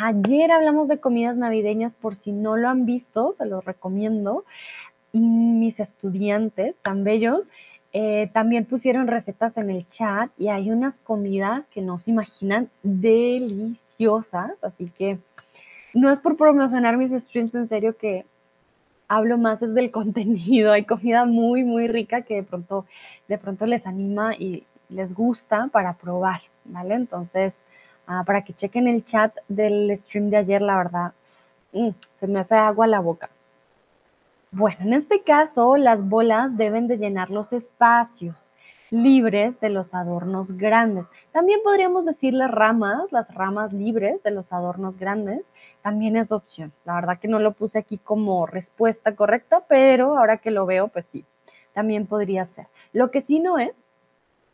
Ayer 0.00 0.50
hablamos 0.50 0.88
de 0.88 0.98
comidas 0.98 1.36
navideñas, 1.36 1.94
por 1.94 2.16
si 2.16 2.32
no 2.32 2.56
lo 2.56 2.68
han 2.68 2.86
visto, 2.86 3.32
se 3.32 3.46
los 3.46 3.64
recomiendo. 3.64 4.44
mis 5.12 5.80
estudiantes 5.80 6.76
tan 6.82 7.02
bellos 7.02 7.48
eh, 7.92 8.30
también 8.34 8.66
pusieron 8.66 9.06
recetas 9.06 9.56
en 9.56 9.70
el 9.70 9.88
chat 9.88 10.30
y 10.38 10.48
hay 10.48 10.70
unas 10.70 10.98
comidas 10.98 11.66
que 11.68 11.80
no 11.80 11.98
se 11.98 12.10
imaginan 12.10 12.68
deliciosas. 12.82 14.52
Así 14.62 14.90
que 14.96 15.18
no 15.94 16.10
es 16.10 16.20
por 16.20 16.36
promocionar 16.36 16.96
mis 16.96 17.12
streams, 17.12 17.54
en 17.54 17.68
serio 17.68 17.96
que 17.96 18.24
hablo 19.08 19.38
más 19.38 19.62
es 19.62 19.74
del 19.74 19.90
contenido. 19.98 20.72
Hay 20.72 20.84
comida 20.84 21.24
muy, 21.24 21.64
muy 21.64 21.88
rica 21.88 22.22
que 22.22 22.36
de 22.36 22.42
pronto, 22.42 22.86
de 23.26 23.38
pronto 23.38 23.66
les 23.66 23.86
anima 23.86 24.34
y 24.34 24.64
les 24.88 25.14
gusta 25.14 25.68
para 25.72 25.94
probar, 25.94 26.40
¿vale? 26.64 26.94
Entonces, 26.94 27.54
ah, 28.06 28.22
para 28.26 28.42
que 28.44 28.54
chequen 28.54 28.88
el 28.88 29.04
chat 29.04 29.34
del 29.48 29.96
stream 29.98 30.30
de 30.30 30.38
ayer, 30.38 30.62
la 30.62 30.76
verdad, 30.76 31.12
mm, 31.72 31.90
se 32.16 32.26
me 32.26 32.40
hace 32.40 32.54
agua 32.54 32.86
la 32.86 33.00
boca. 33.00 33.30
Bueno, 34.50 34.78
en 34.80 34.94
este 34.94 35.22
caso, 35.22 35.76
las 35.76 36.02
bolas 36.08 36.56
deben 36.56 36.88
de 36.88 36.96
llenar 36.96 37.30
los 37.30 37.52
espacios 37.52 38.34
libres 38.90 39.60
de 39.60 39.68
los 39.68 39.94
adornos 39.94 40.56
grandes. 40.56 41.06
También 41.32 41.60
podríamos 41.62 42.06
decir 42.06 42.32
las 42.32 42.50
ramas, 42.50 43.12
las 43.12 43.34
ramas 43.34 43.72
libres 43.72 44.22
de 44.22 44.30
los 44.30 44.52
adornos 44.52 44.98
grandes, 44.98 45.52
también 45.82 46.16
es 46.16 46.32
opción. 46.32 46.72
La 46.86 46.94
verdad 46.94 47.18
que 47.18 47.28
no 47.28 47.38
lo 47.38 47.52
puse 47.52 47.78
aquí 47.78 47.98
como 47.98 48.46
respuesta 48.46 49.14
correcta, 49.14 49.62
pero 49.68 50.18
ahora 50.18 50.38
que 50.38 50.50
lo 50.50 50.64
veo, 50.64 50.88
pues 50.88 51.04
sí, 51.06 51.26
también 51.74 52.06
podría 52.06 52.46
ser. 52.46 52.66
Lo 52.92 53.10
que 53.10 53.20
sí 53.20 53.40
no 53.40 53.58
es 53.58 53.84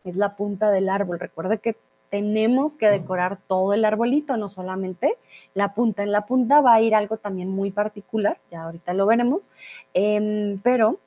es 0.04 0.16
la 0.16 0.36
punta 0.36 0.70
del 0.70 0.88
árbol. 0.88 1.18
Recuerda 1.18 1.56
que 1.56 1.76
tenemos 2.10 2.76
que 2.76 2.86
decorar 2.86 3.38
todo 3.48 3.72
el 3.72 3.84
arbolito, 3.84 4.36
no 4.36 4.48
solamente 4.48 5.16
la 5.54 5.74
punta. 5.74 6.02
En 6.02 6.12
la 6.12 6.26
punta 6.26 6.60
va 6.60 6.74
a 6.74 6.80
ir 6.80 6.94
algo 6.94 7.16
también 7.16 7.48
muy 7.48 7.72
particular, 7.72 8.38
ya 8.50 8.62
ahorita 8.62 8.94
lo 8.94 9.06
veremos, 9.06 9.50
em, 9.94 10.60
pero 10.62 10.98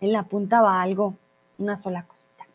en 0.00 0.12
la 0.12 0.22
punta 0.24 0.60
va 0.60 0.80
algo, 0.82 1.14
una 1.58 1.76
sola 1.76 2.04
cosita. 2.04 2.46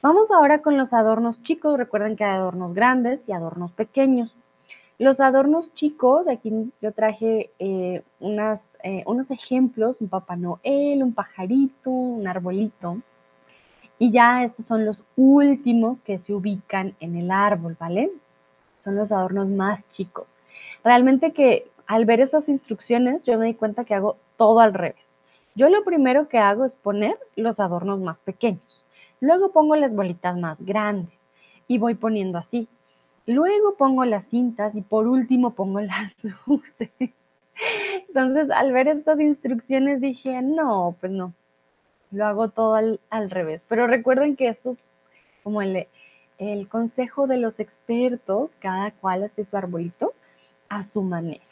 Vamos 0.00 0.32
ahora 0.32 0.62
con 0.62 0.76
los 0.76 0.92
adornos 0.92 1.42
chicos. 1.44 1.78
Recuerden 1.78 2.16
que 2.16 2.24
hay 2.24 2.34
adornos 2.34 2.74
grandes 2.74 3.22
y 3.28 3.32
adornos 3.32 3.70
pequeños. 3.70 4.34
Los 4.98 5.20
adornos 5.20 5.74
chicos, 5.74 6.26
aquí 6.26 6.72
yo 6.80 6.92
traje 6.92 7.50
eh, 7.60 8.02
unas, 8.18 8.60
eh, 8.82 9.04
unos 9.06 9.30
ejemplos, 9.30 10.00
un 10.00 10.08
Papá 10.08 10.34
Noel, 10.34 11.04
un 11.04 11.14
pajarito, 11.14 11.90
un 11.90 12.26
arbolito. 12.26 12.98
Y 13.98 14.10
ya 14.10 14.42
estos 14.44 14.66
son 14.66 14.84
los 14.84 15.02
últimos 15.16 16.00
que 16.00 16.18
se 16.18 16.34
ubican 16.34 16.94
en 17.00 17.16
el 17.16 17.30
árbol, 17.30 17.76
¿vale? 17.78 18.10
Son 18.82 18.96
los 18.96 19.12
adornos 19.12 19.48
más 19.48 19.88
chicos. 19.90 20.34
Realmente 20.82 21.32
que 21.32 21.70
al 21.86 22.04
ver 22.04 22.20
esas 22.20 22.48
instrucciones 22.48 23.22
yo 23.24 23.38
me 23.38 23.46
di 23.46 23.54
cuenta 23.54 23.84
que 23.84 23.94
hago 23.94 24.16
todo 24.36 24.60
al 24.60 24.74
revés. 24.74 25.20
Yo 25.54 25.68
lo 25.68 25.84
primero 25.84 26.28
que 26.28 26.38
hago 26.38 26.64
es 26.64 26.74
poner 26.74 27.18
los 27.36 27.60
adornos 27.60 28.00
más 28.00 28.20
pequeños. 28.20 28.84
Luego 29.20 29.52
pongo 29.52 29.76
las 29.76 29.94
bolitas 29.94 30.36
más 30.36 30.56
grandes 30.60 31.14
y 31.68 31.78
voy 31.78 31.94
poniendo 31.94 32.38
así. 32.38 32.68
Luego 33.26 33.76
pongo 33.76 34.04
las 34.04 34.26
cintas 34.26 34.74
y 34.74 34.82
por 34.82 35.06
último 35.06 35.50
pongo 35.54 35.80
las 35.82 36.16
luces. 36.46 36.90
Entonces, 38.08 38.50
al 38.50 38.72
ver 38.72 38.88
estas 38.88 39.20
instrucciones 39.20 40.00
dije, 40.00 40.42
no, 40.42 40.96
pues 41.00 41.12
no, 41.12 41.34
lo 42.12 42.26
hago 42.26 42.48
todo 42.48 42.74
al, 42.74 43.30
revés. 43.30 43.66
Pero 43.68 43.86
recuerden 43.86 44.36
que 44.36 44.48
esto 44.48 44.70
es 44.72 44.86
como 45.42 45.62
el, 45.62 45.88
el 46.38 46.68
consejo 46.68 47.26
de 47.26 47.38
los 47.38 47.58
expertos, 47.58 48.54
cada 48.60 48.92
cual 48.92 49.24
hace 49.24 49.44
su 49.44 49.56
arbolito 49.56 50.12
a 50.68 50.82
su 50.82 51.02
manera. 51.02 51.44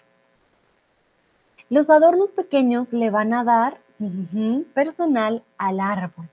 Los 1.68 1.90
adornos 1.90 2.32
pequeños 2.32 2.92
le 2.92 3.11
van 3.11 3.32
a 3.32 3.44
dar 3.44 3.78
personal 4.74 5.42
al 5.58 5.80
árbol, 5.80 6.28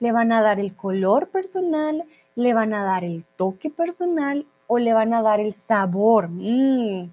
le 0.00 0.12
van 0.12 0.32
a 0.32 0.42
dar 0.42 0.58
el 0.58 0.74
color 0.74 1.28
personal, 1.28 2.04
le 2.34 2.54
van 2.54 2.74
a 2.74 2.84
dar 2.84 3.04
el 3.04 3.24
toque 3.36 3.70
personal 3.70 4.44
o 4.66 4.78
le 4.78 4.92
van 4.92 5.14
a 5.14 5.22
dar 5.22 5.40
el 5.40 5.54
sabor, 5.54 6.28
mm, 6.28 7.10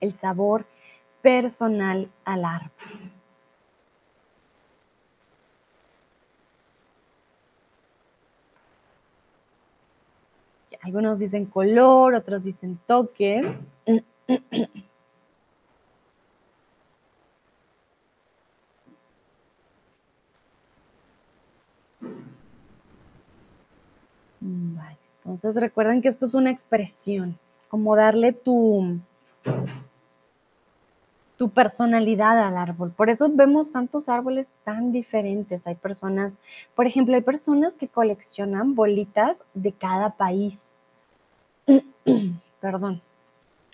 el 0.00 0.12
sabor 0.14 0.66
personal 1.22 2.10
al 2.24 2.44
árbol. 2.44 3.07
Algunos 10.82 11.18
dicen 11.18 11.44
color, 11.46 12.14
otros 12.14 12.44
dicen 12.44 12.78
toque. 12.86 13.40
Vale, 24.40 24.98
entonces 25.24 25.56
recuerden 25.56 26.00
que 26.00 26.08
esto 26.08 26.26
es 26.26 26.34
una 26.34 26.50
expresión, 26.50 27.38
como 27.68 27.96
darle 27.96 28.32
tu, 28.32 28.98
tu 31.38 31.50
personalidad 31.50 32.38
al 32.42 32.56
árbol. 32.56 32.90
Por 32.90 33.08
eso 33.08 33.30
vemos 33.32 33.70
tantos 33.70 34.08
árboles 34.08 34.48
tan 34.64 34.90
diferentes. 34.90 35.64
Hay 35.66 35.76
personas, 35.76 36.36
por 36.74 36.86
ejemplo, 36.86 37.14
hay 37.14 37.22
personas 37.22 37.76
que 37.76 37.86
coleccionan 37.86 38.74
bolitas 38.74 39.44
de 39.54 39.72
cada 39.72 40.10
país. 40.10 40.72
perdón, 42.60 43.00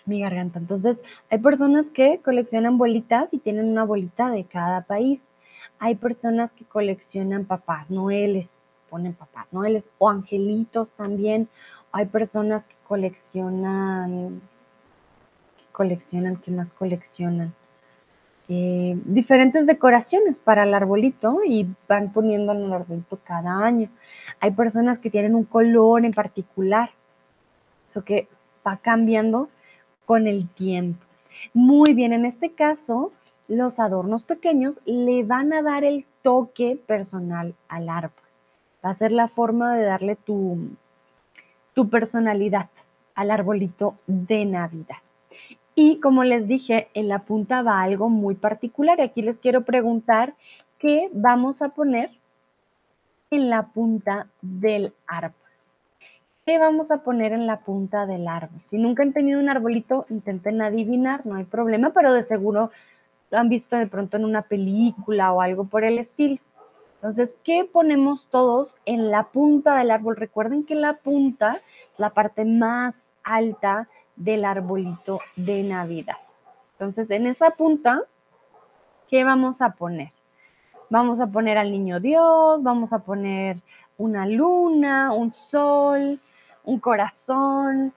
mi 0.05 0.21
garganta. 0.21 0.59
Entonces, 0.59 1.01
hay 1.31 1.39
personas 1.39 1.87
que 1.87 2.19
coleccionan 2.19 2.77
bolitas 2.77 3.33
y 3.33 3.39
tienen 3.39 3.65
una 3.69 3.83
bolita 3.83 4.29
de 4.29 4.43
cada 4.43 4.81
país. 4.81 5.23
Hay 5.79 5.95
personas 5.95 6.51
que 6.53 6.65
coleccionan 6.65 7.45
papás 7.45 7.89
noeles, 7.89 8.61
ponen 8.91 9.13
papás, 9.13 9.47
noeles 9.51 9.89
o 9.97 10.07
angelitos 10.07 10.91
también. 10.91 11.49
Hay 11.91 12.05
personas 12.05 12.65
que 12.65 12.75
coleccionan, 12.87 14.39
coleccionan, 15.75 16.37
¿qué 16.37 16.51
más 16.51 16.69
coleccionan? 16.71 17.53
Eh, 18.47 18.97
diferentes 19.05 19.65
decoraciones 19.65 20.37
para 20.37 20.63
el 20.63 20.73
arbolito 20.73 21.41
y 21.45 21.67
van 21.89 22.13
poniendo 22.13 22.53
en 22.53 22.63
el 22.63 22.73
arbolito 22.73 23.19
cada 23.23 23.65
año. 23.65 23.89
Hay 24.39 24.51
personas 24.51 24.99
que 24.99 25.09
tienen 25.09 25.35
un 25.35 25.43
color 25.43 26.05
en 26.05 26.13
particular, 26.13 26.91
eso 27.87 28.05
que 28.05 28.29
va 28.65 28.77
cambiando 28.77 29.49
con 30.05 30.27
el 30.27 30.47
tiempo. 30.47 31.03
Muy 31.53 31.93
bien, 31.93 32.13
en 32.13 32.25
este 32.25 32.51
caso, 32.51 33.11
los 33.49 33.79
adornos 33.79 34.23
pequeños 34.23 34.79
le 34.85 35.23
van 35.23 35.51
a 35.51 35.61
dar 35.61 35.83
el 35.83 36.05
toque 36.21 36.79
personal 36.87 37.53
al 37.67 37.89
árbol. 37.89 38.23
Va 38.83 38.91
a 38.91 38.93
ser 38.93 39.11
la 39.11 39.27
forma 39.27 39.75
de 39.75 39.83
darle 39.83 40.15
tu, 40.15 40.69
tu 41.73 41.89
personalidad 41.89 42.69
al 43.15 43.31
arbolito 43.31 43.95
de 44.07 44.45
Navidad. 44.45 45.04
Y 45.75 45.99
como 45.99 46.23
les 46.23 46.47
dije, 46.47 46.87
en 46.93 47.09
la 47.09 47.19
punta 47.19 47.61
va 47.61 47.81
algo 47.81 48.09
muy 48.09 48.35
particular. 48.35 48.99
Y 48.99 49.03
aquí 49.03 49.21
les 49.21 49.37
quiero 49.37 49.65
preguntar 49.65 50.33
qué 50.79 51.09
vamos 51.13 51.61
a 51.61 51.69
poner 51.69 52.11
en 53.29 53.49
la 53.49 53.67
punta 53.67 54.27
del 54.41 54.93
árbol. 55.05 55.35
¿Qué 56.45 56.59
vamos 56.59 56.91
a 56.91 56.99
poner 56.99 57.33
en 57.33 57.47
la 57.47 57.59
punta 57.59 58.05
del 58.05 58.27
árbol? 58.27 58.61
Si 58.61 58.77
nunca 58.77 59.03
han 59.03 59.13
tenido 59.13 59.39
un 59.39 59.49
arbolito, 59.49 60.05
intenten 60.09 60.61
adivinar, 60.61 61.25
no 61.25 61.35
hay 61.35 61.43
problema, 61.43 61.89
pero 61.89 62.13
de 62.13 62.21
seguro 62.23 62.71
lo 63.31 63.37
han 63.39 63.49
visto 63.49 63.75
de 63.75 63.87
pronto 63.87 64.17
en 64.17 64.25
una 64.25 64.43
película 64.43 65.33
o 65.33 65.41
algo 65.41 65.65
por 65.65 65.83
el 65.83 65.97
estilo. 65.97 66.39
Entonces, 66.95 67.35
¿qué 67.43 67.67
ponemos 67.71 68.27
todos 68.29 68.75
en 68.85 69.11
la 69.11 69.23
punta 69.23 69.75
del 69.77 69.91
árbol? 69.91 70.15
Recuerden 70.15 70.63
que 70.65 70.75
la 70.75 70.93
punta 70.93 71.55
es 71.93 71.99
la 71.99 72.11
parte 72.11 72.45
más 72.45 72.95
alta 73.23 73.89
del 74.15 74.45
arbolito 74.45 75.19
de 75.35 75.63
Navidad. 75.63 76.17
Entonces, 76.73 77.09
en 77.11 77.27
esa 77.27 77.51
punta, 77.51 78.01
¿qué 79.09 79.23
vamos 79.23 79.61
a 79.61 79.71
poner? 79.71 80.11
Vamos 80.89 81.19
a 81.19 81.27
poner 81.27 81.57
al 81.57 81.71
niño 81.71 81.99
Dios, 81.99 82.61
vamos 82.61 82.93
a 82.93 82.99
poner 82.99 83.57
una 83.97 84.25
luna, 84.27 85.11
un 85.13 85.33
sol, 85.33 86.19
un 86.63 86.79
corazón. 86.79 87.93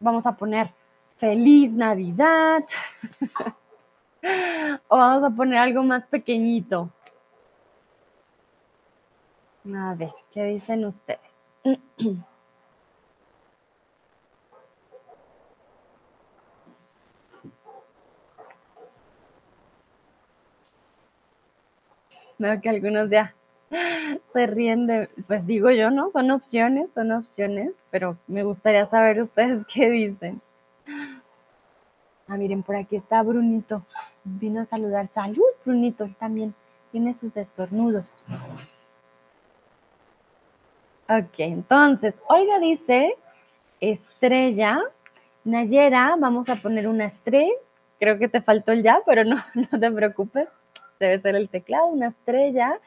Vamos 0.00 0.26
a 0.26 0.32
poner 0.32 0.70
feliz 1.16 1.72
Navidad. 1.72 2.64
o 4.88 4.96
vamos 4.96 5.24
a 5.24 5.34
poner 5.34 5.58
algo 5.58 5.82
más 5.82 6.04
pequeñito. 6.06 6.90
A 9.74 9.94
ver, 9.94 10.12
¿qué 10.32 10.44
dicen 10.44 10.84
ustedes? 10.84 11.20
Veo 22.38 22.60
que 22.60 22.68
algunos 22.68 23.10
ya 23.10 23.34
se 24.32 24.46
ríen 24.46 24.86
de, 24.86 25.08
pues 25.26 25.46
digo 25.46 25.70
yo, 25.70 25.90
¿no? 25.90 26.10
Son 26.10 26.30
opciones, 26.30 26.90
son 26.94 27.12
opciones, 27.12 27.72
pero 27.90 28.16
me 28.26 28.42
gustaría 28.42 28.86
saber 28.86 29.22
ustedes 29.22 29.64
qué 29.72 29.90
dicen. 29.90 30.40
Ah, 32.28 32.36
miren, 32.36 32.62
por 32.62 32.76
aquí 32.76 32.96
está 32.96 33.22
Brunito. 33.22 33.84
Vino 34.24 34.60
a 34.60 34.64
saludar. 34.64 35.08
Salud, 35.08 35.42
Brunito, 35.64 36.08
también 36.18 36.54
tiene 36.90 37.14
sus 37.14 37.36
estornudos. 37.36 38.10
Ok, 41.08 41.34
entonces, 41.38 42.14
Oiga 42.28 42.58
dice 42.58 43.16
estrella. 43.80 44.80
Nayera, 45.44 46.14
vamos 46.18 46.48
a 46.48 46.56
poner 46.56 46.86
una 46.86 47.06
estrella. 47.06 47.52
Creo 47.98 48.18
que 48.18 48.28
te 48.28 48.40
faltó 48.40 48.72
el 48.72 48.82
ya, 48.82 49.00
pero 49.04 49.24
no, 49.24 49.36
no 49.54 49.80
te 49.80 49.90
preocupes 49.90 50.48
debe 51.02 51.20
ser 51.20 51.34
el 51.34 51.48
teclado, 51.48 51.86
una 51.86 52.08
estrella, 52.08 52.78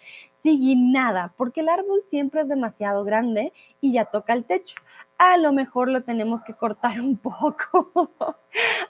nada, 0.75 1.33
porque 1.37 1.61
el 1.61 1.69
árbol 1.69 2.01
siempre 2.03 2.41
es 2.41 2.47
demasiado 2.47 3.03
grande 3.03 3.51
y 3.81 3.93
ya 3.93 4.05
toca 4.05 4.33
el 4.33 4.45
techo. 4.45 4.75
A 5.17 5.37
lo 5.37 5.51
mejor 5.53 5.89
lo 5.89 6.03
tenemos 6.03 6.43
que 6.43 6.53
cortar 6.53 6.99
un 6.99 7.17
poco. 7.17 8.11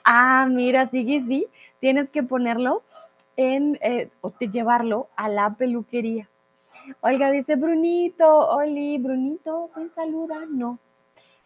ah, 0.04 0.46
mira, 0.50 0.88
sigue, 0.90 1.24
sí, 1.26 1.46
tienes 1.80 2.10
que 2.10 2.22
ponerlo 2.22 2.82
en, 3.36 3.78
eh, 3.80 4.10
o 4.20 4.30
te 4.30 4.48
llevarlo 4.48 5.08
a 5.16 5.28
la 5.28 5.54
peluquería. 5.54 6.28
Olga 7.00 7.30
dice, 7.30 7.56
Brunito, 7.56 8.48
Oli, 8.50 8.98
Brunito, 8.98 9.70
¿te 9.74 9.88
saluda? 9.90 10.40
No, 10.48 10.78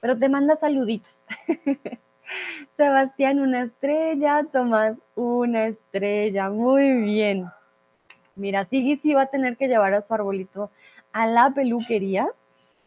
pero 0.00 0.18
te 0.18 0.28
manda 0.28 0.56
saluditos. 0.56 1.24
Sebastián, 2.76 3.40
una 3.40 3.62
estrella, 3.62 4.46
Tomás, 4.52 4.96
una 5.14 5.66
estrella, 5.66 6.50
muy 6.50 6.92
bien. 7.02 7.46
Mira, 8.36 8.64
Siggy 8.64 8.96
sí 8.96 9.14
va 9.14 9.22
a 9.22 9.26
tener 9.26 9.56
que 9.56 9.68
llevar 9.68 9.94
a 9.94 10.00
su 10.00 10.14
arbolito 10.14 10.70
a 11.12 11.26
la 11.26 11.50
peluquería 11.50 12.28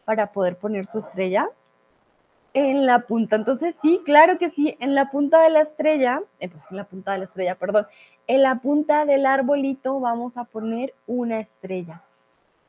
para 0.04 0.32
poder 0.32 0.56
poner 0.56 0.86
su 0.86 0.98
estrella 0.98 1.48
en 2.54 2.86
la 2.86 3.00
punta. 3.00 3.36
Entonces, 3.36 3.74
sí, 3.82 4.00
claro 4.04 4.38
que 4.38 4.50
sí, 4.50 4.76
en 4.80 4.94
la 4.94 5.10
punta 5.10 5.42
de 5.42 5.50
la 5.50 5.62
estrella, 5.62 6.22
eh, 6.40 6.48
pues, 6.48 6.62
en 6.70 6.76
la 6.76 6.84
punta 6.84 7.12
de 7.12 7.18
la 7.18 7.24
estrella, 7.24 7.56
perdón, 7.56 7.86
en 8.26 8.42
la 8.42 8.56
punta 8.56 9.04
del 9.04 9.26
arbolito 9.26 10.00
vamos 10.00 10.36
a 10.36 10.44
poner 10.44 10.94
una 11.06 11.40
estrella. 11.40 12.02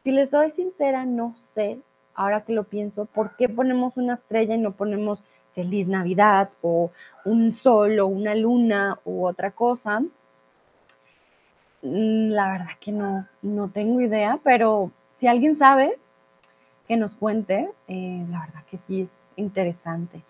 Si 0.03 0.11
les 0.11 0.31
soy 0.31 0.51
sincera, 0.51 1.05
no 1.05 1.35
sé, 1.53 1.79
ahora 2.13 2.41
que 2.41 2.53
lo 2.53 2.63
pienso, 2.63 3.05
por 3.05 3.35
qué 3.35 3.47
ponemos 3.47 3.95
una 3.97 4.15
estrella 4.15 4.55
y 4.55 4.59
no 4.59 4.71
ponemos 4.71 5.23
feliz 5.53 5.87
Navidad 5.87 6.49
o 6.61 6.91
un 7.23 7.53
sol 7.53 7.99
o 7.99 8.07
una 8.07 8.35
luna 8.35 8.99
u 9.05 9.25
otra 9.25 9.51
cosa. 9.51 10.03
Mm, 11.85 12.31
la 12.31 12.51
verdad 12.51 12.71
que 12.81 12.91
no, 12.91 13.27
no 13.43 13.69
tengo 13.69 14.01
idea, 14.01 14.39
pero 14.43 14.91
si 15.17 15.27
alguien 15.27 15.55
sabe, 15.55 15.99
que 16.87 16.97
nos 16.97 17.15
cuente, 17.15 17.69
eh, 17.87 18.25
la 18.29 18.41
verdad 18.41 18.63
que 18.69 18.77
sí 18.77 19.01
es 19.01 19.19
interesante. 19.35 20.23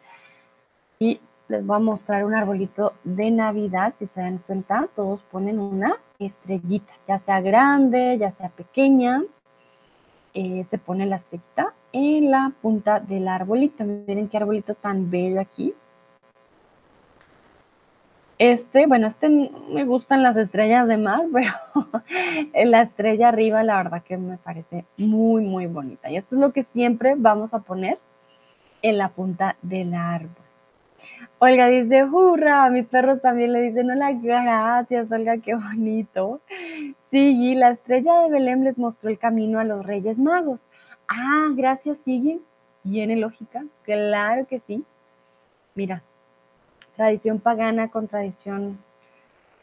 Y 1.00 1.22
les 1.48 1.66
voy 1.66 1.78
a 1.78 1.80
mostrar 1.80 2.26
un 2.26 2.34
arbolito 2.34 2.94
de 3.06 3.32
Navidad, 3.32 3.94
si 3.96 4.06
se 4.06 4.22
dan 4.22 4.40
cuenta, 4.40 4.90
todos 4.96 5.24
ponen 5.24 5.60
una 5.60 5.98
estrellita, 6.20 6.94
ya 7.08 7.18
sea 7.18 7.40
grande, 7.40 8.18
ya 8.18 8.32
sea 8.32 8.50
pequeña, 8.50 9.24
eh, 10.34 10.64
se 10.66 10.78
pone 10.78 11.06
la 11.06 11.16
estrellita 11.16 11.74
en 11.94 12.32
la 12.32 12.52
punta 12.62 13.00
del 13.00 13.30
arbolito. 13.30 13.86
Miren 13.86 14.28
qué 14.28 14.38
arbolito 14.38 14.76
tan 14.76 15.10
bello 15.10 15.40
aquí. 15.40 15.74
Este, 18.52 18.86
bueno, 18.86 19.08
este 19.08 19.28
me 19.28 19.86
gustan 19.86 20.22
las 20.22 20.38
estrellas 20.38 20.88
de 20.88 20.98
mar, 20.98 21.24
pero 21.34 21.52
la 22.66 22.84
estrella 22.84 23.30
arriba, 23.30 23.64
la 23.64 23.78
verdad 23.78 24.04
que 24.04 24.18
me 24.18 24.38
parece 24.38 24.86
muy, 24.98 25.44
muy 25.44 25.66
bonita. 25.66 26.12
Y 26.12 26.18
esto 26.18 26.36
es 26.36 26.42
lo 26.42 26.54
que 26.54 26.62
siempre 26.62 27.16
vamos 27.18 27.56
a 27.56 27.62
poner 27.62 27.98
en 28.84 29.00
la 29.00 29.10
punta 29.10 29.56
del 29.64 29.96
árbol. 29.96 30.30
Olga 31.40 31.70
dice, 31.70 32.04
hurra, 32.04 32.70
mis 32.70 32.86
perros 32.86 33.20
también 33.20 33.52
le 33.52 33.62
dicen, 33.62 33.90
hola, 33.90 34.12
gracias, 34.14 35.12
Olga, 35.12 35.40
qué 35.40 35.56
bonito. 35.56 36.40
Sí, 37.10 37.56
la 37.56 37.72
estrella 37.72 38.20
de 38.22 38.30
Belén 38.30 38.64
les 38.64 38.78
mostró 38.78 39.10
el 39.10 39.18
camino 39.18 39.58
a 39.60 39.64
los 39.64 39.84
Reyes 39.84 40.20
Magos. 40.20 40.64
Ah, 41.08 41.50
gracias, 41.56 41.98
Sigui. 41.98 42.42
¿Tiene 42.84 43.16
lógica? 43.16 43.66
Claro 43.82 44.46
que 44.46 44.60
sí. 44.60 44.84
Mira, 45.74 46.04
tradición 46.96 47.40
pagana 47.40 47.90
con 47.90 48.08
tradición 48.08 48.80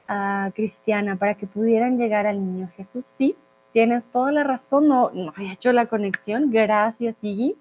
ah, 0.08 0.50
cristiana 0.54 1.16
para 1.16 1.34
que 1.34 1.46
pudieran 1.46 1.98
llegar 1.98 2.26
al 2.26 2.44
niño 2.44 2.68
Jesús. 2.76 3.06
Sí, 3.06 3.36
tienes 3.72 4.06
toda 4.06 4.32
la 4.32 4.44
razón, 4.44 4.88
no, 4.88 5.10
no 5.10 5.32
he 5.38 5.52
hecho 5.52 5.72
la 5.72 5.86
conexión, 5.86 6.50
gracias 6.50 7.16
Iggy. 7.22 7.56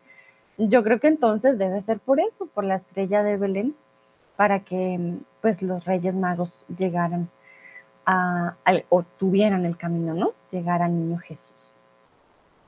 Yo 0.57 0.83
creo 0.83 0.99
que 0.99 1.07
entonces 1.07 1.57
debe 1.57 1.81
ser 1.81 1.99
por 1.99 2.19
eso, 2.19 2.45
por 2.45 2.63
la 2.63 2.75
estrella 2.75 3.23
de 3.23 3.37
Belén, 3.37 3.75
para 4.35 4.59
que 4.59 5.17
pues 5.41 5.61
los 5.61 5.85
reyes 5.85 6.15
magos 6.15 6.65
llegaran 6.75 7.29
a, 8.05 8.55
o 8.89 9.03
tuvieran 9.03 9.65
el 9.65 9.77
camino, 9.77 10.13
¿no? 10.13 10.33
Llegar 10.51 10.81
al 10.81 10.93
niño 10.93 11.17
Jesús. 11.17 11.70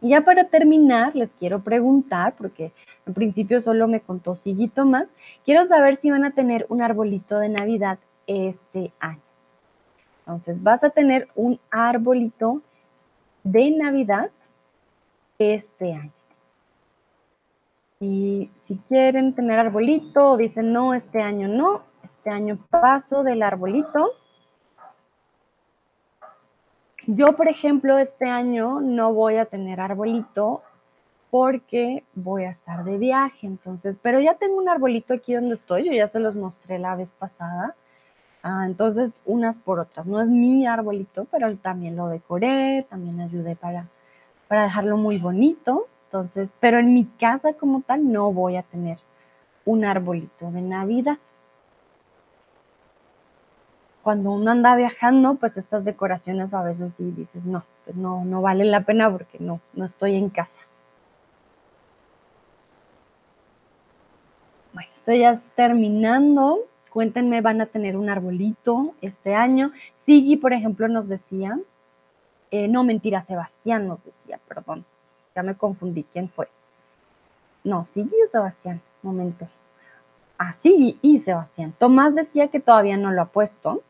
Y 0.03 0.09
ya 0.09 0.21
para 0.21 0.49
terminar, 0.49 1.15
les 1.15 1.33
quiero 1.33 1.63
preguntar, 1.63 2.35
porque 2.37 2.73
en 3.05 3.13
principio 3.13 3.61
solo 3.61 3.87
me 3.87 4.01
contó 4.01 4.35
Siguito 4.35 4.85
más, 4.85 5.07
quiero 5.45 5.65
saber 5.65 5.95
si 5.95 6.11
van 6.11 6.25
a 6.25 6.31
tener 6.31 6.65
un 6.67 6.81
arbolito 6.81 7.39
de 7.39 7.47
Navidad 7.47 7.99
este 8.27 8.91
año. 8.99 9.21
Entonces, 10.19 10.61
vas 10.61 10.83
a 10.83 10.89
tener 10.89 11.29
un 11.35 11.57
arbolito 11.71 12.61
de 13.45 13.71
Navidad 13.71 14.29
este 15.39 15.93
año. 15.93 16.11
Y 18.01 18.49
si 18.59 18.75
quieren 18.89 19.33
tener 19.33 19.57
arbolito 19.57 20.35
dicen, 20.35 20.73
no, 20.73 20.93
este 20.93 21.21
año 21.21 21.47
no, 21.47 21.81
este 22.03 22.29
año 22.29 22.59
paso 22.69 23.23
del 23.23 23.41
arbolito. 23.41 24.11
Yo, 27.07 27.35
por 27.35 27.49
ejemplo, 27.49 27.97
este 27.97 28.29
año 28.29 28.79
no 28.79 29.13
voy 29.13 29.35
a 29.35 29.45
tener 29.45 29.81
arbolito 29.81 30.61
porque 31.29 32.05
voy 32.15 32.45
a 32.45 32.51
estar 32.51 32.85
de 32.85 32.97
viaje, 32.97 33.45
entonces, 33.45 33.97
pero 34.01 34.21
ya 34.21 34.35
tengo 34.35 34.57
un 34.57 34.69
arbolito 34.69 35.13
aquí 35.13 35.33
donde 35.33 35.55
estoy, 35.55 35.85
yo 35.85 35.91
ya 35.91 36.07
se 36.07 36.21
los 36.21 36.35
mostré 36.35 36.79
la 36.79 36.95
vez 36.95 37.13
pasada. 37.13 37.75
Ah, 38.41 38.63
entonces, 38.65 39.21
unas 39.25 39.57
por 39.57 39.79
otras. 39.79 40.05
No 40.05 40.21
es 40.21 40.29
mi 40.29 40.65
arbolito, 40.65 41.25
pero 41.31 41.55
también 41.57 41.95
lo 41.97 42.07
decoré, 42.07 42.85
también 42.89 43.19
ayudé 43.19 43.55
para, 43.55 43.87
para 44.47 44.63
dejarlo 44.63 44.97
muy 44.97 45.17
bonito. 45.17 45.87
Entonces, 46.05 46.53
pero 46.59 46.79
en 46.79 46.93
mi 46.93 47.05
casa 47.05 47.53
como 47.53 47.81
tal 47.81 48.11
no 48.11 48.31
voy 48.31 48.55
a 48.55 48.63
tener 48.63 48.99
un 49.65 49.85
arbolito 49.85 50.51
de 50.51 50.61
Navidad 50.61 51.17
cuando 54.03 54.31
uno 54.31 54.51
anda 54.51 54.75
viajando, 54.75 55.35
pues 55.35 55.55
estas 55.57 55.85
decoraciones 55.85 56.53
a 56.53 56.61
veces 56.61 56.93
sí 56.97 57.11
dices, 57.11 57.45
no, 57.45 57.63
pues 57.85 57.95
no, 57.95 58.25
no 58.25 58.41
vale 58.41 58.65
la 58.65 58.81
pena 58.81 59.09
porque 59.09 59.37
no, 59.39 59.61
no 59.73 59.85
estoy 59.85 60.15
en 60.15 60.29
casa. 60.29 60.59
Bueno, 64.73 64.89
estoy 64.91 65.19
ya 65.19 65.39
terminando. 65.55 66.59
Cuéntenme, 66.89 67.41
¿van 67.41 67.61
a 67.61 67.67
tener 67.67 67.95
un 67.95 68.09
arbolito 68.09 68.93
este 69.01 69.35
año? 69.35 69.71
Sigui, 70.05 70.35
por 70.35 70.51
ejemplo, 70.51 70.87
nos 70.89 71.07
decía, 71.07 71.57
eh, 72.51 72.67
no, 72.67 72.83
mentira, 72.83 73.21
Sebastián 73.21 73.87
nos 73.87 74.03
decía, 74.03 74.39
perdón, 74.47 74.85
ya 75.33 75.43
me 75.43 75.55
confundí, 75.55 76.03
¿quién 76.03 76.27
fue? 76.29 76.49
No, 77.63 77.85
Sigui 77.85 78.21
o 78.21 78.27
Sebastián, 78.27 78.81
momento. 79.01 79.47
Ah, 80.37 80.51
Sigui 80.51 80.99
y 81.01 81.19
Sebastián. 81.19 81.73
Tomás 81.79 82.13
decía 82.13 82.49
que 82.49 82.59
todavía 82.59 82.97
no 82.97 83.11
lo 83.11 83.21
ha 83.21 83.25
puesto. 83.27 83.81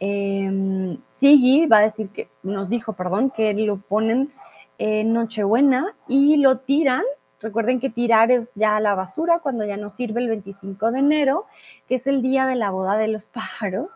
Eh, 0.00 0.98
Sigui 1.12 1.66
va 1.66 1.78
a 1.78 1.82
decir 1.82 2.08
que, 2.08 2.30
nos 2.42 2.68
dijo, 2.70 2.94
perdón, 2.94 3.30
que 3.30 3.52
lo 3.52 3.76
ponen 3.76 4.32
en 4.78 5.12
Nochebuena 5.12 5.94
y 6.08 6.38
lo 6.38 6.58
tiran. 6.58 7.04
Recuerden 7.40 7.80
que 7.80 7.90
tirar 7.90 8.30
es 8.30 8.52
ya 8.54 8.80
la 8.80 8.94
basura 8.94 9.40
cuando 9.40 9.64
ya 9.64 9.76
no 9.76 9.90
sirve 9.90 10.22
el 10.22 10.28
25 10.28 10.90
de 10.90 10.98
enero, 10.98 11.46
que 11.86 11.96
es 11.96 12.06
el 12.06 12.22
día 12.22 12.46
de 12.46 12.56
la 12.56 12.70
boda 12.70 12.96
de 12.96 13.08
los 13.08 13.28
pájaros, 13.34 13.88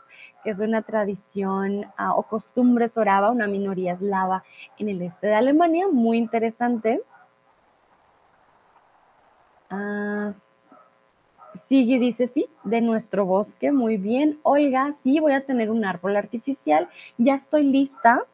que 0.43 0.51
es 0.51 0.59
una 0.59 0.83
tradición 0.83 1.87
uh, 1.99 2.13
o 2.17 2.23
costumbre 2.25 2.91
soraba, 2.91 3.31
una 3.31 3.47
minoría 3.47 3.95
eslava 3.95 4.45
en 4.79 4.91
el 4.91 5.01
este 5.03 5.29
de 5.29 5.35
Alemania, 5.35 5.87
muy 5.91 6.19
interesante. 6.19 7.01
Uh, 9.71 10.33
Sigue 11.69 11.99
dice, 11.99 12.27
sí, 12.27 12.49
de 12.65 12.81
nuestro 12.81 13.25
bosque, 13.25 13.73
muy 13.73 13.97
bien. 13.97 14.39
Olga, 14.43 14.93
sí, 15.03 15.21
voy 15.21 15.33
a 15.33 15.45
tener 15.45 15.71
un 15.71 15.85
árbol 15.85 16.17
artificial, 16.17 16.89
ya 17.17 17.35
estoy 17.35 17.65
lista 17.65 18.25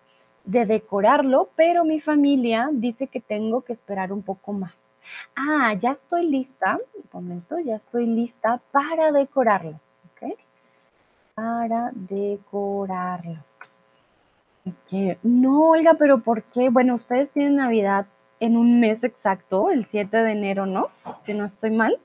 de 0.44 0.64
decorarlo, 0.64 1.50
pero 1.54 1.84
mi 1.84 2.00
familia 2.00 2.70
dice 2.72 3.06
que 3.08 3.20
tengo 3.20 3.60
que 3.60 3.74
esperar 3.74 4.12
un 4.12 4.22
poco 4.22 4.52
más. 4.52 4.74
Ah, 5.36 5.74
ya 5.74 5.92
estoy 5.92 6.26
lista, 6.28 6.78
un 6.94 7.04
momento, 7.12 7.58
ya 7.58 7.76
estoy 7.76 8.06
lista 8.06 8.60
para 8.72 9.12
decorarlo, 9.12 9.80
¿ok? 10.12 10.34
Para 11.34 11.90
decorarlo. 11.94 13.44
Okay. 14.86 15.18
No, 15.22 15.70
Olga, 15.70 15.94
pero 15.94 16.20
¿por 16.20 16.42
qué? 16.44 16.68
Bueno, 16.68 16.94
ustedes 16.94 17.30
tienen 17.32 17.56
Navidad 17.56 18.06
en 18.40 18.56
un 18.56 18.80
mes 18.80 19.04
exacto, 19.04 19.70
el 19.70 19.86
7 19.86 20.18
de 20.18 20.32
enero, 20.32 20.66
¿no? 20.66 20.88
Si 21.22 21.34
no 21.34 21.44
estoy 21.44 21.70
mal 21.70 21.98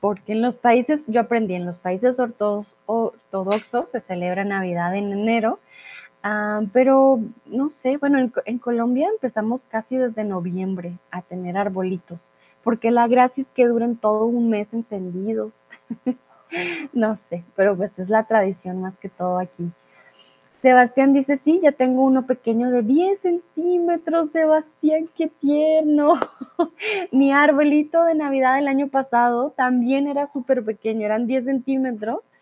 porque 0.00 0.32
en 0.32 0.42
los 0.42 0.56
países, 0.56 1.04
yo 1.06 1.20
aprendí, 1.20 1.54
en 1.54 1.66
los 1.66 1.78
países 1.78 2.18
ortodoxos 2.18 3.88
se 3.88 4.00
celebra 4.00 4.44
Navidad 4.44 4.94
en 4.94 5.12
enero, 5.12 5.58
uh, 6.24 6.66
pero 6.72 7.20
no 7.46 7.70
sé, 7.70 7.96
bueno, 7.96 8.18
en, 8.18 8.32
en, 8.44 8.58
Colombia 8.58 9.08
empezamos 9.08 9.62
casi 9.68 9.96
desde 9.96 10.24
noviembre 10.24 10.98
a 11.10 11.22
tener 11.22 11.56
arbolitos, 11.56 12.30
porque 12.62 12.90
la 12.90 13.08
gracia 13.08 13.42
es 13.42 13.48
que 13.54 13.66
duren 13.66 13.96
todo 13.96 14.26
un 14.26 14.50
mes 14.50 14.72
encendidos. 14.72 15.52
no 16.92 17.16
sé, 17.16 17.44
pero 17.54 17.76
pues 17.76 17.98
es 17.98 18.10
la 18.10 18.24
tradición 18.24 18.80
más 18.80 18.96
que 18.98 19.08
todo 19.08 19.38
aquí. 19.38 19.70
Sebastián 20.66 21.12
dice, 21.12 21.38
sí, 21.38 21.60
ya 21.62 21.70
tengo 21.70 22.02
uno 22.02 22.26
pequeño 22.26 22.72
de 22.72 22.82
10 22.82 23.20
centímetros, 23.20 24.32
Sebastián, 24.32 25.08
qué 25.16 25.28
tierno. 25.28 26.14
Mi 27.12 27.30
arbolito 27.30 28.02
de 28.02 28.16
Navidad 28.16 28.56
del 28.56 28.66
año 28.66 28.88
pasado 28.88 29.50
también 29.50 30.08
era 30.08 30.26
súper 30.26 30.64
pequeño, 30.64 31.06
eran 31.06 31.28
10 31.28 31.44
centímetros. 31.44 32.32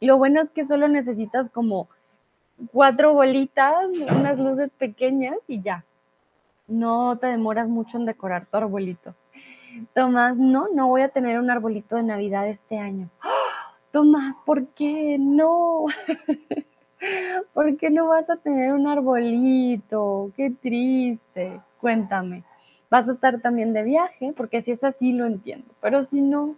Lo 0.00 0.18
bueno 0.18 0.42
es 0.42 0.50
que 0.50 0.64
solo 0.64 0.88
necesitas 0.88 1.50
como 1.50 1.88
cuatro 2.72 3.14
bolitas, 3.14 3.86
unas 4.10 4.40
luces 4.40 4.72
pequeñas 4.76 5.36
y 5.46 5.62
ya. 5.62 5.84
No 6.66 7.16
te 7.18 7.28
demoras 7.28 7.68
mucho 7.68 7.96
en 7.96 8.06
decorar 8.06 8.46
tu 8.46 8.56
arbolito. 8.56 9.14
Tomás, 9.94 10.36
no, 10.36 10.66
no 10.74 10.88
voy 10.88 11.02
a 11.02 11.10
tener 11.10 11.38
un 11.38 11.48
arbolito 11.48 11.94
de 11.94 12.02
Navidad 12.02 12.48
este 12.48 12.76
año. 12.76 13.08
¡Oh! 13.22 13.38
Tomás, 13.92 14.36
¿por 14.44 14.66
qué? 14.74 15.16
No. 15.16 15.86
¿Por 17.52 17.76
qué 17.76 17.90
no 17.90 18.08
vas 18.08 18.28
a 18.30 18.36
tener 18.36 18.72
un 18.72 18.86
arbolito? 18.86 20.30
Qué 20.36 20.50
triste. 20.50 21.60
Cuéntame. 21.80 22.44
¿Vas 22.90 23.08
a 23.08 23.12
estar 23.12 23.40
también 23.40 23.72
de 23.72 23.82
viaje? 23.82 24.32
Porque 24.36 24.62
si 24.62 24.72
es 24.72 24.82
así, 24.82 25.12
lo 25.12 25.26
entiendo. 25.26 25.66
Pero 25.80 26.04
si 26.04 26.20
no, 26.20 26.56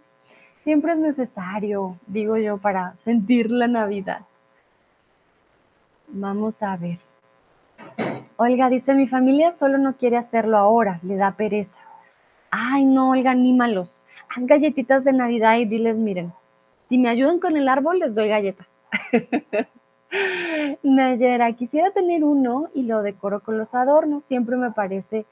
siempre 0.63 0.93
es 0.93 0.99
necesario, 0.99 1.97
digo 2.07 2.37
yo, 2.37 2.57
para 2.57 2.95
sentir 3.03 3.51
la 3.51 3.67
Navidad. 3.67 4.21
Vamos 6.07 6.63
a 6.63 6.77
ver. 6.77 6.99
Olga 8.37 8.69
dice, 8.69 8.95
mi 8.95 9.07
familia 9.07 9.51
solo 9.51 9.77
no 9.77 9.97
quiere 9.97 10.17
hacerlo 10.17 10.57
ahora, 10.57 10.99
le 11.03 11.15
da 11.15 11.31
pereza. 11.31 11.79
Ay, 12.49 12.85
no, 12.85 13.11
Olga, 13.11 13.31
anímalos. 13.31 14.05
Haz 14.29 14.45
galletitas 14.45 15.03
de 15.03 15.13
Navidad 15.13 15.57
y 15.57 15.65
diles, 15.65 15.95
miren, 15.95 16.33
si 16.89 16.97
me 16.97 17.09
ayudan 17.09 17.39
con 17.39 17.55
el 17.55 17.69
árbol, 17.69 17.99
les 17.99 18.15
doy 18.15 18.29
galletas. 18.29 18.67
Nayera, 20.83 21.53
quisiera 21.53 21.91
tener 21.91 22.23
uno 22.23 22.69
y 22.73 22.83
lo 22.83 23.01
decoro 23.01 23.39
con 23.41 23.57
los 23.57 23.73
adornos. 23.73 24.23
Siempre 24.23 24.57
me 24.57 24.71
parece 24.71 25.25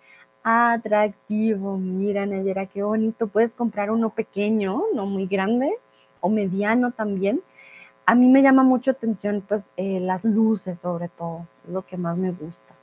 atractivo. 0.43 1.77
Mira, 1.77 2.25
Nayera, 2.25 2.65
qué 2.65 2.83
bonito. 2.83 3.27
Puedes 3.27 3.53
comprar 3.53 3.91
uno 3.91 4.09
pequeño, 4.09 4.83
no 4.93 5.05
muy 5.05 5.27
grande, 5.27 5.71
o 6.21 6.29
mediano 6.29 6.91
también. 6.91 7.41
A 8.05 8.15
mí 8.15 8.27
me 8.27 8.41
llama 8.41 8.63
mucho 8.63 8.91
atención, 8.91 9.43
pues, 9.47 9.65
eh, 9.77 9.99
las 9.99 10.23
luces, 10.23 10.79
sobre 10.79 11.09
todo, 11.09 11.45
es 11.65 11.73
lo 11.73 11.85
que 11.85 11.97
más 11.97 12.17
me 12.17 12.31
gusta. 12.31 12.73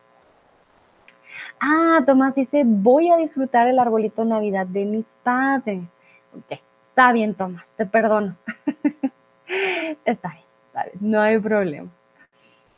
Ah, 1.60 2.02
Tomás 2.06 2.34
dice, 2.34 2.62
voy 2.64 3.10
a 3.10 3.16
disfrutar 3.16 3.68
el 3.68 3.78
arbolito 3.78 4.24
Navidad 4.24 4.66
de 4.66 4.84
mis 4.84 5.14
padres. 5.22 5.82
Ok, 6.34 6.60
está 6.90 7.12
bien, 7.12 7.34
Tomás, 7.34 7.64
te 7.76 7.86
perdono. 7.86 8.36
está 10.04 10.28
bien 10.30 10.45
no 11.00 11.20
hay 11.20 11.38
problema. 11.38 11.88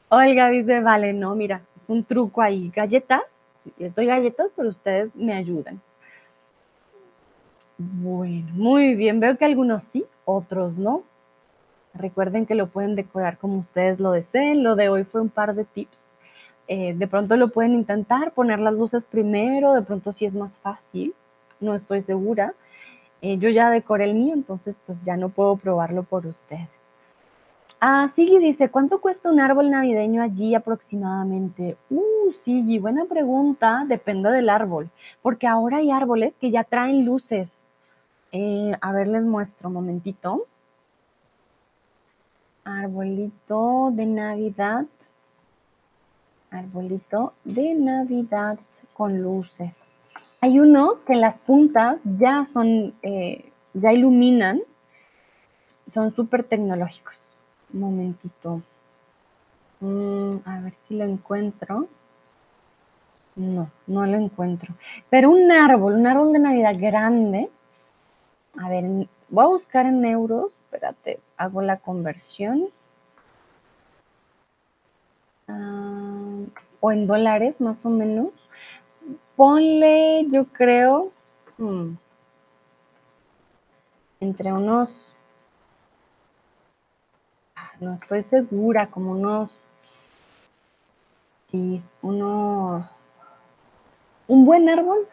Olga 0.09 0.49
dice, 0.49 0.81
vale, 0.81 1.13
no, 1.13 1.35
mira, 1.35 1.63
es 1.77 1.89
un 1.89 2.05
truco 2.05 2.41
ahí, 2.41 2.71
galletas, 2.75 3.23
les 3.77 3.95
doy 3.95 4.07
galletas, 4.07 4.49
pero 4.57 4.71
ustedes 4.71 5.15
me 5.15 5.35
ayudan. 5.35 5.81
Bueno, 7.77 8.49
muy 8.55 8.95
bien, 8.95 9.21
veo 9.21 9.37
que 9.37 9.45
algunos 9.45 9.85
sí, 9.85 10.05
otros 10.25 10.77
no. 10.77 11.05
Recuerden 11.95 12.47
que 12.47 12.55
lo 12.55 12.69
pueden 12.69 12.97
decorar 12.97 13.39
como 13.39 13.59
ustedes 13.59 14.01
lo 14.01 14.13
deseen. 14.13 14.63
Lo 14.63 14.77
de 14.77 14.89
hoy 14.89 15.05
fue 15.05 15.21
un 15.21 15.29
par 15.29 15.55
de 15.55 15.65
tips. 15.65 16.05
Eh, 16.69 16.95
de 16.95 17.07
pronto 17.07 17.37
lo 17.37 17.49
pueden 17.49 17.75
intentar, 17.75 18.33
poner 18.33 18.59
las 18.59 18.75
luces 18.75 19.07
primero, 19.07 19.73
de 19.73 19.83
pronto 19.83 20.13
sí 20.13 20.27
es 20.27 20.35
más 20.35 20.59
fácil, 20.59 21.15
no 21.61 21.75
estoy 21.75 22.03
segura. 22.03 22.55
Eh, 23.23 23.39
yo 23.39 23.49
ya 23.49 23.71
decoré 23.71 24.05
el 24.05 24.15
mío, 24.15 24.35
entonces 24.35 24.77
pues 24.87 24.99
ya 25.05 25.17
no 25.17 25.31
puedo 25.31 25.57
probarlo 25.57 26.03
por 26.03 26.27
ustedes. 26.27 26.69
Ah, 27.81 28.09
Sigui 28.09 28.41
dice, 28.41 28.71
¿cuánto 28.71 29.01
cuesta 29.01 29.31
un 29.31 29.39
árbol 29.39 29.71
navideño 29.71 30.21
allí 30.21 30.53
aproximadamente? 30.57 31.77
Uh, 31.91 32.33
Sigui, 32.43 32.81
buena 32.81 33.05
pregunta, 33.05 33.85
depende 33.87 34.33
del 34.33 34.51
árbol, 34.51 34.91
porque 35.23 35.47
ahora 35.47 35.77
hay 35.77 35.93
árboles 35.93 36.35
que 36.41 36.51
ya 36.51 36.65
traen 36.65 37.05
luces. 37.05 37.71
Eh, 38.33 38.73
a 38.81 38.93
ver, 38.93 39.07
les 39.07 39.25
muestro 39.25 39.69
un 39.69 39.75
momentito. 39.75 40.47
Arbolito 42.65 43.91
de 43.93 44.07
Navidad. 44.07 44.87
Arbolito 46.51 47.35
de 47.45 47.77
Navidad 47.77 48.59
con 48.93 49.23
luces. 49.23 49.89
Hay 50.41 50.59
unos 50.59 51.03
que 51.03 51.15
las 51.15 51.39
puntas 51.39 52.01
ya 52.19 52.45
son, 52.45 52.95
eh, 53.03 53.53
ya 53.73 53.93
iluminan, 53.93 54.63
son 55.87 56.13
súper 56.13 56.43
tecnológicos. 56.43 57.28
Momentito. 57.73 58.63
Mm, 59.81 60.37
a 60.45 60.61
ver 60.61 60.75
si 60.81 60.97
lo 60.97 61.05
encuentro. 61.05 61.89
No, 63.37 63.71
no 63.87 64.07
lo 64.07 64.17
encuentro. 64.17 64.75
Pero 65.11 65.31
un 65.31 65.53
árbol, 65.53 65.95
un 65.95 66.07
árbol 66.07 66.33
de 66.33 66.39
Navidad 66.41 66.75
grande. 66.79 67.51
A 68.59 68.69
ver, 68.69 68.85
voy 69.29 69.45
a 69.45 69.49
buscar 69.49 69.87
en 69.87 70.05
euros. 70.05 70.53
Espérate, 70.65 71.21
hago 71.37 71.63
la 71.63 71.79
conversión. 71.79 72.69
o 76.81 76.93
en 76.93 77.07
dólares 77.07 77.61
más 77.61 77.85
o 77.87 77.91
menos. 77.91 78.31
Ponle, 79.37 80.27
yo 80.31 80.47
creo, 80.47 81.13
hmm, 81.59 81.95
entre 84.21 84.53
unos, 84.53 85.13
no 87.81 87.95
estoy 87.95 88.23
segura, 88.23 88.89
como 88.89 89.13
unos, 89.13 89.67
sí, 91.51 91.83
unos, 92.03 92.91
un 94.27 94.45
buen 94.45 94.69
árbol, 94.69 95.07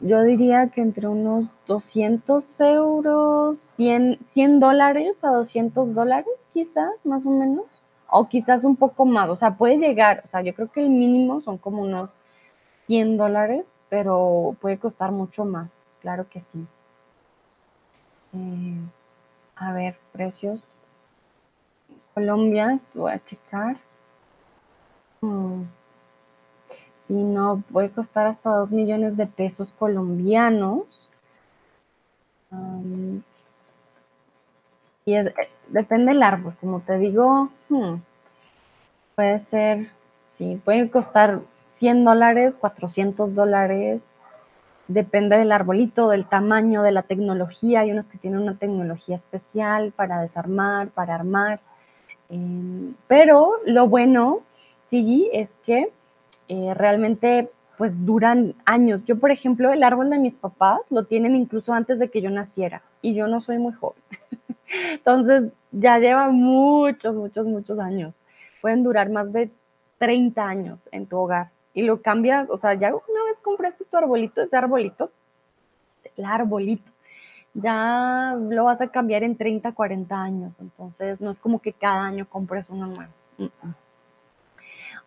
yo 0.00 0.22
diría 0.22 0.68
que 0.68 0.82
entre 0.82 1.08
unos 1.08 1.48
200 1.66 2.60
euros, 2.60 3.58
100, 3.76 4.18
100 4.24 4.60
dólares 4.60 5.24
a 5.24 5.30
200 5.30 5.94
dólares, 5.94 6.48
quizás, 6.52 7.04
más 7.04 7.24
o 7.26 7.30
menos, 7.30 7.64
o 8.08 8.28
quizás 8.28 8.64
un 8.64 8.76
poco 8.76 9.06
más, 9.06 9.30
o 9.30 9.36
sea, 9.36 9.56
puede 9.56 9.78
llegar, 9.78 10.20
o 10.24 10.26
sea, 10.26 10.42
yo 10.42 10.54
creo 10.54 10.70
que 10.70 10.80
el 10.80 10.90
mínimo 10.90 11.40
son 11.40 11.58
como 11.58 11.82
unos 11.82 12.16
100 12.86 13.16
dólares, 13.16 13.72
pero 13.88 14.56
puede 14.60 14.78
costar 14.78 15.12
mucho 15.12 15.44
más, 15.44 15.92
claro 16.00 16.28
que 16.28 16.40
sí. 16.40 16.66
Eh, 18.34 18.78
a 19.56 19.72
ver, 19.72 19.98
precios. 20.12 20.60
Colombia, 22.16 22.78
voy 22.94 23.12
a 23.12 23.22
checar. 23.22 23.76
Hmm. 25.20 25.64
Si 27.02 27.12
no, 27.12 27.62
puede 27.70 27.90
costar 27.90 28.26
hasta 28.26 28.48
2 28.48 28.70
millones 28.70 29.18
de 29.18 29.26
pesos 29.26 29.70
colombianos. 29.78 31.10
y 35.04 35.14
es, 35.14 35.26
eh, 35.26 35.50
depende 35.68 36.12
del 36.14 36.22
árbol, 36.22 36.56
como 36.58 36.80
te 36.80 36.96
digo, 36.96 37.50
hmm, 37.68 37.96
puede 39.14 39.40
ser, 39.40 39.90
sí, 40.30 40.58
puede 40.64 40.88
costar 40.90 41.40
100 41.68 42.04
dólares, 42.04 42.56
400 42.56 43.34
dólares, 43.34 44.14
depende 44.88 45.36
del 45.36 45.52
arbolito, 45.52 46.08
del 46.08 46.26
tamaño, 46.26 46.82
de 46.82 46.92
la 46.92 47.02
tecnología. 47.02 47.80
Hay 47.80 47.92
unos 47.92 48.06
que 48.06 48.16
tienen 48.16 48.40
una 48.40 48.56
tecnología 48.56 49.16
especial 49.16 49.92
para 49.92 50.22
desarmar, 50.22 50.88
para 50.88 51.14
armar. 51.14 51.60
Em, 52.28 52.94
pero 53.08 53.52
lo 53.66 53.88
bueno, 53.88 54.40
sí, 54.86 55.30
es 55.32 55.54
que 55.64 55.92
eh, 56.48 56.74
realmente 56.74 57.50
pues 57.76 58.06
duran 58.06 58.54
años. 58.64 59.02
Yo, 59.04 59.18
por 59.18 59.30
ejemplo, 59.30 59.72
el 59.72 59.82
árbol 59.82 60.10
de 60.10 60.18
mis 60.18 60.34
papás 60.34 60.90
lo 60.90 61.04
tienen 61.04 61.36
incluso 61.36 61.72
antes 61.72 61.98
de 61.98 62.08
que 62.08 62.22
yo 62.22 62.30
naciera 62.30 62.82
y 63.02 63.14
yo 63.14 63.26
no 63.26 63.40
soy 63.40 63.58
muy 63.58 63.72
joven. 63.72 64.02
Entonces 64.92 65.52
ya 65.72 65.98
lleva 65.98 66.30
muchos, 66.30 67.14
muchos, 67.14 67.46
muchos 67.46 67.78
años. 67.78 68.14
Pueden 68.62 68.82
durar 68.82 69.10
más 69.10 69.32
de 69.32 69.50
30 69.98 70.42
años 70.42 70.88
en 70.92 71.06
tu 71.06 71.18
hogar 71.18 71.50
y 71.74 71.82
lo 71.82 72.00
cambias, 72.00 72.48
o 72.48 72.56
sea, 72.56 72.74
ya 72.74 72.88
una 72.88 73.24
vez 73.24 73.38
compraste 73.42 73.84
tu 73.84 73.96
arbolito, 73.96 74.40
ese 74.40 74.56
arbolito, 74.56 75.10
el 76.16 76.24
arbolito, 76.24 76.90
ya 77.56 78.36
lo 78.38 78.64
vas 78.64 78.80
a 78.80 78.88
cambiar 78.88 79.22
en 79.22 79.36
30, 79.36 79.72
40 79.72 80.22
años. 80.22 80.52
Entonces, 80.60 81.20
no 81.20 81.30
es 81.30 81.38
como 81.38 81.60
que 81.60 81.72
cada 81.72 82.04
año 82.04 82.26
compres 82.28 82.68
uno 82.68 82.86
nuevo. 82.86 83.12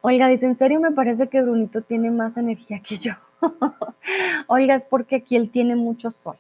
Oiga, 0.02 0.28
dice, 0.28 0.46
en 0.46 0.58
serio 0.58 0.80
me 0.80 0.92
parece 0.92 1.28
que 1.28 1.42
Brunito 1.42 1.82
tiene 1.82 2.10
más 2.10 2.38
energía 2.38 2.82
que 2.82 2.96
yo. 2.98 3.14
Oiga, 4.48 4.76
es 4.76 4.86
porque 4.86 5.18
aquí 5.18 5.36
él 5.36 5.52
tiene 5.52 5.76
mucho 5.76 6.10
sol. 6.10 6.38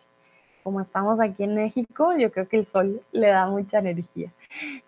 Como 0.63 0.81
estamos 0.81 1.19
aquí 1.19 1.43
en 1.43 1.55
México, 1.55 2.15
yo 2.17 2.31
creo 2.31 2.47
que 2.47 2.57
el 2.57 2.65
sol 2.65 3.01
le 3.11 3.27
da 3.27 3.47
mucha 3.47 3.79
energía. 3.79 4.31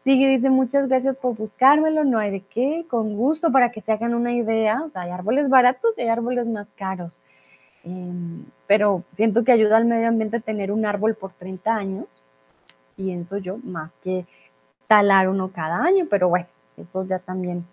Sigue, 0.04 0.28
dice, 0.28 0.50
muchas 0.50 0.88
gracias 0.88 1.18
por 1.18 1.36
buscármelo, 1.36 2.04
no 2.04 2.18
hay 2.18 2.32
de 2.32 2.42
qué, 2.42 2.86
con 2.90 3.16
gusto 3.16 3.52
para 3.52 3.72
que 3.72 3.82
se 3.82 3.92
hagan 3.92 4.14
una 4.14 4.34
idea. 4.34 4.82
O 4.84 4.90
sea, 4.90 5.04
hay 5.04 5.12
árboles 5.12 5.50
baratos 5.50 5.98
y 5.98 6.02
hay 6.02 6.10
árboles 6.10 6.48
más 6.48 6.72
caros. 6.72 7.20
Em, 7.84 8.46
pero 8.68 9.04
siento 9.14 9.44
que 9.44 9.52
ayuda 9.52 9.78
al 9.78 9.86
medio 9.86 10.08
ambiente 10.08 10.40
tener 10.40 10.72
un 10.72 10.86
árbol 10.86 11.16
por 11.16 11.34
30 11.34 11.76
años, 11.76 12.06
pienso 12.96 13.38
yo, 13.38 13.58
más 13.64 13.92
que 14.04 14.26
talar 14.88 15.30
uno 15.30 15.52
cada 15.52 15.84
año, 15.84 16.06
pero 16.10 16.30
bueno, 16.30 16.48
eso 16.78 17.06
ya 17.06 17.20
también 17.20 17.66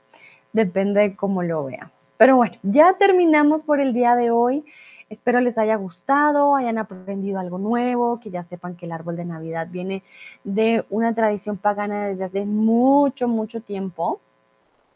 depende 0.52 1.00
de 1.00 1.16
cómo 1.16 1.42
lo 1.42 1.64
veamos. 1.64 1.92
Pero 2.16 2.36
bueno, 2.36 2.56
ya 2.62 2.94
terminamos 2.98 3.62
por 3.62 3.80
el 3.80 3.92
día 3.92 4.16
de 4.16 4.30
hoy. 4.30 4.64
Espero 5.10 5.40
les 5.40 5.56
haya 5.56 5.76
gustado, 5.76 6.54
hayan 6.56 6.78
aprendido 6.78 7.38
algo 7.38 7.58
nuevo, 7.58 8.20
que 8.20 8.30
ya 8.30 8.42
sepan 8.44 8.76
que 8.76 8.86
el 8.86 8.92
árbol 8.92 9.16
de 9.16 9.24
Navidad 9.24 9.68
viene 9.70 10.02
de 10.44 10.84
una 10.90 11.14
tradición 11.14 11.56
pagana 11.56 12.08
desde 12.08 12.24
hace 12.24 12.44
mucho, 12.44 13.26
mucho 13.28 13.60
tiempo, 13.60 14.20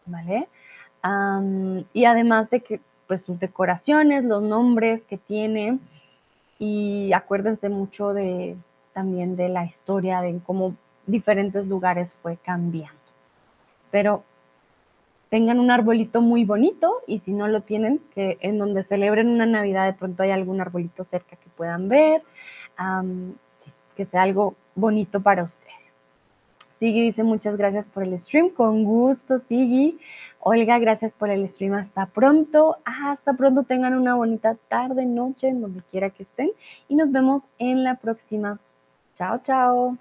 ¿vale? 0.06 0.48
y 1.92 2.04
además 2.04 2.48
de 2.50 2.60
que 2.60 2.80
pues 3.12 3.20
sus 3.20 3.38
decoraciones, 3.38 4.24
los 4.24 4.42
nombres 4.42 5.02
que 5.02 5.18
tiene 5.18 5.78
y 6.58 7.12
acuérdense 7.12 7.68
mucho 7.68 8.14
de 8.14 8.56
también 8.94 9.36
de 9.36 9.50
la 9.50 9.66
historia 9.66 10.22
de 10.22 10.40
cómo 10.46 10.76
diferentes 11.06 11.66
lugares 11.66 12.16
fue 12.22 12.38
cambiando. 12.38 12.98
Espero 13.80 14.24
tengan 15.28 15.60
un 15.60 15.70
arbolito 15.70 16.22
muy 16.22 16.46
bonito 16.46 17.02
y 17.06 17.18
si 17.18 17.34
no 17.34 17.48
lo 17.48 17.60
tienen, 17.60 18.00
que 18.14 18.38
en 18.40 18.56
donde 18.56 18.82
celebren 18.82 19.28
una 19.28 19.44
Navidad 19.44 19.84
de 19.84 19.92
pronto 19.92 20.22
hay 20.22 20.30
algún 20.30 20.62
arbolito 20.62 21.04
cerca 21.04 21.36
que 21.36 21.50
puedan 21.54 21.90
ver, 21.90 22.22
que 23.94 24.06
sea 24.06 24.22
algo 24.22 24.54
bonito 24.74 25.20
para 25.20 25.42
ustedes. 25.42 25.76
Sigui 26.78 27.02
dice 27.02 27.24
muchas 27.24 27.58
gracias 27.58 27.84
por 27.84 28.04
el 28.04 28.18
stream, 28.18 28.48
con 28.48 28.84
gusto 28.84 29.38
Sigui. 29.38 29.98
Olga, 30.44 30.80
gracias 30.80 31.12
por 31.12 31.30
el 31.30 31.48
stream, 31.48 31.74
hasta 31.74 32.06
pronto, 32.06 32.76
hasta 32.84 33.34
pronto, 33.34 33.62
tengan 33.62 33.94
una 33.94 34.16
bonita 34.16 34.56
tarde, 34.66 35.06
noche, 35.06 35.48
en 35.48 35.60
donde 35.60 35.82
quiera 35.88 36.10
que 36.10 36.24
estén 36.24 36.50
y 36.88 36.96
nos 36.96 37.12
vemos 37.12 37.44
en 37.60 37.84
la 37.84 37.94
próxima. 37.94 38.58
Chao, 39.14 39.38
chao. 39.44 39.96